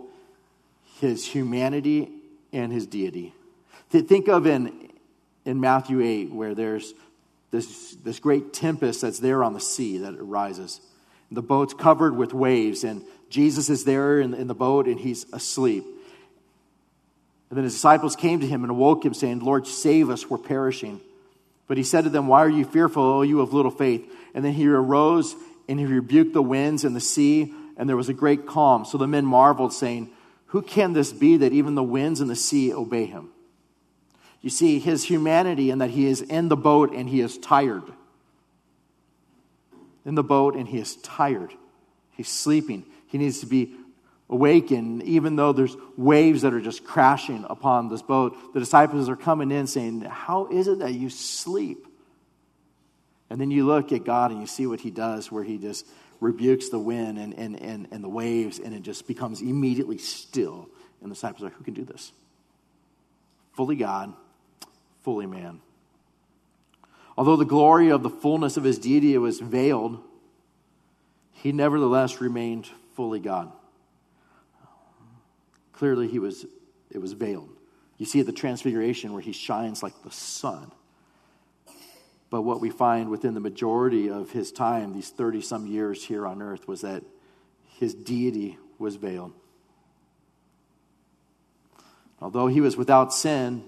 his 0.99 1.25
humanity 1.25 2.10
and 2.54 2.71
his 2.71 2.86
deity. 2.86 3.34
Think 3.89 4.27
of 4.27 4.45
in, 4.45 4.91
in 5.45 5.60
Matthew 5.60 6.01
8, 6.01 6.32
where 6.32 6.54
there's 6.54 6.93
this, 7.49 7.95
this 8.04 8.19
great 8.19 8.54
tempest 8.54 9.01
that's 9.01 9.19
there 9.19 9.43
on 9.43 9.54
the 9.54 9.60
sea 9.60 9.97
that 9.99 10.15
arises. 10.15 10.80
The 11.32 11.41
boat's 11.41 11.74
covered 11.74 12.15
with 12.15 12.34
waves, 12.34 12.84
and 12.84 13.04
Jesus 13.32 13.70
is 13.70 13.86
there 13.86 14.20
in, 14.20 14.34
in 14.34 14.48
the 14.48 14.54
boat 14.54 14.88
and 14.88 15.00
he's 15.00 15.26
asleep. 15.34 15.86
And 17.50 17.58
then 17.58 17.63
his 17.63 17.74
disciples 17.74 18.15
came 18.15 18.41
to 18.41 18.48
him 18.48 18.63
and 18.63 18.72
awoke 18.72 19.04
him, 19.04 19.13
saying, 19.13 19.39
Lord, 19.39 19.65
save 19.65 20.10
us, 20.10 20.30
we're 20.30 20.38
perishing. 20.38 21.02
But 21.67 21.78
he 21.78 21.84
said 21.84 22.04
to 22.04 22.10
them, 22.10 22.28
Why 22.28 22.44
are 22.44 22.50
you 22.50 22.65
fearful, 22.65 23.04
O 23.04 23.22
you 23.22 23.41
of 23.41 23.54
little 23.54 23.72
faith? 23.72 24.10
And 24.34 24.44
then 24.44 24.54
he 24.54 24.67
arose 24.67 25.36
and 25.67 25.80
he 25.80 25.86
rebuked 25.86 26.34
the 26.34 26.41
winds 26.41 26.84
and 26.84 26.96
the 26.96 27.02
sea, 27.02 27.54
and 27.78 27.88
there 27.88 27.98
was 27.98 28.10
a 28.10 28.13
great 28.13 28.46
calm. 28.46 28.84
So 28.84 28.98
the 28.98 29.08
men 29.08 29.26
marveled, 29.26 29.74
saying, 29.74 30.10
Who 30.48 30.62
can 30.62 30.94
this 30.94 31.13
be 31.13 31.38
that 31.38 31.54
even 31.54 31.76
the 31.76 31.84
winds 31.84 32.20
and 32.20 32.30
the 32.30 32.36
sea 32.36 32.74
obey 32.74 33.06
him? 33.06 33.30
You 34.41 34.50
see, 34.50 34.80
his 34.80 35.06
humanity 35.06 35.72
and 35.72 35.80
that 35.82 35.91
he 35.91 36.08
is 36.08 36.22
in 36.22 36.50
the 36.50 36.58
boat 36.58 36.94
and 36.94 37.08
he 37.08 37.22
is 37.22 37.38
tired 37.38 37.84
in 40.06 40.16
the 40.16 40.24
boat 40.24 40.56
and 40.56 40.68
he 40.68 40.78
is 40.78 40.96
tired. 40.98 41.54
He's 42.12 42.28
sleeping. 42.28 42.86
He 43.08 43.18
needs 43.18 43.40
to 43.42 43.46
be 43.46 43.76
awakened, 44.30 45.04
even 45.04 45.36
though 45.36 45.52
there's 45.52 45.76
waves 45.98 46.42
that 46.44 46.54
are 46.54 46.62
just 46.62 46.84
crashing 46.84 47.46
upon 47.50 47.90
this 47.90 48.02
boat. 48.02 48.54
The 48.54 48.60
disciples 48.60 49.10
are 49.10 49.16
coming 49.16 49.52
in 49.52 49.68
saying, 49.68 50.02
How 50.02 50.48
is 50.48 50.68
it 50.68 50.80
that 50.80 50.94
you 50.94 51.10
sleep? 51.10 51.88
And 53.30 53.40
then 53.40 53.52
you 53.52 53.66
look 53.66 53.92
at 53.92 54.04
God 54.04 54.32
and 54.32 54.42
you 54.42 54.48
see 54.48 54.68
what 54.68 54.82
he 54.82 54.92
does, 54.92 55.32
where 55.32 55.44
he 55.44 55.58
just 55.58 55.86
rebukes 56.20 56.70
the 56.70 56.80
wind 56.80 57.18
and, 57.18 57.34
and, 57.34 57.62
and, 57.62 57.88
and 57.92 58.04
the 58.04 58.10
waves, 58.10 58.60
and 58.60 58.74
it 58.74 58.82
just 58.84 59.08
becomes 59.08 59.42
immediately 59.42 59.98
still. 59.98 60.70
And 61.02 61.10
the 61.10 61.16
disciples 61.16 61.44
are 61.44 61.50
Who 61.50 61.64
can 61.64 61.74
do 61.74 61.84
this? 61.84 62.12
Fully 63.54 63.76
God, 63.76 64.14
fully 65.04 65.26
man. 65.26 65.62
Although 67.17 67.36
the 67.36 67.45
glory 67.45 67.89
of 67.89 68.04
the 68.04 68.10
fullness 68.10 68.58
of 68.58 68.63
his 68.63 68.80
deity 68.80 69.17
was 69.17 69.39
veiled, 69.39 70.00
he 71.34 71.52
nevertheless 71.52 72.21
remained 72.21 72.69
fully 72.95 73.19
God. 73.19 73.52
Clearly, 75.74 76.08
he 76.08 76.19
was, 76.19 76.45
it 76.89 77.00
was 77.00 77.13
veiled. 77.13 77.50
You 77.97 78.06
see 78.06 78.19
at 78.19 78.26
the 78.26 78.32
transfiguration 78.32 79.13
where 79.13 79.21
he 79.21 79.32
shines 79.32 79.84
like 79.84 79.93
the 80.04 80.12
sun. 80.12 80.71
But 82.30 82.43
what 82.43 82.62
we 82.62 82.69
find 82.69 83.10
within 83.10 83.34
the 83.34 83.39
majority 83.39 84.10
of 84.10 84.32
his 84.32 84.52
time, 84.52 84.93
these 84.93 85.10
30 85.10 85.41
some 85.41 85.67
years 85.67 86.06
here 86.06 86.26
on 86.26 86.41
earth, 86.41 86.67
was 86.67 86.82
that 86.82 87.04
his 87.78 87.93
deity 87.93 88.58
was 88.80 88.95
veiled. 88.95 89.34
Although 92.21 92.47
he 92.47 92.62
was 92.62 92.78
without 92.78 93.13
sin, 93.13 93.63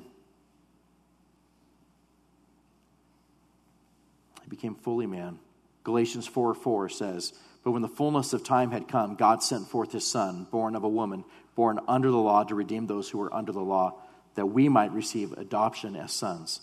became 4.56 4.76
fully 4.76 5.08
man. 5.08 5.39
Galatians 5.84 6.28
4 6.28 6.54
4 6.54 6.89
says, 6.89 7.34
But 7.63 7.72
when 7.72 7.82
the 7.82 7.88
fullness 7.88 8.34
of 8.34 8.44
time 8.44 8.72
had 8.72 8.88
come, 8.88 9.16
God 9.16 9.42
sent 9.42 9.68
forth 9.68 9.92
his 9.92 10.06
Son, 10.06 10.46
born 10.52 10.76
of 10.76 10.84
a 10.84 10.89
woman, 10.89 11.26
born 11.56 11.80
under 11.88 12.12
the 12.12 12.18
law, 12.18 12.44
to 12.44 12.54
redeem 12.54 12.86
those 12.86 13.10
who 13.10 13.18
were 13.18 13.34
under 13.34 13.52
the 13.52 13.62
law, 13.62 14.00
that 14.36 14.46
we 14.46 14.70
might 14.70 14.92
receive 14.92 15.32
adoption 15.34 15.96
as 15.96 16.12
sons. 16.12 16.62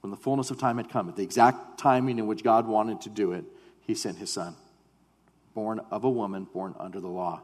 When 0.00 0.10
the 0.10 0.16
fullness 0.16 0.50
of 0.50 0.58
time 0.58 0.78
had 0.78 0.88
come, 0.88 1.10
at 1.10 1.16
the 1.16 1.22
exact 1.22 1.78
timing 1.78 2.18
in 2.18 2.26
which 2.26 2.42
God 2.42 2.66
wanted 2.66 3.02
to 3.02 3.10
do 3.10 3.32
it, 3.32 3.44
he 3.80 3.94
sent 3.94 4.16
his 4.16 4.32
Son, 4.32 4.56
born 5.54 5.80
of 5.90 6.04
a 6.04 6.10
woman, 6.10 6.44
born 6.44 6.74
under 6.78 7.00
the 7.00 7.08
law. 7.08 7.42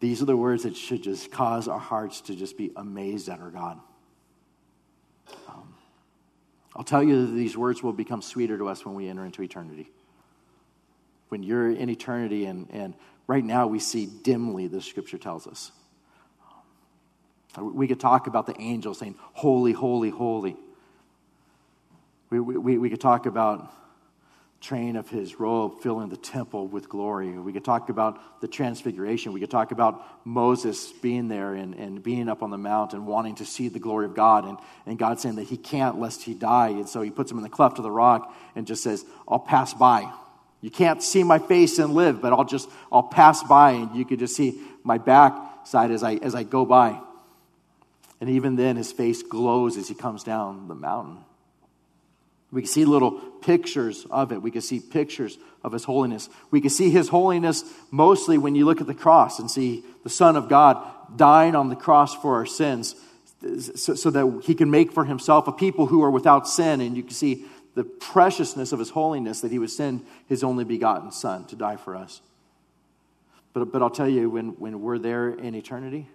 These 0.00 0.22
are 0.22 0.26
the 0.26 0.36
words 0.36 0.62
that 0.62 0.74
should 0.76 1.02
just 1.02 1.30
cause 1.30 1.68
our 1.68 1.78
hearts 1.78 2.22
to 2.22 2.34
just 2.34 2.56
be 2.56 2.72
amazed 2.76 3.28
at 3.28 3.40
our 3.40 3.50
God. 3.50 3.78
I'll 6.76 6.84
tell 6.84 7.02
you 7.02 7.26
that 7.26 7.32
these 7.32 7.56
words 7.56 7.82
will 7.82 7.92
become 7.92 8.20
sweeter 8.20 8.58
to 8.58 8.68
us 8.68 8.84
when 8.84 8.94
we 8.94 9.08
enter 9.08 9.24
into 9.24 9.42
eternity. 9.42 9.90
When 11.28 11.42
you're 11.42 11.70
in 11.70 11.88
eternity, 11.88 12.46
and, 12.46 12.68
and 12.70 12.94
right 13.26 13.44
now 13.44 13.66
we 13.66 13.78
see 13.78 14.06
dimly, 14.06 14.66
the 14.66 14.80
scripture 14.80 15.18
tells 15.18 15.46
us. 15.46 15.72
We 17.60 17.86
could 17.86 18.00
talk 18.00 18.26
about 18.26 18.46
the 18.46 18.60
angels 18.60 18.98
saying, 18.98 19.14
Holy, 19.32 19.72
holy, 19.72 20.10
holy. 20.10 20.56
We, 22.30 22.40
we, 22.40 22.78
we 22.78 22.90
could 22.90 23.00
talk 23.00 23.26
about 23.26 23.72
train 24.64 24.96
of 24.96 25.10
his 25.10 25.38
robe 25.38 25.82
filling 25.82 26.08
the 26.08 26.16
temple 26.16 26.66
with 26.66 26.88
glory. 26.88 27.28
We 27.28 27.52
could 27.52 27.64
talk 27.64 27.90
about 27.90 28.40
the 28.40 28.48
transfiguration. 28.48 29.34
We 29.34 29.40
could 29.40 29.50
talk 29.50 29.72
about 29.72 30.02
Moses 30.24 30.90
being 30.90 31.28
there 31.28 31.52
and, 31.52 31.74
and 31.74 32.02
being 32.02 32.30
up 32.30 32.42
on 32.42 32.50
the 32.50 32.56
mount 32.56 32.94
and 32.94 33.06
wanting 33.06 33.34
to 33.36 33.44
see 33.44 33.68
the 33.68 33.78
glory 33.78 34.06
of 34.06 34.14
God 34.14 34.46
and, 34.46 34.56
and 34.86 34.98
God 34.98 35.20
saying 35.20 35.36
that 35.36 35.44
he 35.44 35.58
can't 35.58 36.00
lest 36.00 36.22
he 36.22 36.32
die. 36.32 36.68
And 36.68 36.88
so 36.88 37.02
he 37.02 37.10
puts 37.10 37.30
him 37.30 37.36
in 37.36 37.42
the 37.42 37.50
cleft 37.50 37.78
of 37.78 37.82
the 37.82 37.90
rock 37.90 38.34
and 38.56 38.66
just 38.66 38.82
says, 38.82 39.04
I'll 39.28 39.38
pass 39.38 39.74
by. 39.74 40.10
You 40.62 40.70
can't 40.70 41.02
see 41.02 41.24
my 41.24 41.38
face 41.38 41.78
and 41.78 41.92
live, 41.92 42.22
but 42.22 42.32
I'll 42.32 42.44
just, 42.44 42.70
I'll 42.90 43.02
pass 43.02 43.42
by 43.42 43.72
and 43.72 43.94
you 43.94 44.06
could 44.06 44.18
just 44.18 44.34
see 44.34 44.62
my 44.82 44.96
back 44.96 45.66
side 45.66 45.90
as 45.90 46.02
I, 46.02 46.14
as 46.14 46.34
I 46.34 46.42
go 46.42 46.64
by. 46.64 46.98
And 48.18 48.30
even 48.30 48.56
then, 48.56 48.76
his 48.76 48.92
face 48.92 49.22
glows 49.22 49.76
as 49.76 49.88
he 49.88 49.94
comes 49.94 50.24
down 50.24 50.68
the 50.68 50.74
mountain. 50.74 51.18
We 52.54 52.62
can 52.62 52.70
see 52.70 52.84
little 52.84 53.10
pictures 53.10 54.06
of 54.10 54.30
it. 54.32 54.40
We 54.40 54.52
can 54.52 54.62
see 54.62 54.78
pictures 54.78 55.36
of 55.64 55.72
His 55.72 55.84
holiness. 55.84 56.28
We 56.52 56.60
can 56.60 56.70
see 56.70 56.88
His 56.88 57.08
holiness 57.08 57.64
mostly 57.90 58.38
when 58.38 58.54
you 58.54 58.64
look 58.64 58.80
at 58.80 58.86
the 58.86 58.94
cross 58.94 59.40
and 59.40 59.50
see 59.50 59.84
the 60.04 60.08
Son 60.08 60.36
of 60.36 60.48
God 60.48 60.78
dying 61.16 61.56
on 61.56 61.68
the 61.68 61.76
cross 61.76 62.14
for 62.14 62.36
our 62.36 62.46
sins 62.46 62.94
so, 63.74 63.94
so 63.94 64.10
that 64.10 64.42
He 64.44 64.54
can 64.54 64.70
make 64.70 64.92
for 64.92 65.04
Himself 65.04 65.48
a 65.48 65.52
people 65.52 65.86
who 65.86 66.02
are 66.04 66.10
without 66.10 66.48
sin. 66.48 66.80
And 66.80 66.96
you 66.96 67.02
can 67.02 67.12
see 67.12 67.44
the 67.74 67.82
preciousness 67.82 68.70
of 68.70 68.78
His 68.78 68.90
holiness 68.90 69.40
that 69.40 69.50
He 69.50 69.58
would 69.58 69.70
send 69.70 70.06
His 70.28 70.44
only 70.44 70.62
begotten 70.64 71.10
Son 71.10 71.44
to 71.46 71.56
die 71.56 71.76
for 71.76 71.96
us. 71.96 72.22
But, 73.52 73.72
but 73.72 73.82
I'll 73.82 73.90
tell 73.90 74.08
you, 74.08 74.30
when, 74.30 74.50
when 74.60 74.80
we're 74.80 74.98
there 74.98 75.30
in 75.30 75.56
eternity, 75.56 76.08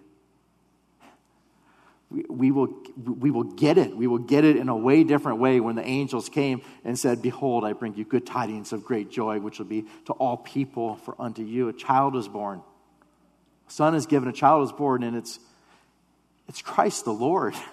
we, 2.10 2.50
will, 2.50 2.68
we 2.96 3.30
will 3.30 3.44
get 3.44 3.78
it. 3.78 3.96
We 3.96 4.08
will 4.08 4.18
get 4.18 4.44
it 4.44 4.56
in 4.56 4.68
a 4.68 4.76
way 4.76 5.04
different 5.04 5.38
way 5.38 5.60
when 5.60 5.76
the 5.76 5.86
angels 5.86 6.28
came 6.28 6.62
and 6.84 6.98
said, 6.98 7.22
Behold, 7.22 7.64
I 7.64 7.72
bring 7.72 7.94
you 7.94 8.04
good 8.04 8.26
tidings 8.26 8.72
of 8.72 8.84
great 8.84 9.10
joy, 9.10 9.38
which 9.38 9.58
will 9.58 9.66
be 9.66 9.86
to 10.06 10.12
all 10.14 10.36
people, 10.36 10.96
for 10.96 11.14
unto 11.20 11.42
you 11.42 11.68
a 11.68 11.72
child 11.72 12.16
is 12.16 12.26
born. 12.26 12.62
A 13.68 13.70
son 13.70 13.94
is 13.94 14.06
given, 14.06 14.28
a 14.28 14.32
child 14.32 14.64
is 14.64 14.72
born, 14.72 15.04
and 15.04 15.16
it's, 15.16 15.38
it's 16.48 16.62
Christ 16.62 17.04
the 17.04 17.12
Lord. 17.12 17.54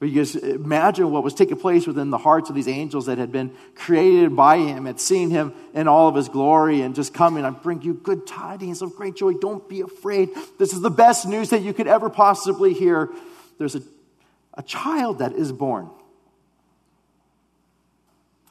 Because 0.00 0.36
imagine 0.36 1.10
what 1.10 1.24
was 1.24 1.34
taking 1.34 1.58
place 1.58 1.86
within 1.86 2.10
the 2.10 2.18
hearts 2.18 2.48
of 2.48 2.54
these 2.54 2.68
angels 2.68 3.06
that 3.06 3.18
had 3.18 3.32
been 3.32 3.52
created 3.74 4.36
by 4.36 4.58
him, 4.58 4.86
had 4.86 5.00
seen 5.00 5.30
him 5.30 5.52
in 5.74 5.88
all 5.88 6.06
of 6.06 6.14
his 6.14 6.28
glory, 6.28 6.82
and 6.82 6.94
just 6.94 7.12
coming, 7.12 7.44
I 7.44 7.50
bring 7.50 7.82
you 7.82 7.94
good 7.94 8.24
tidings 8.24 8.80
of 8.80 8.94
great 8.94 9.16
joy. 9.16 9.32
Don't 9.34 9.68
be 9.68 9.80
afraid. 9.80 10.30
This 10.56 10.72
is 10.72 10.82
the 10.82 10.90
best 10.90 11.26
news 11.26 11.50
that 11.50 11.62
you 11.62 11.74
could 11.74 11.88
ever 11.88 12.10
possibly 12.10 12.74
hear. 12.74 13.10
There's 13.58 13.74
a, 13.74 13.82
a 14.54 14.62
child 14.62 15.18
that 15.18 15.32
is 15.32 15.50
born, 15.50 15.90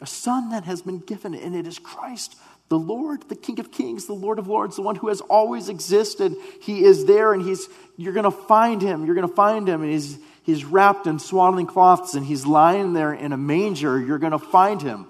a 0.02 0.06
son 0.06 0.50
that 0.50 0.66
has 0.66 0.82
been 0.82 1.00
given, 1.00 1.34
and 1.34 1.56
it 1.56 1.66
is 1.66 1.80
Christ 1.80 2.36
the 2.70 2.78
Lord, 2.78 3.24
the 3.30 3.36
King 3.36 3.60
of 3.60 3.72
Kings, 3.72 4.08
the 4.08 4.14
Lord 4.14 4.40
of 4.40 4.48
Lords, 4.48 4.76
the 4.76 4.82
one 4.82 4.98
who 4.98 5.08
has 5.08 5.22
always 5.22 5.70
existed. 5.70 6.36
He 6.62 6.84
is 6.84 7.06
there, 7.06 7.32
and 7.34 7.42
he's, 7.42 7.70
you're 7.96 8.14
going 8.14 8.26
to 8.26 8.32
find 8.32 8.82
him. 8.82 9.06
You're 9.06 9.16
going 9.16 9.28
to 9.28 9.34
find 9.34 9.68
him, 9.68 9.84
and 9.84 9.92
he's 9.92 10.18
he's 10.48 10.64
wrapped 10.64 11.08
in 11.08 11.20
swaddling 11.20 11.68
cloths 11.68 12.16
and 12.16 12.26
he's 12.26 12.46
lying 12.46 12.94
there 12.94 13.14
in 13.14 13.34
a 13.34 13.38
manger, 13.38 14.00
you're 14.00 14.18
going 14.18 14.32
to 14.32 14.40
find 14.40 14.82
him. 14.82 15.06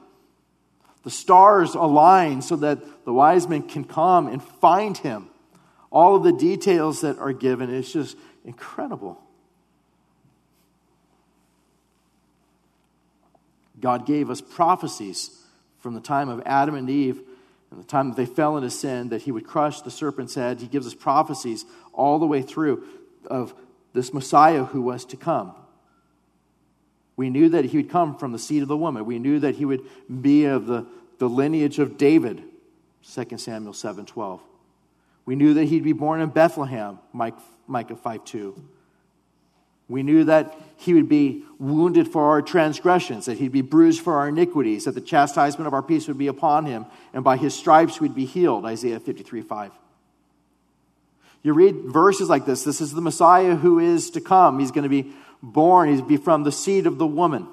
The 1.04 1.12
stars 1.12 1.76
align 1.76 2.41
so 2.41 2.56
that 2.58 3.06
the 3.06 3.13
wise 3.13 3.47
men 3.47 3.62
can 3.62 3.84
come 3.84 4.28
and 4.28 4.43
find 4.43 4.97
him. 4.97 5.30
All 5.91 6.15
of 6.15 6.23
the 6.23 6.34
details 6.34 7.02
that 7.02 7.19
are 7.19 7.34
given, 7.34 7.73
it's 7.73 7.93
just 7.93 8.17
incredible. 8.43 9.21
God 13.80 14.08
gave 14.08 14.32
us 14.32 14.41
prophecies 14.41 15.30
from 15.78 15.93
the 15.93 16.02
time 16.02 16.30
of 16.30 16.41
Adam 16.47 16.73
and 16.73 16.89
Eve 16.89 17.21
and 17.69 17.80
the 17.80 17.86
time 17.86 18.10
that 18.10 18.17
they 18.17 18.26
fell 18.26 18.58
into 18.58 18.71
sin 18.71 19.10
that 19.10 19.21
he 19.21 19.32
would 19.32 19.45
crush 19.45 19.82
the 19.82 19.91
serpent's 19.91 20.34
head. 20.34 20.60
He 20.60 20.67
gives 20.67 20.88
us 20.88 20.95
prophecies 20.95 21.63
all 21.93 22.17
the 22.17 22.26
way 22.26 22.41
through 22.41 22.84
of 23.28 23.54
this 23.98 24.14
Messiah 24.14 24.64
who 24.64 24.82
was 24.82 25.04
to 25.06 25.18
come. 25.18 25.54
We 27.16 27.32
knew 27.32 27.50
that 27.50 27.66
he 27.66 27.78
would 27.78 27.90
come 27.90 28.16
from 28.16 28.32
the 28.32 28.40
seed 28.40 28.62
of 28.62 28.68
the 28.68 28.78
woman. 28.78 29.06
We 29.06 29.18
knew 29.18 29.40
that 29.40 29.56
he 29.56 29.66
would 29.66 29.82
be 30.22 30.46
of 30.46 30.68
the, 30.68 30.86
the 31.18 31.28
lineage 31.28 31.80
of 31.80 31.98
David, 31.98 32.44
2 33.12 33.38
Samuel 33.38 33.74
7 33.74 34.06
12. 34.06 34.40
We 35.26 35.36
knew 35.36 35.56
that 35.56 35.66
he'd 35.66 35.84
be 35.84 35.94
born 35.94 36.22
in 36.22 36.30
Bethlehem, 36.30 37.00
Micah 37.12 37.96
5 37.96 38.24
2. 38.24 38.64
We 39.90 40.04
knew 40.04 40.26
that 40.26 40.56
he 40.76 40.94
would 40.94 41.10
be 41.10 41.44
wounded 41.58 42.08
for 42.10 42.26
our 42.26 42.42
transgressions, 42.42 43.26
that 43.26 43.38
he'd 43.38 43.52
be 43.52 43.62
bruised 43.62 44.02
for 44.02 44.18
our 44.18 44.28
iniquities, 44.28 44.84
that 44.84 44.96
the 44.96 45.02
chastisement 45.02 45.66
of 45.66 45.74
our 45.74 45.82
peace 45.82 46.08
would 46.08 46.18
be 46.18 46.28
upon 46.28 46.66
him, 46.66 46.86
and 47.14 47.24
by 47.24 47.38
his 47.38 47.56
stripes 47.56 48.00
we'd 48.00 48.14
be 48.14 48.26
healed, 48.26 48.66
Isaiah 48.66 49.00
53 49.00 49.42
5. 49.42 49.72
You 51.43 51.54
read 51.54 51.76
verses 51.86 52.30
like 52.30 52.45
this 52.45 52.63
this 52.63 52.82
is 52.82 52.93
the 52.93 53.02
Messiah 53.02 53.56
who 53.56 53.80
is 53.80 54.12
to 54.12 54.21
come. 54.21 54.60
He's 54.60 54.71
going 54.71 54.84
to 54.84 54.89
be 54.89 55.12
born, 55.41 55.89
he's 55.89 56.02
be 56.02 56.17
from 56.17 56.43
the 56.43 56.52
seed 56.52 56.88
of 56.88 56.97
the 56.97 57.08
woman. 57.08 57.47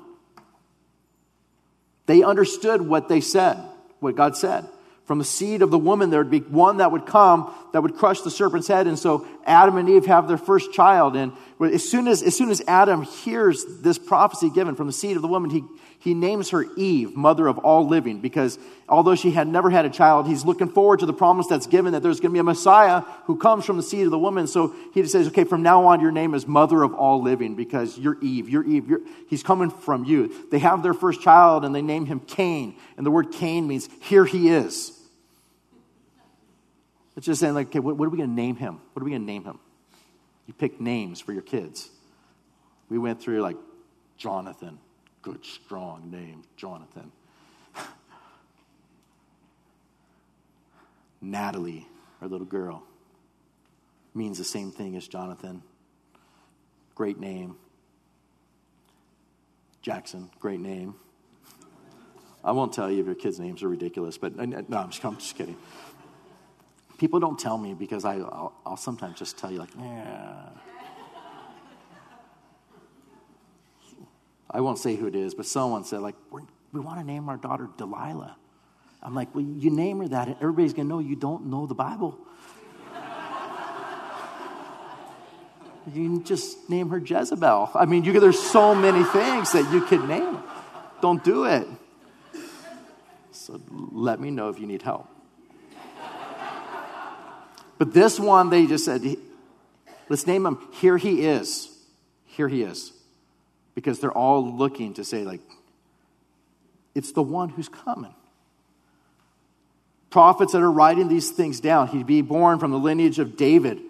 They 2.07 2.23
understood 2.23 2.83
what 2.83 3.09
they 3.09 3.21
said, 3.21 3.59
what 4.01 4.17
God 4.17 4.37
said. 4.37 4.69
From 5.05 5.19
the 5.19 5.25
seed 5.25 5.61
of 5.61 5.71
the 5.71 5.79
woman, 5.79 6.09
there 6.09 6.21
would 6.21 6.31
be 6.31 6.41
one 6.41 6.79
that 6.79 6.91
would 6.91 7.05
come 7.05 7.53
that 7.75 7.83
would 7.83 7.97
crush 7.97 8.23
the 8.23 8.31
serpent's 8.31 8.69
head. 8.69 8.87
And 8.87 8.99
so 8.99 9.27
Adam 9.45 9.77
and 9.77 9.89
Eve 9.89 10.07
have 10.07 10.29
their 10.29 10.39
first 10.39 10.73
child. 10.73 11.15
And 11.15 11.33
as 11.61 11.87
soon 11.87 12.09
as, 12.09 12.23
as 12.23 12.35
soon 12.35 12.51
as 12.51 12.63
Adam 12.67 13.03
hears 13.03 13.65
this 13.81 13.99
prophecy 13.99 14.49
given 14.49 14.77
from 14.77 14.87
the 14.87 14.95
seed 14.95 15.17
of 15.17 15.23
the 15.23 15.29
woman, 15.29 15.51
he, 15.51 15.63
he 15.99 16.15
names 16.15 16.51
her 16.51 16.65
Eve, 16.77 17.17
mother 17.17 17.47
of 17.47 17.59
all 17.59 17.87
living, 17.87 18.21
because 18.21 18.59
although 18.89 19.15
she 19.15 19.31
had 19.31 19.47
never 19.47 19.69
had 19.69 19.85
a 19.85 19.91
child, 19.91 20.27
he's 20.27 20.47
looking 20.47 20.69
forward 20.69 21.01
to 21.01 21.07
the 21.07 21.13
promise 21.13 21.49
that's 21.49 21.67
given 21.67 21.93
that 21.93 22.03
there's 22.03 22.21
going 22.21 22.31
to 22.31 22.35
be 22.35 22.39
a 22.39 22.45
Messiah 22.45 23.01
who 23.25 23.37
comes 23.37 23.67
from 23.67 23.77
the 23.77 23.83
seed 23.83 24.07
of 24.07 24.11
the 24.11 24.19
woman. 24.19 24.47
So 24.47 24.75
he 24.95 25.03
just 25.03 25.13
says, 25.13 25.27
okay, 25.29 25.45
from 25.45 25.63
now 25.63 25.85
on, 25.87 26.01
your 26.01 26.13
name 26.13 26.33
is 26.33 26.47
mother 26.47 26.83
of 26.83 26.95
all 26.95 27.21
living 27.21 27.57
because 27.57 27.99
you're 27.99 28.17
Eve. 28.23 28.49
You're 28.49 28.65
Eve. 28.65 28.89
You're, 28.89 29.01
he's 29.29 29.43
coming 29.43 29.69
from 29.69 30.05
you. 30.05 30.33
They 30.51 30.61
have 30.61 30.83
their 30.83 30.95
first 30.95 31.21
child 31.21 31.65
and 31.67 31.75
they 31.75 31.83
name 31.83 32.07
him 32.07 32.21
Cain. 32.21 32.77
And 32.97 33.05
the 33.05 33.11
word 33.11 33.33
Cain 33.33 33.67
means 33.67 33.89
here 34.01 34.25
he 34.25 34.49
is. 34.49 34.94
It's 37.17 37.27
just 37.27 37.41
saying, 37.41 37.55
like, 37.55 37.69
okay, 37.69 37.79
what, 37.79 37.97
what 37.97 38.07
are 38.07 38.11
we 38.11 38.19
going 38.19 38.31
to 38.31 38.35
name 38.35 38.57
him? 38.57 38.81
What 38.93 39.03
are 39.03 39.05
we 39.05 39.13
going 39.13 39.23
to 39.23 39.27
name 39.27 39.45
him? 39.45 39.59
You 40.47 40.55
pick 40.55 40.81
names 40.81 41.21
for 41.21 41.33
your 41.33 41.43
kids. 41.43 41.91
We 42.89 42.99
went 42.99 43.21
through 43.21 43.41
like 43.41 43.57
Jonathan, 44.17 44.79
good, 45.23 45.45
strong 45.45 46.11
name, 46.11 46.43
Jonathan. 46.57 47.13
Natalie, 51.21 51.87
our 52.21 52.29
little 52.29 52.47
girl, 52.47 52.83
means 54.15 54.39
the 54.39 54.45
same 54.45 54.71
thing 54.71 54.97
as 54.97 55.09
Jonathan. 55.09 55.63
Great 56.95 57.19
name. 57.19 57.57
Jackson, 59.83 60.31
great 60.41 60.61
name. 60.61 60.95
I 62.43 62.53
won't 62.53 62.73
tell 62.73 62.91
you 62.91 63.01
if 63.01 63.07
your 63.07 63.15
kids' 63.15 63.41
names 63.41 63.63
are 63.63 63.69
ridiculous, 63.69 64.19
but 64.19 64.39
uh, 64.39 64.45
no, 64.47 64.79
I'm 64.79 64.91
just, 64.91 65.05
I'm 65.05 65.17
just 65.17 65.37
kidding. 65.37 65.57
People 66.99 67.21
don't 67.21 67.39
tell 67.39 67.59
me 67.59 67.75
because 67.75 68.05
I, 68.05 68.17
will 68.17 68.53
I'll 68.65 68.77
sometimes 68.77 69.19
just 69.19 69.37
tell 69.37 69.51
you, 69.51 69.59
like, 69.59 69.71
yeah. 69.79 70.49
I 74.51 74.61
won't 74.61 74.79
say 74.79 74.95
who 74.95 75.07
it 75.09 75.17
is, 75.17 75.35
but 75.35 75.47
someone 75.47 75.85
said, 75.85 76.01
like, 76.01 76.15
we 76.31 76.81
want 76.81 77.01
to 77.01 77.05
name 77.05 77.29
our 77.29 77.37
daughter 77.37 77.69
Delilah. 77.77 78.37
I'm 79.03 79.15
like, 79.15 79.35
well, 79.35 79.45
you 79.45 79.71
name 79.71 79.99
her 79.99 80.09
that, 80.09 80.29
and 80.29 80.37
everybody's 80.37 80.73
going 80.73 80.89
to 80.89 80.95
know 80.95 81.01
you 81.01 81.17
don't 81.17 81.47
know 81.47 81.67
the 81.67 81.75
Bible. 81.75 82.19
you 85.93 86.09
can 86.09 86.25
just 86.25 86.71
name 86.71 86.89
her 86.89 86.99
Jezebel. 86.99 87.71
I 87.75 87.85
mean, 87.85 88.05
you, 88.05 88.19
there's 88.19 88.39
so 88.39 88.75
many 88.75 89.05
things 89.05 89.53
that 89.53 89.71
you 89.73 89.83
could 89.83 90.09
name. 90.09 90.39
Don't 91.03 91.23
do 91.23 91.45
it. 91.45 91.67
So 93.33 93.61
let 93.93 94.21
me 94.21 94.31
know 94.31 94.49
if 94.49 94.59
you 94.59 94.67
need 94.67 94.81
help. 94.81 95.09
But 97.85 97.93
this 97.93 98.19
one, 98.19 98.49
they 98.49 98.65
just 98.67 98.87
said, 98.87 99.05
let's 100.09 100.27
name 100.27 100.47
him 100.47 100.57
Here 100.73 100.97
He 100.97 101.27
Is. 101.27 101.69
Here 102.25 102.49
He 102.49 102.63
Is 102.63 102.95
because 103.75 104.01
they're 104.01 104.11
all 104.11 104.57
looking 104.57 104.95
to 104.95 105.05
say, 105.05 105.23
like, 105.23 105.43
it's 106.95 107.13
the 107.13 107.23
one 107.23 107.51
who's 107.51 107.69
coming. 107.69 108.15
Prophets 110.09 110.53
that 110.53 110.63
are 110.63 110.73
writing 110.73 111.09
these 111.09 111.31
things 111.31 111.61
down, 111.61 111.89
he'd 111.89 112.07
be 112.07 112.23
born 112.23 112.59
from 112.59 112.71
the 112.71 112.79
lineage 112.79 113.19
of 113.19 113.37
David, 113.37 113.83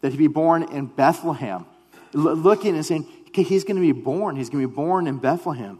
that 0.00 0.10
he'd 0.10 0.18
be 0.18 0.26
born 0.26 0.64
in 0.64 0.86
Bethlehem. 0.86 1.66
looking 2.14 2.74
and 2.74 2.84
saying, 2.84 3.06
okay, 3.28 3.44
he's 3.44 3.62
going 3.62 3.76
to 3.76 3.80
be 3.80 3.92
born. 3.92 4.34
He's 4.34 4.50
going 4.50 4.60
to 4.60 4.68
be 4.68 4.74
born 4.74 5.06
in 5.06 5.18
Bethlehem. 5.18 5.78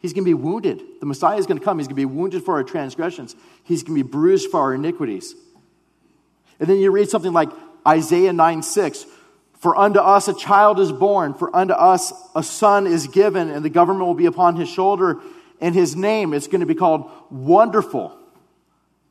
He's 0.00 0.12
going 0.12 0.24
to 0.24 0.28
be 0.28 0.34
wounded. 0.34 0.82
The 0.98 1.06
Messiah 1.06 1.38
is 1.38 1.46
going 1.46 1.60
to 1.60 1.64
come. 1.64 1.78
He's 1.78 1.86
going 1.86 1.94
to 1.94 2.08
be 2.08 2.12
wounded 2.12 2.42
for 2.42 2.54
our 2.54 2.64
transgressions. 2.64 3.36
He's 3.62 3.84
going 3.84 3.96
to 3.96 4.02
be 4.02 4.10
bruised 4.10 4.50
for 4.50 4.58
our 4.58 4.74
iniquities. 4.74 5.36
And 6.60 6.68
then 6.68 6.78
you 6.78 6.90
read 6.90 7.08
something 7.08 7.32
like 7.32 7.50
Isaiah 7.86 8.32
9 8.32 8.62
6 8.62 9.06
For 9.58 9.76
unto 9.76 10.00
us 10.00 10.28
a 10.28 10.34
child 10.34 10.80
is 10.80 10.92
born, 10.92 11.34
for 11.34 11.54
unto 11.54 11.74
us 11.74 12.12
a 12.34 12.42
son 12.42 12.86
is 12.86 13.06
given, 13.06 13.50
and 13.50 13.64
the 13.64 13.70
government 13.70 14.06
will 14.06 14.14
be 14.14 14.26
upon 14.26 14.56
his 14.56 14.68
shoulder, 14.68 15.20
and 15.60 15.74
his 15.74 15.96
name 15.96 16.32
is 16.32 16.46
going 16.46 16.60
to 16.60 16.66
be 16.66 16.74
called 16.74 17.10
Wonderful. 17.30 18.16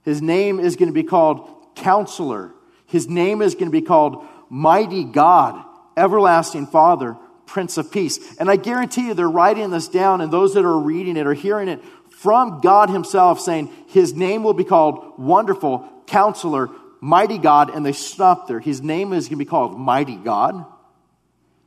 His 0.04 0.22
name 0.22 0.60
is 0.60 0.76
going 0.76 0.90
to 0.90 0.94
be 0.94 1.04
called 1.04 1.50
Counselor. 1.76 2.52
His 2.86 3.08
name 3.08 3.42
is 3.42 3.56
going 3.56 3.68
to 3.68 3.72
be 3.72 3.82
called 3.82 4.26
Mighty 4.50 5.04
God, 5.04 5.64
Everlasting 5.98 6.68
Father, 6.68 7.18
Prince 7.46 7.78
of 7.78 7.92
Peace. 7.92 8.38
And 8.38 8.50
I 8.50 8.56
guarantee 8.56 9.08
you, 9.08 9.14
they're 9.14 9.30
writing 9.30 9.72
this 9.72 9.88
down, 9.88 10.22
and 10.22 10.32
those 10.32 10.54
that 10.54 10.66
are 10.66 10.78
reading 10.78 11.18
it 11.18 11.26
are 11.26 11.34
hearing 11.34 11.70
it 11.70 11.82
from 12.10 12.62
God 12.62 12.90
Himself 12.90 13.40
saying, 13.40 13.72
His 13.88 14.14
name 14.14 14.44
will 14.44 14.54
be 14.54 14.64
called 14.64 15.18
Wonderful, 15.18 15.90
Counselor, 16.08 16.70
Mighty 17.04 17.38
God, 17.38 17.70
and 17.70 17.86
they 17.86 17.92
stop 17.92 18.48
there. 18.48 18.62
His 18.62 18.82
name 18.82 19.12
is 19.12 19.26
going 19.26 19.38
to 19.38 19.44
be 19.44 19.50
called 19.50 19.78
Mighty 19.78 20.16
God. 20.16 20.66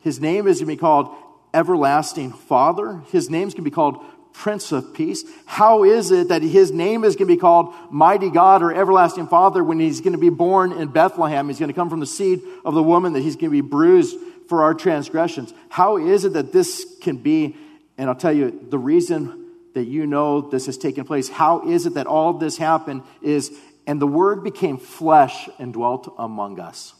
His 0.00 0.18
name 0.18 0.46
is 0.46 0.60
going 0.60 0.68
to 0.68 0.72
be 0.72 0.80
called 0.80 1.14
Everlasting 1.52 2.32
Father. 2.32 3.02
His 3.12 3.28
name 3.28 3.46
is 3.46 3.52
going 3.52 3.62
to 3.62 3.70
be 3.70 3.74
called 3.74 4.02
Prince 4.32 4.72
of 4.72 4.94
Peace. 4.94 5.24
How 5.44 5.84
is 5.84 6.10
it 6.10 6.28
that 6.28 6.40
his 6.40 6.72
name 6.72 7.04
is 7.04 7.16
going 7.16 7.28
to 7.28 7.34
be 7.34 7.38
called 7.38 7.74
Mighty 7.90 8.30
God 8.30 8.62
or 8.62 8.72
Everlasting 8.72 9.26
Father 9.26 9.62
when 9.62 9.78
he's 9.78 10.00
going 10.00 10.14
to 10.14 10.18
be 10.18 10.30
born 10.30 10.72
in 10.72 10.88
Bethlehem? 10.88 11.48
He's 11.48 11.58
going 11.58 11.68
to 11.68 11.74
come 11.74 11.90
from 11.90 12.00
the 12.00 12.06
seed 12.06 12.40
of 12.64 12.72
the 12.72 12.82
woman, 12.82 13.12
that 13.12 13.20
he's 13.20 13.36
going 13.36 13.50
to 13.50 13.62
be 13.62 13.68
bruised 13.68 14.16
for 14.48 14.62
our 14.62 14.72
transgressions. 14.72 15.52
How 15.68 15.98
is 15.98 16.24
it 16.24 16.32
that 16.32 16.50
this 16.50 16.96
can 17.02 17.18
be? 17.18 17.56
And 17.98 18.08
I'll 18.08 18.16
tell 18.16 18.32
you 18.32 18.66
the 18.70 18.78
reason 18.78 19.50
that 19.74 19.84
you 19.84 20.06
know 20.06 20.40
this 20.40 20.64
has 20.64 20.78
taken 20.78 21.04
place. 21.04 21.28
How 21.28 21.68
is 21.68 21.84
it 21.84 21.92
that 21.92 22.06
all 22.06 22.32
this 22.32 22.56
happened 22.56 23.02
is 23.20 23.54
and 23.86 24.00
the 24.00 24.06
Word 24.06 24.42
became 24.42 24.78
flesh 24.78 25.48
and 25.58 25.72
dwelt 25.72 26.12
among 26.18 26.58
us. 26.58 26.94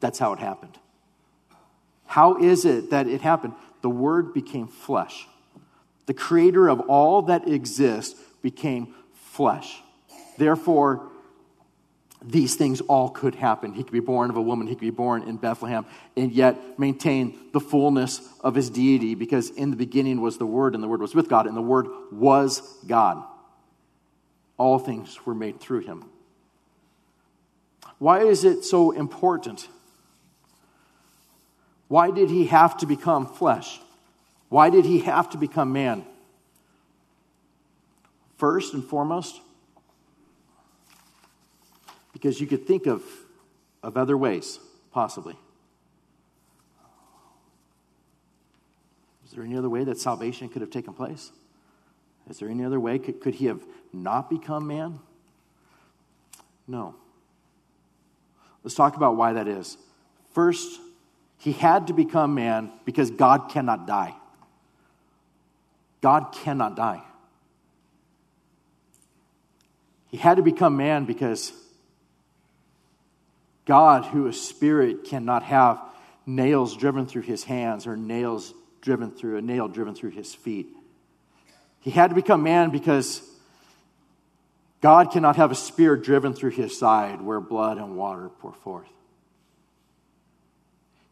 That's 0.00 0.18
how 0.18 0.32
it 0.32 0.40
happened. 0.40 0.78
How 2.06 2.36
is 2.36 2.64
it 2.64 2.90
that 2.90 3.06
it 3.06 3.20
happened? 3.20 3.54
The 3.82 3.90
Word 3.90 4.34
became 4.34 4.66
flesh. 4.66 5.28
The 6.06 6.14
creator 6.14 6.68
of 6.68 6.80
all 6.80 7.22
that 7.22 7.48
exists 7.48 8.20
became 8.42 8.94
flesh. 9.14 9.80
Therefore, 10.36 11.08
these 12.22 12.56
things 12.56 12.80
all 12.82 13.08
could 13.08 13.36
happen. 13.36 13.72
He 13.72 13.82
could 13.82 13.92
be 13.92 14.00
born 14.00 14.28
of 14.28 14.36
a 14.36 14.42
woman, 14.42 14.66
he 14.66 14.74
could 14.74 14.80
be 14.80 14.90
born 14.90 15.22
in 15.22 15.36
Bethlehem, 15.36 15.86
and 16.16 16.32
yet 16.32 16.78
maintain 16.78 17.38
the 17.52 17.60
fullness 17.60 18.20
of 18.40 18.54
his 18.54 18.68
deity 18.70 19.14
because 19.14 19.50
in 19.50 19.70
the 19.70 19.76
beginning 19.76 20.20
was 20.20 20.36
the 20.36 20.46
Word, 20.46 20.74
and 20.74 20.82
the 20.82 20.88
Word 20.88 21.00
was 21.00 21.14
with 21.14 21.28
God, 21.28 21.46
and 21.46 21.56
the 21.56 21.62
Word 21.62 21.86
was 22.10 22.60
God 22.86 23.24
all 24.60 24.78
things 24.78 25.24
were 25.24 25.34
made 25.34 25.58
through 25.58 25.80
him. 25.80 26.04
Why 27.98 28.20
is 28.20 28.44
it 28.44 28.62
so 28.62 28.90
important? 28.90 29.66
Why 31.88 32.10
did 32.10 32.28
he 32.28 32.44
have 32.46 32.76
to 32.78 32.86
become 32.86 33.26
flesh? 33.26 33.80
Why 34.50 34.68
did 34.68 34.84
he 34.84 34.98
have 35.00 35.30
to 35.30 35.38
become 35.38 35.72
man? 35.72 36.04
First 38.36 38.74
and 38.74 38.84
foremost, 38.84 39.40
because 42.12 42.38
you 42.38 42.46
could 42.46 42.66
think 42.66 42.86
of, 42.86 43.02
of 43.82 43.96
other 43.96 44.16
ways, 44.16 44.58
possibly. 44.92 45.36
Is 49.24 49.32
there 49.32 49.42
any 49.42 49.56
other 49.56 49.70
way 49.70 49.84
that 49.84 49.98
salvation 49.98 50.50
could 50.50 50.60
have 50.60 50.70
taken 50.70 50.92
place? 50.92 51.32
Is 52.28 52.38
there 52.38 52.48
any 52.50 52.64
other 52.64 52.78
way? 52.78 52.98
Could, 52.98 53.20
could 53.20 53.36
he 53.36 53.46
have 53.46 53.60
not 53.92 54.30
become 54.30 54.66
man? 54.66 54.98
No. 56.66 56.94
Let's 58.62 58.74
talk 58.74 58.96
about 58.96 59.16
why 59.16 59.34
that 59.34 59.48
is. 59.48 59.76
First, 60.32 60.80
he 61.38 61.52
had 61.52 61.86
to 61.86 61.92
become 61.92 62.34
man 62.34 62.70
because 62.84 63.10
God 63.10 63.50
cannot 63.50 63.86
die. 63.86 64.14
God 66.00 66.32
cannot 66.32 66.76
die. 66.76 67.02
He 70.08 70.16
had 70.16 70.36
to 70.36 70.42
become 70.42 70.76
man 70.76 71.04
because 71.04 71.52
God, 73.64 74.04
who 74.06 74.26
is 74.26 74.40
spirit, 74.40 75.04
cannot 75.04 75.42
have 75.44 75.80
nails 76.26 76.76
driven 76.76 77.06
through 77.06 77.22
his 77.22 77.44
hands 77.44 77.86
or 77.86 77.96
nails 77.96 78.52
driven 78.80 79.10
through 79.10 79.36
a 79.36 79.42
nail 79.42 79.68
driven 79.68 79.94
through 79.94 80.10
his 80.10 80.34
feet. 80.34 80.68
He 81.80 81.90
had 81.90 82.08
to 82.08 82.14
become 82.14 82.42
man 82.42 82.70
because 82.70 83.22
God 84.80 85.10
cannot 85.10 85.36
have 85.36 85.50
a 85.50 85.54
spear 85.56 85.96
driven 85.96 86.32
through 86.32 86.52
his 86.52 86.78
side 86.78 87.20
where 87.20 87.40
blood 87.40 87.76
and 87.76 87.96
water 87.96 88.30
pour 88.40 88.52
forth. 88.52 88.88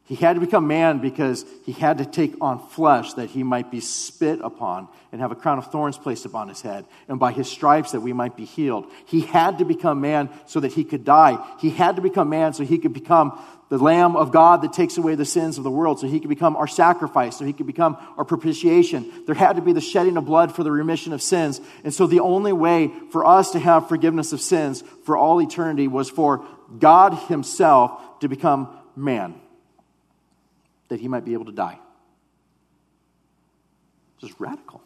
He 0.08 0.14
had 0.14 0.36
to 0.36 0.40
become 0.40 0.66
man 0.66 1.00
because 1.00 1.44
he 1.66 1.72
had 1.72 1.98
to 1.98 2.06
take 2.06 2.34
on 2.40 2.66
flesh 2.70 3.12
that 3.12 3.28
he 3.28 3.42
might 3.42 3.70
be 3.70 3.80
spit 3.80 4.40
upon 4.42 4.88
and 5.12 5.20
have 5.20 5.32
a 5.32 5.36
crown 5.36 5.58
of 5.58 5.70
thorns 5.70 5.98
placed 5.98 6.24
upon 6.24 6.48
his 6.48 6.62
head, 6.62 6.86
and 7.08 7.20
by 7.20 7.30
his 7.30 7.46
stripes 7.46 7.92
that 7.92 8.00
we 8.00 8.14
might 8.14 8.34
be 8.34 8.46
healed. 8.46 8.90
He 9.04 9.20
had 9.20 9.58
to 9.58 9.66
become 9.66 10.00
man 10.00 10.30
so 10.46 10.60
that 10.60 10.72
he 10.72 10.82
could 10.82 11.04
die. 11.04 11.36
He 11.60 11.68
had 11.68 11.96
to 11.96 12.02
become 12.02 12.30
man 12.30 12.54
so 12.54 12.64
he 12.64 12.78
could 12.78 12.94
become 12.94 13.38
the 13.68 13.76
Lamb 13.76 14.16
of 14.16 14.32
God 14.32 14.62
that 14.62 14.72
takes 14.72 14.96
away 14.96 15.14
the 15.14 15.26
sins 15.26 15.58
of 15.58 15.64
the 15.64 15.70
world, 15.70 16.00
so 16.00 16.06
he 16.06 16.20
could 16.20 16.30
become 16.30 16.56
our 16.56 16.66
sacrifice, 16.66 17.36
so 17.36 17.44
he 17.44 17.52
could 17.52 17.66
become 17.66 17.98
our 18.16 18.24
propitiation. 18.24 19.12
There 19.26 19.34
had 19.34 19.56
to 19.56 19.62
be 19.62 19.74
the 19.74 19.82
shedding 19.82 20.16
of 20.16 20.24
blood 20.24 20.54
for 20.54 20.64
the 20.64 20.72
remission 20.72 21.12
of 21.12 21.20
sins. 21.20 21.60
And 21.84 21.92
so 21.92 22.06
the 22.06 22.20
only 22.20 22.54
way 22.54 22.90
for 23.10 23.26
us 23.26 23.50
to 23.50 23.58
have 23.58 23.90
forgiveness 23.90 24.32
of 24.32 24.40
sins 24.40 24.82
for 25.04 25.18
all 25.18 25.38
eternity 25.42 25.86
was 25.86 26.08
for 26.08 26.46
God 26.78 27.12
himself 27.12 28.20
to 28.20 28.28
become 28.28 28.74
man 28.96 29.38
that 30.88 31.00
he 31.00 31.08
might 31.08 31.24
be 31.24 31.34
able 31.34 31.46
to 31.46 31.52
die. 31.52 31.78
This 34.20 34.30
is 34.30 34.40
radical. 34.40 34.82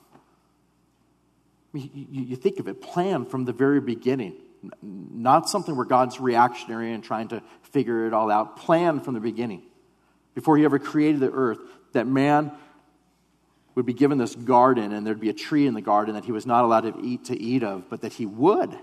You, 1.73 1.89
you 2.11 2.37
think 2.37 2.59
of 2.61 2.69
it, 2.69 2.83
planned 2.83 3.31
from 3.31 3.45
the 3.45 3.53
very 3.53 3.81
beginning. 3.81 4.35
Not 4.83 5.49
something 5.49 5.75
where 5.75 5.87
God's 5.87 6.21
reactionary 6.21 6.93
and 6.93 7.03
trying 7.03 7.29
to 7.29 7.43
figure 7.63 8.07
it 8.07 8.13
all 8.13 8.31
out. 8.31 8.59
Planned 8.59 9.05
from 9.05 9.15
the 9.15 9.21
beginning, 9.21 9.63
before 10.35 10.57
he 10.57 10.65
ever 10.65 10.79
created 10.79 11.21
the 11.21 11.31
earth, 11.31 11.59
that 11.93 12.07
man 12.07 12.53
would 13.75 13.87
be 13.87 13.95
given 13.95 14.19
this 14.19 14.35
garden 14.35 14.93
and 14.93 15.07
there'd 15.07 15.21
be 15.21 15.31
a 15.31 15.35
tree 15.35 15.67
in 15.67 15.73
the 15.75 15.81
garden 15.81 16.15
that 16.15 16.25
he 16.25 16.33
was 16.33 16.45
not 16.45 16.65
allowed 16.65 16.83
to 16.83 17.01
eat 17.03 17.25
to 17.27 17.41
eat 17.41 17.63
of, 17.63 17.89
but 17.89 18.03
that 18.03 18.13
he 18.13 18.27
would. 18.27 18.77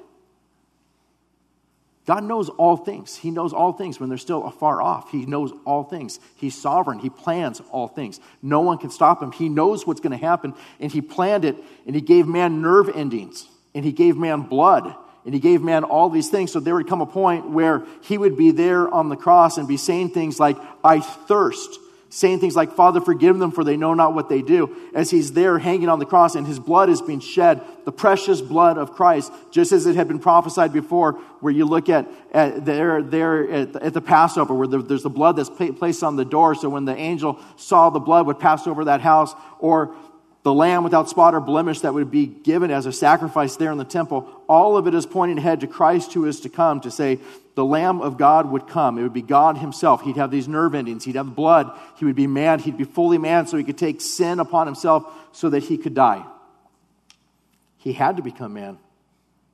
God 2.10 2.24
knows 2.24 2.50
all 2.50 2.76
things. 2.76 3.16
He 3.16 3.30
knows 3.30 3.54
all 3.54 3.72
things 3.72 4.00
when 4.00 4.10
they're 4.10 4.18
still 4.18 4.44
afar 4.48 4.82
off. 4.82 5.12
He 5.12 5.28
knows 5.28 5.54
all 5.64 5.84
things. 5.84 6.20
He's 6.38 6.60
sovereign. 6.60 6.98
He 6.98 7.12
plans 7.12 7.62
all 7.70 7.88
things. 7.88 8.20
No 8.42 8.62
one 8.62 8.80
can 8.80 8.90
stop 8.90 9.22
him. 9.22 9.32
He 9.32 9.48
knows 9.48 9.86
what's 9.86 10.00
going 10.00 10.18
to 10.20 10.26
happen, 10.26 10.56
and 10.80 10.92
He 10.92 11.02
planned 11.02 11.46
it, 11.46 11.56
and 11.86 11.96
He 11.96 12.02
gave 12.02 12.26
man 12.26 12.64
nerve 12.64 12.90
endings, 12.96 13.48
and 13.76 13.86
He 13.86 13.92
gave 13.92 14.18
man 14.18 14.42
blood, 14.42 14.96
and 15.24 15.36
He 15.36 15.40
gave 15.40 15.62
man 15.62 15.84
all 15.84 16.10
these 16.10 16.30
things. 16.30 16.52
So 16.52 16.60
there 16.60 16.74
would 16.74 16.88
come 16.88 17.02
a 17.02 17.06
point 17.06 17.52
where 17.52 17.84
He 18.02 18.18
would 18.18 18.36
be 18.36 18.50
there 18.50 18.92
on 18.92 19.10
the 19.10 19.16
cross 19.16 19.60
and 19.60 19.68
be 19.68 19.78
saying 19.78 20.10
things 20.10 20.40
like, 20.40 20.58
I 20.84 21.02
thirst 21.02 21.78
saying 22.10 22.40
things 22.40 22.56
like, 22.56 22.74
Father, 22.74 23.00
forgive 23.00 23.38
them, 23.38 23.52
for 23.52 23.64
they 23.64 23.78
know 23.78 23.94
not 23.94 24.14
what 24.14 24.30
they 24.30 24.42
do, 24.42 24.76
as 24.94 25.12
he's 25.12 25.34
there 25.34 25.60
hanging 25.60 25.90
on 25.90 26.00
the 26.00 26.06
cross 26.06 26.36
and 26.36 26.46
his 26.46 26.60
blood 26.60 26.90
is 26.90 27.02
being 27.02 27.20
shed, 27.20 27.62
the 27.86 27.92
precious 27.92 28.42
blood 28.42 28.78
of 28.78 28.94
Christ, 28.94 29.32
just 29.52 29.72
as 29.72 29.86
it 29.86 29.96
had 29.96 30.08
been 30.08 30.20
prophesied 30.20 30.74
before, 30.74 31.14
where 31.40 31.54
you 31.54 31.66
look 31.66 31.88
at, 31.88 32.08
at 32.32 32.66
there, 32.66 33.02
there 33.04 33.50
at, 33.50 33.76
at 33.76 33.94
the 33.94 34.02
Passover, 34.02 34.54
where 34.54 34.68
there's 34.68 35.04
the 35.04 35.10
blood 35.10 35.36
that's 35.36 35.50
placed 35.50 36.04
on 36.04 36.16
the 36.16 36.26
door, 36.26 36.56
so 36.56 36.68
when 36.70 36.86
the 36.86 36.96
angel 36.96 37.40
saw 37.56 37.90
the 37.90 38.00
blood 38.00 38.26
would 38.26 38.40
pass 38.40 38.66
over 38.66 38.86
that 38.86 39.02
house, 39.02 39.36
or 39.60 39.96
the 40.44 40.54
lamb 40.54 40.84
without 40.84 41.10
spot 41.10 41.36
or 41.36 41.42
blemish 41.42 41.82
that 41.82 41.94
would 41.94 42.10
be 42.10 42.26
given 42.26 42.72
as 42.72 42.86
a 42.86 42.94
sacrifice 42.94 43.58
there 43.58 43.72
in 43.72 43.78
the 43.78 43.84
temple, 43.84 44.30
all 44.48 44.78
of 44.78 44.88
it 44.88 44.96
is 44.96 45.06
pointing 45.06 45.38
ahead 45.38 45.60
to 45.62 45.68
Christ 45.68 46.14
who 46.14 46.26
is 46.26 46.40
to 46.42 46.50
come 46.50 46.80
to 46.82 46.92
say, 46.92 47.20
the 47.60 47.66
Lamb 47.66 48.00
of 48.00 48.18
God 48.18 48.50
would 48.52 48.68
come. 48.68 48.98
It 48.98 49.04
would 49.04 49.12
be 49.12 49.22
God 49.22 49.58
Himself. 49.58 50.02
He'd 50.04 50.16
have 50.16 50.32
these 50.32 50.48
nerve 50.48 50.74
endings. 50.74 51.04
He'd 51.04 51.16
have 51.16 51.36
blood. 51.36 51.78
He 51.98 52.06
would 52.06 52.16
be 52.16 52.26
man. 52.26 52.60
He'd 52.60 52.78
be 52.78 52.86
fully 52.86 53.18
man 53.18 53.48
so 53.48 53.58
He 53.58 53.66
could 53.66 53.78
take 53.78 54.00
sin 54.00 54.40
upon 54.40 54.66
Himself 54.66 55.04
so 55.34 55.50
that 55.50 55.64
He 55.64 55.78
could 55.78 55.94
die. 55.94 56.26
He 57.78 57.92
had 57.92 58.16
to 58.16 58.24
become 58.24 58.54
man. 58.54 58.78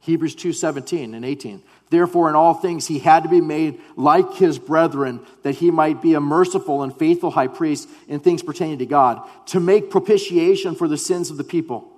Hebrews 0.02 0.36
2 0.36 0.54
17 0.54 1.16
and 1.16 1.26
18. 1.26 1.64
Therefore, 1.90 2.30
in 2.30 2.36
all 2.36 2.56
things, 2.56 2.88
he 2.88 3.00
had 3.00 3.24
to 3.24 3.30
be 3.30 3.42
made 3.42 3.80
like 3.96 4.34
his 4.34 4.58
brethren, 4.58 5.20
that 5.44 5.56
he 5.56 5.70
might 5.70 6.02
be 6.02 6.16
a 6.16 6.20
merciful 6.20 6.82
and 6.82 6.98
faithful 6.98 7.32
high 7.32 7.48
priest 7.48 7.88
in 8.08 8.20
things 8.20 8.42
pertaining 8.42 8.80
to 8.80 8.86
God, 8.86 9.22
to 9.48 9.60
make 9.60 9.92
propitiation 9.92 10.76
for 10.76 10.88
the 10.88 10.98
sins 10.98 11.30
of 11.30 11.38
the 11.38 11.44
people. 11.44 11.92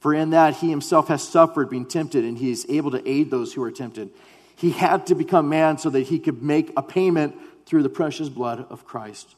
For 0.00 0.14
in 0.14 0.30
that 0.30 0.56
he 0.56 0.70
himself 0.70 1.08
has 1.08 1.26
suffered 1.26 1.68
being 1.68 1.84
tempted, 1.84 2.24
and 2.24 2.38
he 2.38 2.50
is 2.50 2.64
able 2.70 2.90
to 2.92 3.08
aid 3.08 3.30
those 3.30 3.52
who 3.52 3.62
are 3.62 3.70
tempted. 3.70 4.10
He 4.56 4.70
had 4.70 5.06
to 5.08 5.14
become 5.14 5.50
man 5.50 5.76
so 5.76 5.90
that 5.90 6.08
he 6.08 6.18
could 6.18 6.42
make 6.42 6.72
a 6.76 6.82
payment 6.82 7.36
through 7.66 7.82
the 7.82 7.90
precious 7.90 8.30
blood 8.30 8.66
of 8.70 8.86
Christ. 8.86 9.34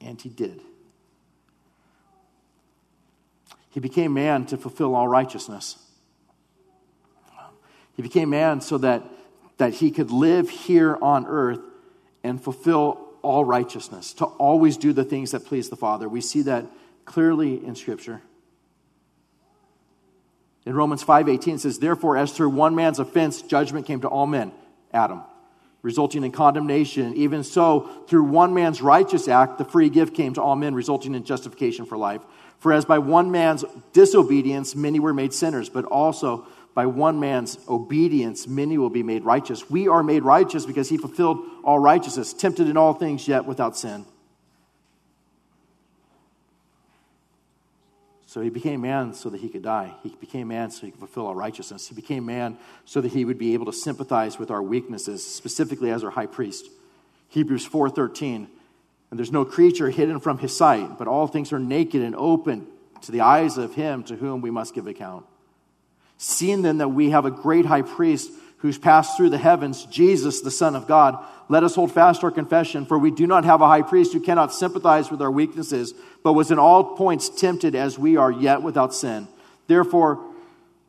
And 0.00 0.20
he 0.20 0.28
did. 0.28 0.60
He 3.74 3.80
became 3.80 4.14
man 4.14 4.46
to 4.46 4.56
fulfill 4.56 4.94
all 4.94 5.08
righteousness. 5.08 5.76
He 7.96 8.02
became 8.02 8.30
man 8.30 8.60
so 8.60 8.78
that 8.78 9.02
that 9.56 9.74
he 9.74 9.90
could 9.90 10.12
live 10.12 10.48
here 10.48 10.96
on 11.02 11.26
earth 11.26 11.58
and 12.22 12.42
fulfill 12.42 13.00
all 13.22 13.44
righteousness, 13.44 14.12
to 14.14 14.26
always 14.26 14.76
do 14.76 14.92
the 14.92 15.02
things 15.02 15.32
that 15.32 15.44
please 15.44 15.70
the 15.70 15.76
Father. 15.76 16.08
We 16.08 16.20
see 16.20 16.42
that 16.42 16.66
clearly 17.04 17.64
in 17.64 17.74
Scripture. 17.74 18.22
In 20.64 20.74
Romans 20.74 21.02
5:18 21.02 21.56
it 21.56 21.60
says, 21.60 21.80
"Therefore 21.80 22.16
as 22.16 22.30
through 22.30 22.50
one 22.50 22.76
man's 22.76 23.00
offense 23.00 23.42
judgment 23.42 23.86
came 23.86 24.00
to 24.02 24.08
all 24.08 24.28
men, 24.28 24.52
Adam, 24.92 25.22
resulting 25.84 26.24
in 26.24 26.32
condemnation, 26.32 27.14
even 27.14 27.44
so 27.44 27.88
through 28.08 28.24
one 28.24 28.54
man's 28.54 28.80
righteous 28.80 29.28
act 29.28 29.58
the 29.58 29.64
free 29.66 29.90
gift 29.90 30.14
came 30.14 30.32
to 30.32 30.42
all 30.42 30.56
men, 30.56 30.74
resulting 30.74 31.14
in 31.14 31.22
justification 31.22 31.84
for 31.84 31.98
life. 31.98 32.22
For 32.58 32.72
as 32.72 32.86
by 32.86 32.98
one 32.98 33.30
man's 33.30 33.66
disobedience 33.92 34.74
many 34.74 34.98
were 34.98 35.12
made 35.12 35.34
sinners, 35.34 35.68
but 35.68 35.84
also 35.84 36.46
by 36.74 36.86
one 36.86 37.20
man's 37.20 37.58
obedience 37.68 38.48
many 38.48 38.78
will 38.78 38.88
be 38.88 39.02
made 39.02 39.24
righteous. 39.24 39.68
We 39.70 39.86
are 39.86 40.02
made 40.02 40.24
righteous 40.24 40.64
because 40.64 40.88
he 40.88 40.96
fulfilled 40.96 41.44
all 41.62 41.78
righteousness, 41.78 42.32
tempted 42.32 42.66
in 42.66 42.78
all 42.78 42.94
things 42.94 43.28
yet 43.28 43.44
without 43.44 43.76
sin." 43.76 44.06
So 48.34 48.40
he 48.40 48.50
became 48.50 48.80
man 48.80 49.14
so 49.14 49.30
that 49.30 49.40
he 49.40 49.48
could 49.48 49.62
die. 49.62 49.94
He 50.02 50.08
became 50.08 50.48
man 50.48 50.72
so 50.72 50.84
he 50.86 50.90
could 50.90 50.98
fulfill 50.98 51.28
our 51.28 51.36
righteousness. 51.36 51.86
He 51.86 51.94
became 51.94 52.26
man 52.26 52.58
so 52.84 53.00
that 53.00 53.12
he 53.12 53.24
would 53.24 53.38
be 53.38 53.54
able 53.54 53.66
to 53.66 53.72
sympathize 53.72 54.40
with 54.40 54.50
our 54.50 54.60
weaknesses, 54.60 55.24
specifically 55.24 55.92
as 55.92 56.02
our 56.02 56.10
high 56.10 56.26
priest. 56.26 56.68
Hebrews 57.28 57.64
4:13. 57.64 58.48
And 59.12 59.18
there's 59.20 59.30
no 59.30 59.44
creature 59.44 59.88
hidden 59.88 60.18
from 60.18 60.38
his 60.38 60.56
sight, 60.56 60.98
but 60.98 61.06
all 61.06 61.28
things 61.28 61.52
are 61.52 61.60
naked 61.60 62.02
and 62.02 62.16
open 62.16 62.66
to 63.02 63.12
the 63.12 63.20
eyes 63.20 63.56
of 63.56 63.76
him 63.76 64.02
to 64.02 64.16
whom 64.16 64.40
we 64.40 64.50
must 64.50 64.74
give 64.74 64.88
account. 64.88 65.24
Seeing 66.18 66.62
then 66.62 66.78
that 66.78 66.88
we 66.88 67.10
have 67.10 67.26
a 67.26 67.30
great 67.30 67.66
high 67.66 67.82
priest 67.82 68.32
who's 68.64 68.78
passed 68.78 69.14
through 69.14 69.28
the 69.28 69.36
heavens, 69.36 69.84
Jesus, 69.84 70.40
the 70.40 70.50
Son 70.50 70.74
of 70.74 70.86
God, 70.86 71.22
let 71.50 71.62
us 71.62 71.74
hold 71.74 71.92
fast 71.92 72.24
our 72.24 72.30
confession, 72.30 72.86
for 72.86 72.98
we 72.98 73.10
do 73.10 73.26
not 73.26 73.44
have 73.44 73.60
a 73.60 73.66
high 73.66 73.82
priest 73.82 74.14
who 74.14 74.20
cannot 74.20 74.54
sympathize 74.54 75.10
with 75.10 75.20
our 75.20 75.30
weaknesses, 75.30 75.92
but 76.22 76.32
was 76.32 76.50
in 76.50 76.58
all 76.58 76.96
points 76.96 77.28
tempted 77.28 77.74
as 77.74 77.98
we 77.98 78.16
are, 78.16 78.32
yet 78.32 78.62
without 78.62 78.94
sin. 78.94 79.28
Therefore, 79.66 80.24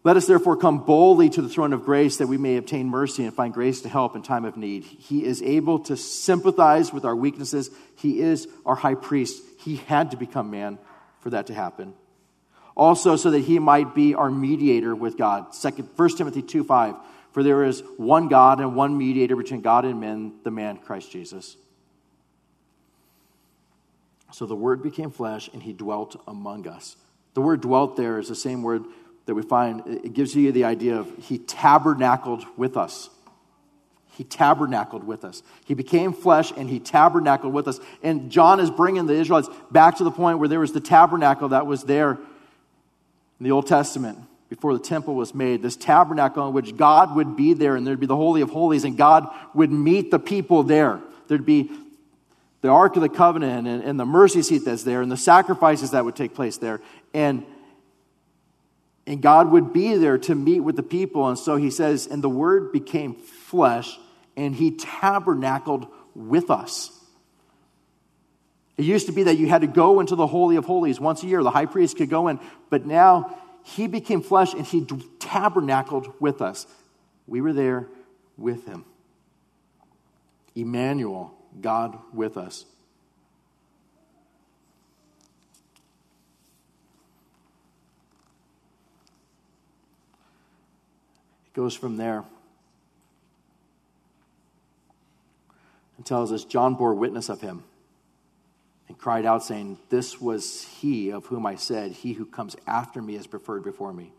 let 0.05 0.15
us 0.15 0.25
therefore 0.25 0.55
come 0.55 0.85
boldly 0.85 1.29
to 1.31 1.41
the 1.41 1.49
throne 1.49 1.73
of 1.73 1.83
grace 1.83 2.15
that 2.15 2.27
we 2.27 2.37
may 2.37 2.55
obtain 2.55 2.87
mercy 2.87 3.25
and 3.25 3.33
find 3.33 3.53
grace 3.53 3.81
to 3.81 3.89
help 3.89 4.15
in 4.15 4.21
time 4.21 4.45
of 4.45 4.55
need. 4.55 4.85
He 4.85 5.25
is 5.25 5.41
able 5.41 5.79
to 5.79 5.97
sympathize 5.97 6.93
with 6.93 7.03
our 7.03 7.13
weaknesses. 7.13 7.69
He 7.97 8.21
is 8.21 8.47
our 8.65 8.75
high 8.75 8.95
priest. 8.95 9.43
He 9.59 9.75
had 9.75 10.11
to 10.11 10.17
become 10.17 10.49
man 10.49 10.79
for 11.19 11.31
that 11.31 11.47
to 11.47 11.53
happen. 11.53 11.93
Also, 12.77 13.17
so 13.17 13.31
that 13.31 13.39
he 13.39 13.59
might 13.59 13.93
be 13.93 14.15
our 14.15 14.31
mediator 14.31 14.95
with 14.95 15.17
God. 15.17 15.53
Second, 15.53 15.89
1 15.97 16.09
Timothy 16.15 16.41
2 16.41 16.63
5. 16.63 16.95
For 17.35 17.43
there 17.43 17.65
is 17.65 17.83
one 17.97 18.29
God 18.29 18.61
and 18.61 18.77
one 18.77 18.97
mediator 18.97 19.35
between 19.35 19.59
God 19.59 19.83
and 19.83 19.99
men, 19.99 20.35
the 20.45 20.51
man 20.51 20.77
Christ 20.77 21.11
Jesus. 21.11 21.57
So 24.31 24.45
the 24.45 24.55
Word 24.55 24.81
became 24.81 25.11
flesh 25.11 25.49
and 25.51 25.61
he 25.61 25.73
dwelt 25.73 26.15
among 26.29 26.65
us. 26.65 26.95
The 27.33 27.41
word 27.41 27.59
dwelt 27.59 27.97
there 27.97 28.19
is 28.19 28.29
the 28.29 28.35
same 28.35 28.63
word 28.63 28.85
that 29.25 29.35
we 29.35 29.41
find, 29.41 29.85
it 29.85 30.13
gives 30.13 30.33
you 30.33 30.53
the 30.53 30.63
idea 30.63 30.95
of 30.95 31.11
he 31.17 31.37
tabernacled 31.37 32.45
with 32.55 32.77
us. 32.77 33.09
He 34.13 34.23
tabernacled 34.23 35.03
with 35.03 35.25
us. 35.25 35.43
He 35.65 35.73
became 35.73 36.13
flesh 36.13 36.53
and 36.55 36.69
he 36.69 36.79
tabernacled 36.79 37.51
with 37.51 37.67
us. 37.67 37.81
And 38.01 38.31
John 38.31 38.61
is 38.61 38.71
bringing 38.71 39.07
the 39.07 39.13
Israelites 39.13 39.49
back 39.71 39.97
to 39.97 40.05
the 40.05 40.11
point 40.11 40.39
where 40.39 40.47
there 40.47 40.61
was 40.61 40.71
the 40.71 40.79
tabernacle 40.79 41.49
that 41.49 41.67
was 41.67 41.83
there 41.83 42.11
in 42.11 43.43
the 43.43 43.51
Old 43.51 43.67
Testament 43.67 44.19
before 44.49 44.73
the 44.73 44.83
temple 44.83 45.15
was 45.15 45.33
made, 45.33 45.61
this 45.61 45.75
tabernacle 45.75 46.47
in 46.47 46.53
which 46.53 46.77
God 46.77 47.15
would 47.15 47.35
be 47.35 47.53
there 47.53 47.75
and 47.75 47.85
there'd 47.85 47.99
be 47.99 48.05
the 48.05 48.15
Holy 48.15 48.41
of 48.41 48.51
Holies 48.51 48.83
and 48.83 48.95
God 48.97 49.27
would 49.53 49.71
meet 49.71 50.11
the 50.11 50.19
people 50.19 50.63
there. 50.63 50.99
There'd 51.27 51.45
be 51.45 51.71
the 52.61 52.69
Ark 52.69 52.95
of 52.95 53.01
the 53.01 53.09
Covenant 53.09 53.67
and, 53.67 53.83
and 53.83 53.99
the 53.99 54.05
mercy 54.05 54.41
seat 54.41 54.63
that's 54.65 54.83
there 54.83 55.01
and 55.01 55.11
the 55.11 55.17
sacrifices 55.17 55.91
that 55.91 56.05
would 56.05 56.15
take 56.15 56.35
place 56.35 56.57
there. 56.57 56.81
And, 57.13 57.43
and 59.07 59.21
God 59.21 59.51
would 59.51 59.73
be 59.73 59.95
there 59.95 60.17
to 60.19 60.35
meet 60.35 60.59
with 60.59 60.75
the 60.75 60.83
people. 60.83 61.27
And 61.27 61.37
so 61.37 61.55
he 61.55 61.71
says, 61.71 62.07
and 62.07 62.23
the 62.23 62.29
Word 62.29 62.71
became 62.71 63.15
flesh 63.15 63.97
and 64.37 64.55
he 64.55 64.71
tabernacled 64.71 65.87
with 66.13 66.51
us. 66.51 66.91
It 68.77 68.83
used 68.83 69.07
to 69.07 69.13
be 69.13 69.23
that 69.23 69.37
you 69.37 69.47
had 69.47 69.61
to 69.61 69.67
go 69.67 70.01
into 70.01 70.15
the 70.15 70.27
Holy 70.27 70.57
of 70.57 70.65
Holies 70.65 70.99
once 70.99 71.23
a 71.23 71.27
year. 71.27 71.41
The 71.41 71.51
high 71.51 71.65
priest 71.65 71.97
could 71.97 72.09
go 72.09 72.27
in. 72.27 72.39
But 72.69 72.85
now 72.85 73.37
he 73.65 73.87
became 73.87 74.21
flesh 74.21 74.53
and 74.53 74.63
he 74.63 74.85
tabernacled 75.19 76.13
with 76.19 76.39
us. 76.39 76.67
We 77.25 77.41
were 77.41 77.51
there 77.51 77.87
with 78.37 78.67
him. 78.67 78.85
Emmanuel, 80.53 81.33
God 81.59 81.97
with 82.13 82.37
us. 82.37 82.65
It 91.47 91.53
goes 91.55 91.73
from 91.73 91.97
there 91.97 92.23
and 95.97 96.05
tells 96.05 96.31
us 96.31 96.45
John 96.45 96.75
bore 96.75 96.93
witness 96.93 97.29
of 97.29 97.41
him 97.41 97.63
cried 99.05 99.23
out, 99.23 99.43
saying, 99.43 99.77
This 99.89 100.19
was 100.19 100.63
he 100.79 101.11
of 101.11 101.27
whom 101.27 101.45
I 101.45 101.57
said, 101.57 101.91
He 101.91 102.13
who 102.13 102.25
comes 102.25 102.55
after 102.65 103.03
me 103.03 103.13
is 103.13 103.27
preferred 103.27 103.63
before 103.63 103.93
me, 103.93 104.11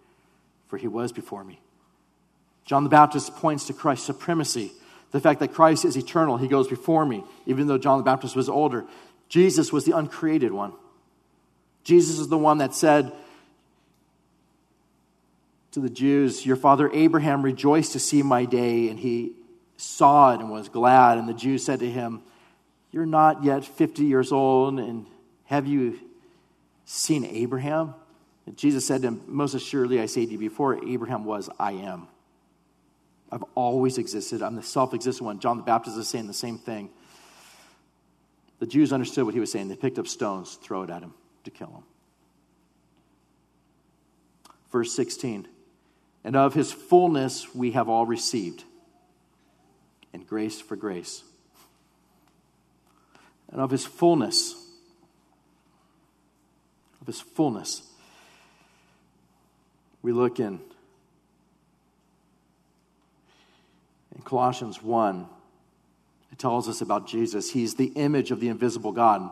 for 0.68 0.76
he 0.76 0.86
was 0.86 1.10
before 1.10 1.42
me. 1.42 1.58
John 2.64 2.84
the 2.84 2.88
Baptist 2.88 3.34
points 3.34 3.66
to 3.66 3.72
Christ's 3.72 4.06
supremacy, 4.06 4.70
the 5.10 5.18
fact 5.18 5.40
that 5.40 5.52
Christ 5.52 5.84
is 5.84 5.96
eternal. 5.96 6.36
He 6.36 6.46
goes 6.46 6.68
before 6.68 7.04
me, 7.04 7.24
even 7.46 7.66
though 7.66 7.78
John 7.78 7.98
the 7.98 8.04
Baptist 8.04 8.36
was 8.36 8.48
older. 8.48 8.84
Jesus 9.28 9.72
was 9.72 9.84
the 9.84 9.90
uncreated 9.90 10.52
one. 10.52 10.72
Jesus 11.82 12.20
is 12.20 12.28
the 12.28 12.38
one 12.38 12.58
that 12.58 12.72
said 12.72 13.12
to 15.72 15.80
the 15.80 15.90
Jews, 15.90 16.46
Your 16.46 16.54
father 16.54 16.88
Abraham 16.92 17.42
rejoiced 17.42 17.90
to 17.94 17.98
see 17.98 18.22
my 18.22 18.44
day, 18.44 18.88
and 18.88 19.00
he 19.00 19.32
saw 19.76 20.32
it 20.32 20.38
and 20.38 20.48
was 20.48 20.68
glad. 20.68 21.18
And 21.18 21.28
the 21.28 21.34
Jews 21.34 21.64
said 21.64 21.80
to 21.80 21.90
him, 21.90 22.22
you're 22.96 23.04
not 23.04 23.44
yet 23.44 23.62
50 23.62 24.04
years 24.04 24.32
old, 24.32 24.78
and 24.78 25.04
have 25.44 25.66
you 25.66 26.00
seen 26.86 27.26
Abraham? 27.26 27.94
And 28.46 28.56
Jesus 28.56 28.86
said 28.86 29.02
to 29.02 29.08
him, 29.08 29.20
Most 29.26 29.52
assuredly, 29.52 30.00
I 30.00 30.06
say 30.06 30.24
to 30.24 30.32
you, 30.32 30.38
before 30.38 30.82
Abraham 30.82 31.26
was, 31.26 31.50
I 31.58 31.72
am. 31.72 32.08
I've 33.30 33.44
always 33.54 33.98
existed. 33.98 34.40
I'm 34.40 34.56
the 34.56 34.62
self 34.62 34.94
existent 34.94 35.26
one. 35.26 35.40
John 35.40 35.58
the 35.58 35.62
Baptist 35.62 35.98
is 35.98 36.08
saying 36.08 36.26
the 36.26 36.32
same 36.32 36.56
thing. 36.56 36.88
The 38.60 38.66
Jews 38.66 38.94
understood 38.94 39.26
what 39.26 39.34
he 39.34 39.40
was 39.40 39.52
saying. 39.52 39.68
They 39.68 39.76
picked 39.76 39.98
up 39.98 40.06
stones, 40.06 40.54
throw 40.54 40.82
it 40.82 40.88
at 40.88 41.02
him 41.02 41.12
to 41.44 41.50
kill 41.50 41.68
him. 41.68 41.82
Verse 44.72 44.94
16 44.94 45.46
And 46.24 46.34
of 46.34 46.54
his 46.54 46.72
fullness 46.72 47.54
we 47.54 47.72
have 47.72 47.90
all 47.90 48.06
received, 48.06 48.64
and 50.14 50.26
grace 50.26 50.62
for 50.62 50.76
grace 50.76 51.24
and 53.50 53.60
of 53.60 53.70
his 53.70 53.84
fullness. 53.84 54.54
Of 57.00 57.06
his 57.06 57.20
fullness. 57.20 57.82
We 60.02 60.12
look 60.12 60.38
in 60.38 60.60
in 64.14 64.22
Colossians 64.22 64.82
1. 64.82 65.26
It 66.32 66.38
tells 66.38 66.68
us 66.68 66.80
about 66.80 67.06
Jesus. 67.06 67.50
He's 67.50 67.74
the 67.74 67.86
image 67.86 68.30
of 68.30 68.40
the 68.40 68.48
invisible 68.48 68.92
God, 68.92 69.30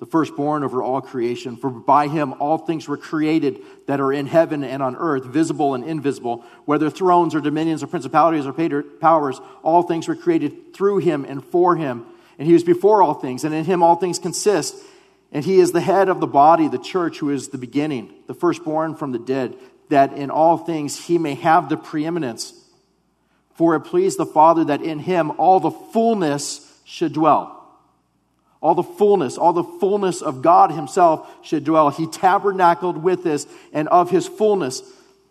the 0.00 0.06
firstborn 0.06 0.64
over 0.64 0.82
all 0.82 1.00
creation. 1.00 1.56
For 1.56 1.70
by 1.70 2.08
him 2.08 2.34
all 2.34 2.58
things 2.58 2.88
were 2.88 2.96
created 2.96 3.60
that 3.86 4.00
are 4.00 4.12
in 4.12 4.26
heaven 4.26 4.64
and 4.64 4.82
on 4.82 4.96
earth, 4.96 5.24
visible 5.24 5.74
and 5.74 5.84
invisible, 5.84 6.44
whether 6.64 6.90
thrones 6.90 7.34
or 7.34 7.40
dominions 7.40 7.82
or 7.82 7.86
principalities 7.86 8.46
or 8.46 8.82
powers, 8.82 9.40
all 9.62 9.82
things 9.82 10.08
were 10.08 10.16
created 10.16 10.74
through 10.74 10.98
him 10.98 11.24
and 11.24 11.44
for 11.44 11.76
him 11.76 12.06
and 12.38 12.46
he 12.46 12.54
was 12.54 12.64
before 12.64 13.02
all 13.02 13.14
things, 13.14 13.44
and 13.44 13.54
in 13.54 13.64
him 13.64 13.82
all 13.82 13.96
things 13.96 14.18
consist. 14.18 14.76
And 15.32 15.44
he 15.44 15.60
is 15.60 15.72
the 15.72 15.80
head 15.80 16.08
of 16.08 16.20
the 16.20 16.26
body, 16.26 16.68
the 16.68 16.78
church, 16.78 17.18
who 17.18 17.30
is 17.30 17.48
the 17.48 17.58
beginning, 17.58 18.12
the 18.26 18.34
firstborn 18.34 18.94
from 18.94 19.12
the 19.12 19.18
dead, 19.18 19.56
that 19.88 20.12
in 20.12 20.30
all 20.30 20.58
things 20.58 21.06
he 21.06 21.18
may 21.18 21.34
have 21.34 21.68
the 21.68 21.76
preeminence. 21.76 22.52
For 23.54 23.74
it 23.74 23.80
pleased 23.80 24.18
the 24.18 24.26
Father 24.26 24.64
that 24.64 24.82
in 24.82 24.98
him 24.98 25.32
all 25.32 25.60
the 25.60 25.70
fullness 25.70 26.80
should 26.84 27.12
dwell. 27.12 27.58
All 28.60 28.74
the 28.74 28.82
fullness, 28.82 29.38
all 29.38 29.52
the 29.52 29.64
fullness 29.64 30.22
of 30.22 30.40
God 30.40 30.70
himself 30.70 31.28
should 31.42 31.64
dwell. 31.64 31.90
He 31.90 32.06
tabernacled 32.06 33.02
with 33.02 33.26
us, 33.26 33.46
and 33.72 33.88
of 33.88 34.10
his 34.10 34.28
fullness, 34.28 34.82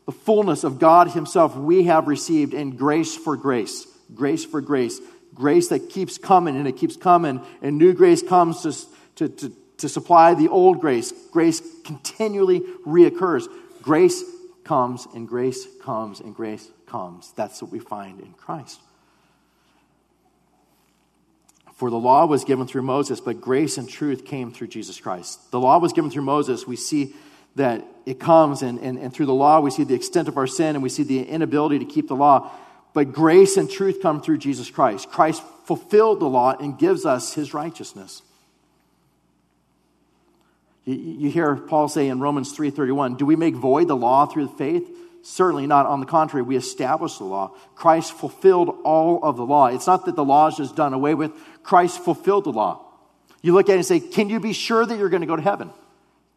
the 0.06 0.12
fullness 0.12 0.64
of 0.64 0.80
God 0.80 1.12
himself, 1.12 1.56
we 1.56 1.84
have 1.84 2.08
received 2.08 2.54
in 2.54 2.76
grace 2.76 3.16
for 3.16 3.38
grace. 3.38 3.88
Grace 4.14 4.44
for 4.44 4.60
grace 4.60 5.00
grace 5.42 5.70
that 5.70 5.90
keeps 5.90 6.20
coming 6.20 6.56
and 6.56 6.68
it 6.68 6.78
keeps 6.78 6.96
coming, 6.96 7.42
and 7.64 7.78
new 7.78 7.94
grace 7.94 8.22
comes 8.22 8.62
to, 8.62 8.72
to, 9.16 9.28
to, 9.28 9.52
to 9.78 9.90
supply 9.90 10.36
the 10.36 10.48
old 10.48 10.80
grace. 10.80 11.12
Grace 11.32 11.62
continually 11.84 12.62
reoccurs. 12.86 13.48
Grace 13.82 14.24
comes 14.64 15.08
and 15.16 15.28
grace 15.28 15.68
comes 15.82 16.20
and 16.20 16.36
grace 16.36 16.70
comes. 16.86 17.34
That's 17.36 17.60
what 17.60 17.72
we 17.72 17.80
find 17.80 18.20
in 18.22 18.34
Christ. 18.34 18.80
For 21.74 21.90
the 21.90 21.98
law 21.98 22.28
was 22.28 22.44
given 22.44 22.68
through 22.68 22.84
Moses, 22.84 23.20
but 23.20 23.42
grace 23.42 23.80
and 23.80 23.90
truth 23.90 24.24
came 24.24 24.52
through 24.52 24.68
Jesus 24.68 25.00
Christ. 25.00 25.50
The 25.50 25.60
law 25.60 25.80
was 25.80 25.92
given 25.92 26.12
through 26.12 26.22
Moses. 26.22 26.68
We 26.68 26.76
see 26.76 27.16
that 27.56 27.84
it 28.06 28.20
comes, 28.20 28.62
and, 28.62 28.80
and, 28.80 29.00
and 29.00 29.12
through 29.12 29.26
the 29.26 29.34
law, 29.34 29.60
we 29.60 29.72
see 29.72 29.84
the 29.84 29.96
extent 29.96 30.28
of 30.28 30.38
our 30.38 30.46
sin, 30.46 30.76
and 30.76 30.84
we 30.84 30.90
see 30.90 31.02
the 31.02 31.24
inability 31.24 31.80
to 31.80 31.86
keep 31.86 32.08
the 32.08 32.16
law. 32.16 32.52
But 32.94 33.14
grace 33.14 33.58
and 33.58 33.70
truth 33.70 34.02
come 34.02 34.22
through 34.22 34.40
Jesus 34.40 34.70
Christ. 34.70 35.10
Christ 35.10 35.44
fulfilled 35.66 36.20
the 36.20 36.28
law 36.28 36.56
and 36.58 36.78
gives 36.78 37.06
us 37.06 37.34
his 37.34 37.54
righteousness. 37.54 38.22
You, 40.86 40.96
you 40.96 41.30
hear 41.30 41.56
Paul 41.56 41.88
say 41.88 42.08
in 42.08 42.20
Romans 42.20 42.54
3:31, 42.54 43.16
"Do 43.18 43.26
we 43.26 43.36
make 43.36 43.56
void 43.56 43.88
the 43.88 43.96
law 43.96 44.26
through 44.26 44.50
faith? 44.58 44.90
Certainly 45.24 45.68
not. 45.68 45.86
On 45.86 46.00
the 46.00 46.06
contrary, 46.06 46.42
we 46.42 46.56
establish 46.56 47.18
the 47.18 47.26
law. 47.26 47.52
Christ 47.76 48.14
fulfilled 48.14 48.76
all 48.84 49.24
of 49.24 49.38
the 49.38 49.46
law. 49.46 49.68
It's 49.68 49.88
not 49.88 50.06
that 50.06 50.16
the 50.16 50.26
law 50.26 50.48
is 50.48 50.56
just 50.56 50.76
done 50.76 50.94
away 50.94 51.14
with. 51.14 51.32
Christ 51.64 52.04
fulfilled 52.04 52.46
the 52.46 52.52
law. 52.52 52.82
You 53.42 53.54
look 53.54 53.70
at 53.70 53.74
it 53.74 53.76
and 53.76 53.86
say, 53.86 54.00
Can 54.00 54.30
you 54.30 54.40
be 54.40 54.54
sure 54.54 54.86
that 54.86 54.98
you're 54.98 55.10
going 55.10 55.22
to 55.22 55.28
go 55.28 55.36
to 55.36 55.42
heaven? 55.42 55.72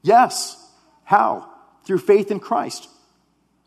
Yes. 0.02 0.56
How? 1.04 1.48
Through 1.84 1.98
faith 1.98 2.30
in 2.30 2.40
Christ. 2.40 2.88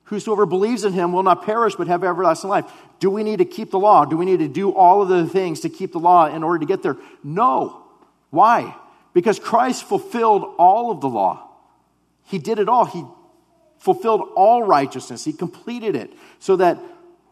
Whosoever 0.08 0.46
believes 0.46 0.86
in 0.86 0.94
him 0.94 1.12
will 1.12 1.24
not 1.24 1.44
perish 1.44 1.76
but 1.76 1.88
have 1.88 2.04
everlasting 2.04 2.50
life. 2.50 2.66
Do 3.00 3.10
we 3.10 3.24
need 3.24 3.40
to 3.40 3.46
keep 3.46 3.72
the 3.72 3.80
law? 3.80 4.06
Do 4.06 4.16
we 4.16 4.26
need 4.26 4.40
to 4.40 4.48
do 4.48 4.72
all 4.72 5.02
of 5.02 5.10
the 5.10 5.28
things 5.28 5.60
to 5.62 5.70
keep 5.70 5.92
the 5.92 6.00
law 6.00 6.28
in 6.28 6.44
order 6.44 6.60
to 6.60 6.66
get 6.66 6.82
there? 6.82 6.96
No. 7.24 7.84
Why? 8.30 8.76
Because 9.14 9.38
Christ 9.38 9.84
fulfilled 9.84 10.56
all 10.58 10.92
of 10.92 11.02
the 11.02 11.10
law. 11.10 11.50
He 12.24 12.40
did 12.40 12.58
it 12.58 12.70
all. 12.70 12.86
He 12.86 13.04
fulfilled 13.80 14.22
all 14.36 14.64
righteousness. 14.64 15.26
He 15.26 15.34
completed 15.34 15.96
it 15.96 16.14
so 16.40 16.56
that 16.56 16.80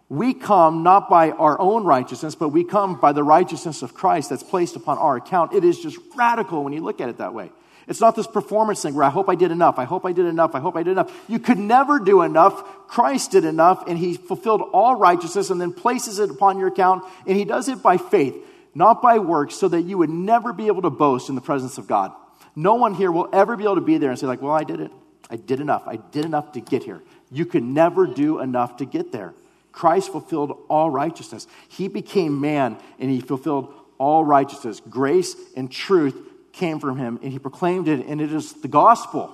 we 0.09 0.33
come 0.33 0.83
not 0.83 1.09
by 1.09 1.31
our 1.31 1.59
own 1.59 1.85
righteousness, 1.85 2.35
but 2.35 2.49
we 2.49 2.65
come 2.65 2.99
by 2.99 3.13
the 3.13 3.23
righteousness 3.23 3.81
of 3.83 3.93
Christ 3.93 4.29
that's 4.29 4.43
placed 4.43 4.75
upon 4.75 4.97
our 4.97 5.15
account. 5.15 5.53
It 5.53 5.63
is 5.63 5.79
just 5.79 5.97
radical 6.15 6.63
when 6.63 6.73
you 6.73 6.81
look 6.81 6.99
at 6.99 7.07
it 7.07 7.17
that 7.19 7.33
way. 7.33 7.51
It's 7.87 8.01
not 8.01 8.15
this 8.15 8.27
performance 8.27 8.81
thing 8.81 8.95
where 8.95 9.03
I 9.03 9.09
hope 9.09 9.29
I 9.29 9.35
did 9.35 9.51
enough, 9.51 9.77
I 9.77 9.85
hope 9.85 10.05
I 10.05 10.11
did 10.11 10.25
enough, 10.25 10.55
I 10.55 10.59
hope 10.59 10.75
I 10.75 10.83
did 10.83 10.91
enough. 10.91 11.11
You 11.27 11.39
could 11.39 11.59
never 11.59 11.99
do 11.99 12.23
enough. 12.23 12.87
Christ 12.87 13.31
did 13.31 13.45
enough, 13.45 13.87
and 13.87 13.97
He 13.97 14.15
fulfilled 14.15 14.61
all 14.73 14.95
righteousness 14.95 15.49
and 15.49 15.61
then 15.61 15.71
places 15.71 16.19
it 16.19 16.29
upon 16.31 16.57
your 16.57 16.69
account, 16.69 17.03
and 17.27 17.37
He 17.37 17.45
does 17.45 17.69
it 17.69 17.83
by 17.83 17.97
faith, 17.97 18.35
not 18.73 19.01
by 19.01 19.19
works, 19.19 19.55
so 19.55 19.67
that 19.67 19.81
you 19.81 19.97
would 19.97 20.09
never 20.09 20.51
be 20.53 20.67
able 20.67 20.81
to 20.81 20.89
boast 20.89 21.29
in 21.29 21.35
the 21.35 21.41
presence 21.41 21.77
of 21.77 21.87
God. 21.87 22.11
No 22.55 22.75
one 22.75 22.93
here 22.93 23.11
will 23.11 23.29
ever 23.33 23.55
be 23.55 23.65
able 23.65 23.75
to 23.75 23.81
be 23.81 23.97
there 23.97 24.09
and 24.09 24.19
say, 24.19 24.27
like, 24.27 24.41
well, 24.41 24.53
I 24.53 24.63
did 24.63 24.79
it. 24.79 24.91
I 25.29 25.35
did 25.35 25.59
enough. 25.59 25.83
I 25.87 25.97
did 25.97 26.25
enough 26.25 26.53
to 26.53 26.61
get 26.61 26.83
here. 26.83 27.01
You 27.31 27.45
could 27.45 27.63
never 27.63 28.07
do 28.07 28.39
enough 28.39 28.77
to 28.77 28.85
get 28.85 29.11
there. 29.11 29.33
Christ 29.71 30.11
fulfilled 30.11 30.57
all 30.69 30.89
righteousness. 30.89 31.47
He 31.67 31.87
became 31.87 32.39
man 32.39 32.77
and 32.97 33.11
he 33.11 33.19
fulfilled 33.19 33.73
all 33.97 34.23
righteousness. 34.23 34.81
Grace 34.89 35.35
and 35.55 35.69
truth 35.69 36.15
came 36.55 36.79
from 36.79 36.97
him 36.97 37.19
and 37.21 37.31
he 37.31 37.39
proclaimed 37.39 37.87
it, 37.87 38.05
and 38.05 38.19
it 38.19 38.33
is 38.33 38.53
the 38.53 38.67
gospel. 38.67 39.33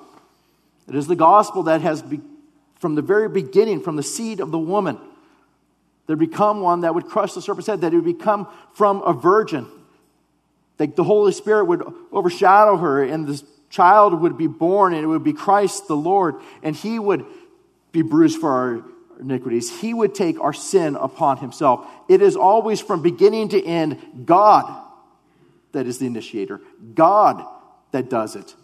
It 0.87 0.95
is 0.95 1.07
the 1.07 1.15
gospel 1.15 1.63
that 1.63 1.81
has, 1.81 2.01
be, 2.01 2.19
from 2.79 2.95
the 2.95 3.01
very 3.01 3.29
beginning, 3.29 3.81
from 3.81 3.95
the 3.95 4.03
seed 4.03 4.39
of 4.39 4.51
the 4.51 4.59
woman, 4.59 4.99
there 6.07 6.15
become 6.15 6.61
one 6.61 6.81
that 6.81 6.93
would 6.93 7.05
crush 7.05 7.33
the 7.33 7.41
serpent's 7.41 7.67
head, 7.67 7.81
that 7.81 7.93
it 7.93 7.95
would 7.95 8.17
become 8.17 8.47
from 8.73 9.01
a 9.03 9.13
virgin. 9.13 9.67
That 10.77 10.95
the 10.95 11.03
Holy 11.03 11.31
Spirit 11.31 11.65
would 11.65 11.83
overshadow 12.11 12.75
her, 12.77 13.03
and 13.03 13.27
this 13.27 13.43
child 13.69 14.19
would 14.19 14.37
be 14.37 14.47
born, 14.47 14.93
and 14.93 15.03
it 15.03 15.07
would 15.07 15.23
be 15.23 15.33
Christ 15.33 15.87
the 15.87 15.95
Lord, 15.95 16.35
and 16.63 16.75
he 16.75 16.99
would 16.99 17.25
be 17.91 18.01
bruised 18.01 18.39
for 18.39 18.49
our 18.49 18.83
iniquities. 19.21 19.79
He 19.79 19.93
would 19.93 20.15
take 20.15 20.39
our 20.41 20.53
sin 20.53 20.95
upon 20.95 21.37
himself. 21.37 21.87
It 22.09 22.21
is 22.21 22.35
always 22.35 22.81
from 22.81 23.01
beginning 23.01 23.49
to 23.49 23.63
end 23.63 24.25
God 24.25 24.80
that 25.73 25.87
is 25.87 25.99
the 25.99 26.05
initiator, 26.05 26.61
God 26.93 27.45
that 27.91 28.09
does 28.09 28.35
it, 28.35 28.55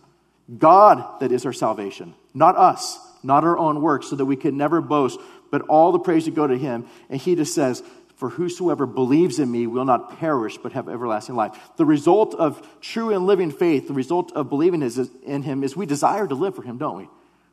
God 0.57 1.19
that 1.19 1.31
is 1.31 1.45
our 1.45 1.53
salvation, 1.53 2.13
not 2.33 2.55
us, 2.55 2.99
not 3.23 3.43
our 3.43 3.57
own 3.57 3.81
works, 3.81 4.09
so 4.09 4.15
that 4.15 4.25
we 4.25 4.35
can 4.35 4.57
never 4.57 4.81
boast, 4.81 5.19
but 5.51 5.61
all 5.63 5.91
the 5.91 5.99
praise 5.99 6.25
to 6.25 6.31
go 6.31 6.47
to 6.47 6.57
him. 6.57 6.87
And 7.09 7.19
he 7.19 7.35
just 7.35 7.53
says, 7.53 7.83
for 8.15 8.29
whosoever 8.29 8.85
believes 8.85 9.37
in 9.37 9.51
me 9.51 9.67
will 9.67 9.85
not 9.85 10.17
perish 10.17 10.57
but 10.57 10.71
have 10.73 10.89
everlasting 10.89 11.35
life. 11.35 11.57
The 11.77 11.85
result 11.85 12.33
of 12.33 12.67
true 12.81 13.13
and 13.13 13.27
living 13.27 13.51
faith, 13.51 13.87
the 13.87 13.93
result 13.93 14.31
of 14.33 14.49
believing 14.49 14.81
in 15.23 15.43
him 15.43 15.63
is 15.63 15.75
we 15.75 15.85
desire 15.85 16.27
to 16.27 16.35
live 16.35 16.55
for 16.55 16.63
him, 16.63 16.77
don't 16.77 16.97
we? 16.97 17.09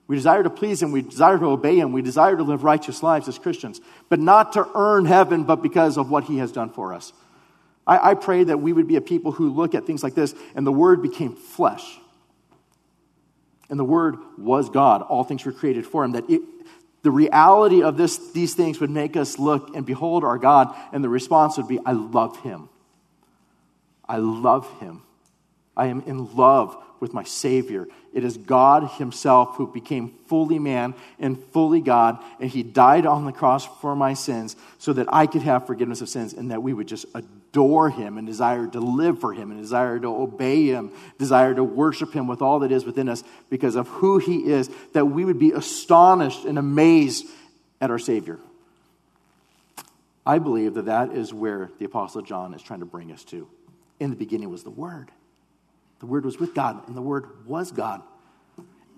We 0.06 0.16
desire 0.16 0.42
to 0.42 0.50
please 0.50 0.82
Him. 0.82 0.92
We 0.92 1.02
desire 1.02 1.38
to 1.38 1.46
obey 1.46 1.78
Him. 1.78 1.92
We 1.92 2.02
desire 2.02 2.36
to 2.36 2.42
live 2.42 2.62
righteous 2.62 3.02
lives 3.02 3.28
as 3.28 3.38
Christians, 3.38 3.80
but 4.08 4.20
not 4.20 4.52
to 4.52 4.68
earn 4.74 5.06
heaven, 5.06 5.44
but 5.44 5.62
because 5.62 5.96
of 5.96 6.10
what 6.10 6.24
He 6.24 6.38
has 6.38 6.52
done 6.52 6.70
for 6.70 6.92
us. 6.92 7.12
I, 7.86 8.10
I 8.10 8.14
pray 8.14 8.44
that 8.44 8.58
we 8.58 8.72
would 8.72 8.88
be 8.88 8.96
a 8.96 9.00
people 9.00 9.32
who 9.32 9.50
look 9.50 9.74
at 9.74 9.86
things 9.86 10.02
like 10.02 10.14
this, 10.14 10.34
and 10.54 10.66
the 10.66 10.72
Word 10.72 11.02
became 11.02 11.34
flesh. 11.34 11.98
And 13.68 13.78
the 13.78 13.84
Word 13.84 14.16
was 14.38 14.70
God. 14.70 15.02
All 15.02 15.24
things 15.24 15.44
were 15.44 15.52
created 15.52 15.86
for 15.86 16.04
Him. 16.04 16.12
That 16.12 16.28
it, 16.28 16.42
the 17.02 17.10
reality 17.10 17.82
of 17.82 17.96
this, 17.96 18.32
these 18.32 18.54
things 18.54 18.80
would 18.80 18.90
make 18.90 19.16
us 19.16 19.38
look 19.38 19.74
and 19.76 19.84
behold 19.84 20.24
our 20.24 20.38
God, 20.38 20.74
and 20.92 21.04
the 21.04 21.08
response 21.08 21.56
would 21.56 21.68
be, 21.68 21.78
I 21.84 21.92
love 21.92 22.40
Him. 22.40 22.68
I 24.08 24.18
love 24.18 24.70
Him. 24.80 25.02
I 25.76 25.86
am 25.86 26.02
in 26.06 26.34
love 26.34 26.76
with 27.00 27.12
my 27.12 27.24
Savior. 27.24 27.86
It 28.14 28.24
is 28.24 28.36
God 28.38 28.88
Himself 28.92 29.56
who 29.56 29.66
became 29.66 30.14
fully 30.26 30.58
man 30.58 30.94
and 31.18 31.42
fully 31.52 31.80
God, 31.80 32.22
and 32.40 32.48
He 32.48 32.62
died 32.62 33.04
on 33.04 33.26
the 33.26 33.32
cross 33.32 33.66
for 33.80 33.94
my 33.94 34.14
sins 34.14 34.56
so 34.78 34.94
that 34.94 35.12
I 35.12 35.26
could 35.26 35.42
have 35.42 35.66
forgiveness 35.66 36.00
of 36.00 36.08
sins 36.08 36.32
and 36.32 36.50
that 36.50 36.62
we 36.62 36.72
would 36.72 36.88
just 36.88 37.04
adore 37.14 37.43
Adore 37.54 37.88
him 37.88 38.18
and 38.18 38.26
desire 38.26 38.66
to 38.66 38.80
live 38.80 39.20
for 39.20 39.32
Him 39.32 39.52
and 39.52 39.60
desire 39.60 40.00
to 40.00 40.08
obey 40.08 40.66
Him, 40.66 40.90
desire 41.18 41.54
to 41.54 41.62
worship 41.62 42.12
Him 42.12 42.26
with 42.26 42.42
all 42.42 42.58
that 42.60 42.72
is 42.72 42.84
within 42.84 43.08
us 43.08 43.22
because 43.48 43.76
of 43.76 43.86
who 43.86 44.18
He 44.18 44.46
is, 44.46 44.68
that 44.92 45.04
we 45.04 45.24
would 45.24 45.38
be 45.38 45.52
astonished 45.52 46.44
and 46.44 46.58
amazed 46.58 47.26
at 47.80 47.92
our 47.92 47.98
Savior. 48.00 48.40
I 50.26 50.40
believe 50.40 50.74
that 50.74 50.86
that 50.86 51.12
is 51.12 51.32
where 51.32 51.70
the 51.78 51.84
Apostle 51.84 52.22
John 52.22 52.54
is 52.54 52.62
trying 52.62 52.80
to 52.80 52.86
bring 52.86 53.12
us 53.12 53.22
to. 53.26 53.46
In 54.00 54.10
the 54.10 54.16
beginning 54.16 54.50
was 54.50 54.64
the 54.64 54.70
Word 54.70 55.12
the 56.00 56.06
Word 56.06 56.24
was 56.24 56.40
with 56.40 56.54
God, 56.54 56.88
and 56.88 56.96
the 56.96 57.02
Word 57.02 57.46
was 57.46 57.70
God. 57.70 58.02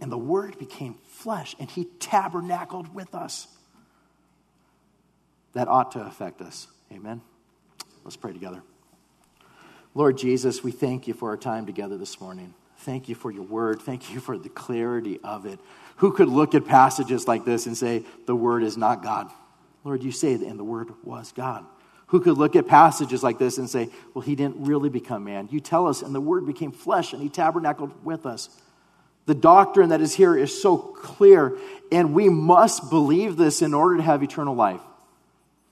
And 0.01 0.11
the 0.11 0.19
Word 0.19 0.59
became 0.59 0.95
flesh, 1.05 1.55
and 1.61 1.71
He 1.71 1.85
tabernacled 2.01 2.95
with 2.95 3.15
us. 3.15 3.49
That 5.53 5.69
ought 5.69 5.93
to 5.93 6.01
affect 6.01 6.41
us. 6.41 6.69
Amen. 6.91 7.21
Let's 8.07 8.15
pray 8.15 8.33
together. 8.33 8.63
Lord 9.93 10.17
Jesus, 10.17 10.63
we 10.63 10.71
thank 10.71 11.09
you 11.09 11.13
for 11.13 11.31
our 11.31 11.37
time 11.37 11.67
together 11.67 11.99
this 11.99 12.21
morning. 12.21 12.55
Thank 12.79 13.09
you 13.09 13.17
for 13.17 13.33
your 13.33 13.43
word. 13.43 13.83
Thank 13.83 14.13
you 14.13 14.21
for 14.21 14.39
the 14.39 14.49
clarity 14.49 15.19
of 15.25 15.45
it. 15.45 15.59
Who 15.97 16.13
could 16.13 16.29
look 16.29 16.55
at 16.55 16.67
passages 16.67 17.27
like 17.27 17.45
this 17.45 17.67
and 17.67 17.77
say, 17.77 18.05
the 18.27 18.37
word 18.37 18.63
is 18.63 18.77
not 18.77 19.03
God? 19.03 19.29
Lord, 19.83 20.05
you 20.05 20.13
say 20.13 20.37
that, 20.37 20.47
and 20.47 20.57
the 20.57 20.63
word 20.63 20.91
was 21.03 21.33
God 21.33 21.67
who 22.07 22.21
could 22.21 22.39
look 22.39 22.55
at 22.55 22.69
passages 22.69 23.25
like 23.25 23.41
this 23.41 23.59
and 23.59 23.69
say, 23.69 23.91
well, 24.15 24.23
he 24.23 24.37
didn't 24.37 24.65
really 24.65 24.89
become 24.89 25.25
man. 25.25 25.49
You 25.51 25.59
tell 25.59 25.89
us, 25.89 26.03
and 26.03 26.15
the 26.15 26.21
word 26.21 26.47
became 26.47 26.71
flesh, 26.71 27.13
and 27.13 27.21
he 27.21 27.29
tabernacled 27.29 28.05
with 28.05 28.25
us. 28.25 28.49
The 29.25 29.35
doctrine 29.35 29.89
that 29.89 30.01
is 30.01 30.15
here 30.15 30.39
is 30.39 30.63
so 30.63 30.79
clear, 30.79 31.59
and 31.91 32.15
we 32.15 32.29
must 32.29 32.89
believe 32.89 33.37
this 33.37 33.63
in 33.63 33.75
order 33.75 33.97
to 33.97 34.05
have 34.05 34.23
eternal 34.23 34.55
life. 34.55 34.81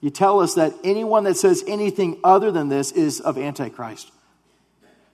You 0.05 0.11
tell 0.11 0.41
us 0.41 0.57
that 0.57 0.75
anyone 0.85 1.25
that 1.25 1.39
says 1.39 1.65
anything 1.67 2.21
other 2.23 2.53
than 2.53 2.69
this 2.69 2.93
is 2.93 3.21
of 3.21 3.39
Antichrist. 3.39 4.13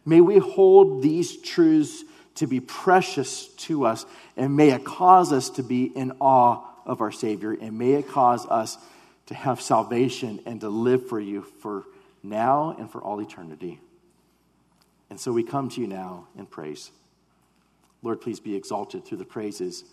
May 0.05 0.20
we 0.20 0.38
hold 0.38 1.01
these 1.01 1.41
truths 1.41 2.03
to 2.34 2.49
be 2.49 2.59
precious 2.59 3.47
to 3.47 3.86
us, 3.86 4.05
and 4.36 4.57
may 4.57 4.70
it 4.70 4.84
cause 4.84 5.32
us 5.32 5.49
to 5.51 5.62
be 5.62 5.84
in 5.84 6.11
awe 6.18 6.64
of 6.84 7.03
our 7.03 7.12
Savior, 7.12 7.53
and 7.53 7.78
may 7.78 7.93
it 7.93 8.09
cause 8.09 8.45
us 8.47 8.78
to 9.26 9.34
have 9.34 9.61
salvation 9.61 10.41
and 10.45 10.61
to 10.61 10.68
live 10.68 11.09
for 11.09 11.20
you 11.20 11.43
for 11.43 11.84
now 12.24 12.74
and 12.76 12.91
for 12.91 13.01
all 13.01 13.20
eternity. 13.20 13.78
And 15.09 15.20
so 15.20 15.30
we 15.30 15.45
come 15.45 15.68
to 15.68 15.80
you 15.80 15.86
now 15.86 16.26
in 16.36 16.47
praise. 16.47 16.91
Lord, 18.03 18.20
please 18.20 18.41
be 18.41 18.57
exalted 18.57 19.05
through 19.05 19.18
the 19.18 19.24
praises 19.24 19.84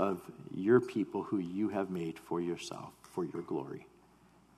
of 0.00 0.20
your 0.52 0.80
people 0.80 1.22
who 1.22 1.38
you 1.38 1.68
have 1.68 1.90
made 1.90 2.18
for 2.18 2.40
yourself, 2.40 2.90
for 3.04 3.24
your 3.24 3.42
glory. 3.42 3.86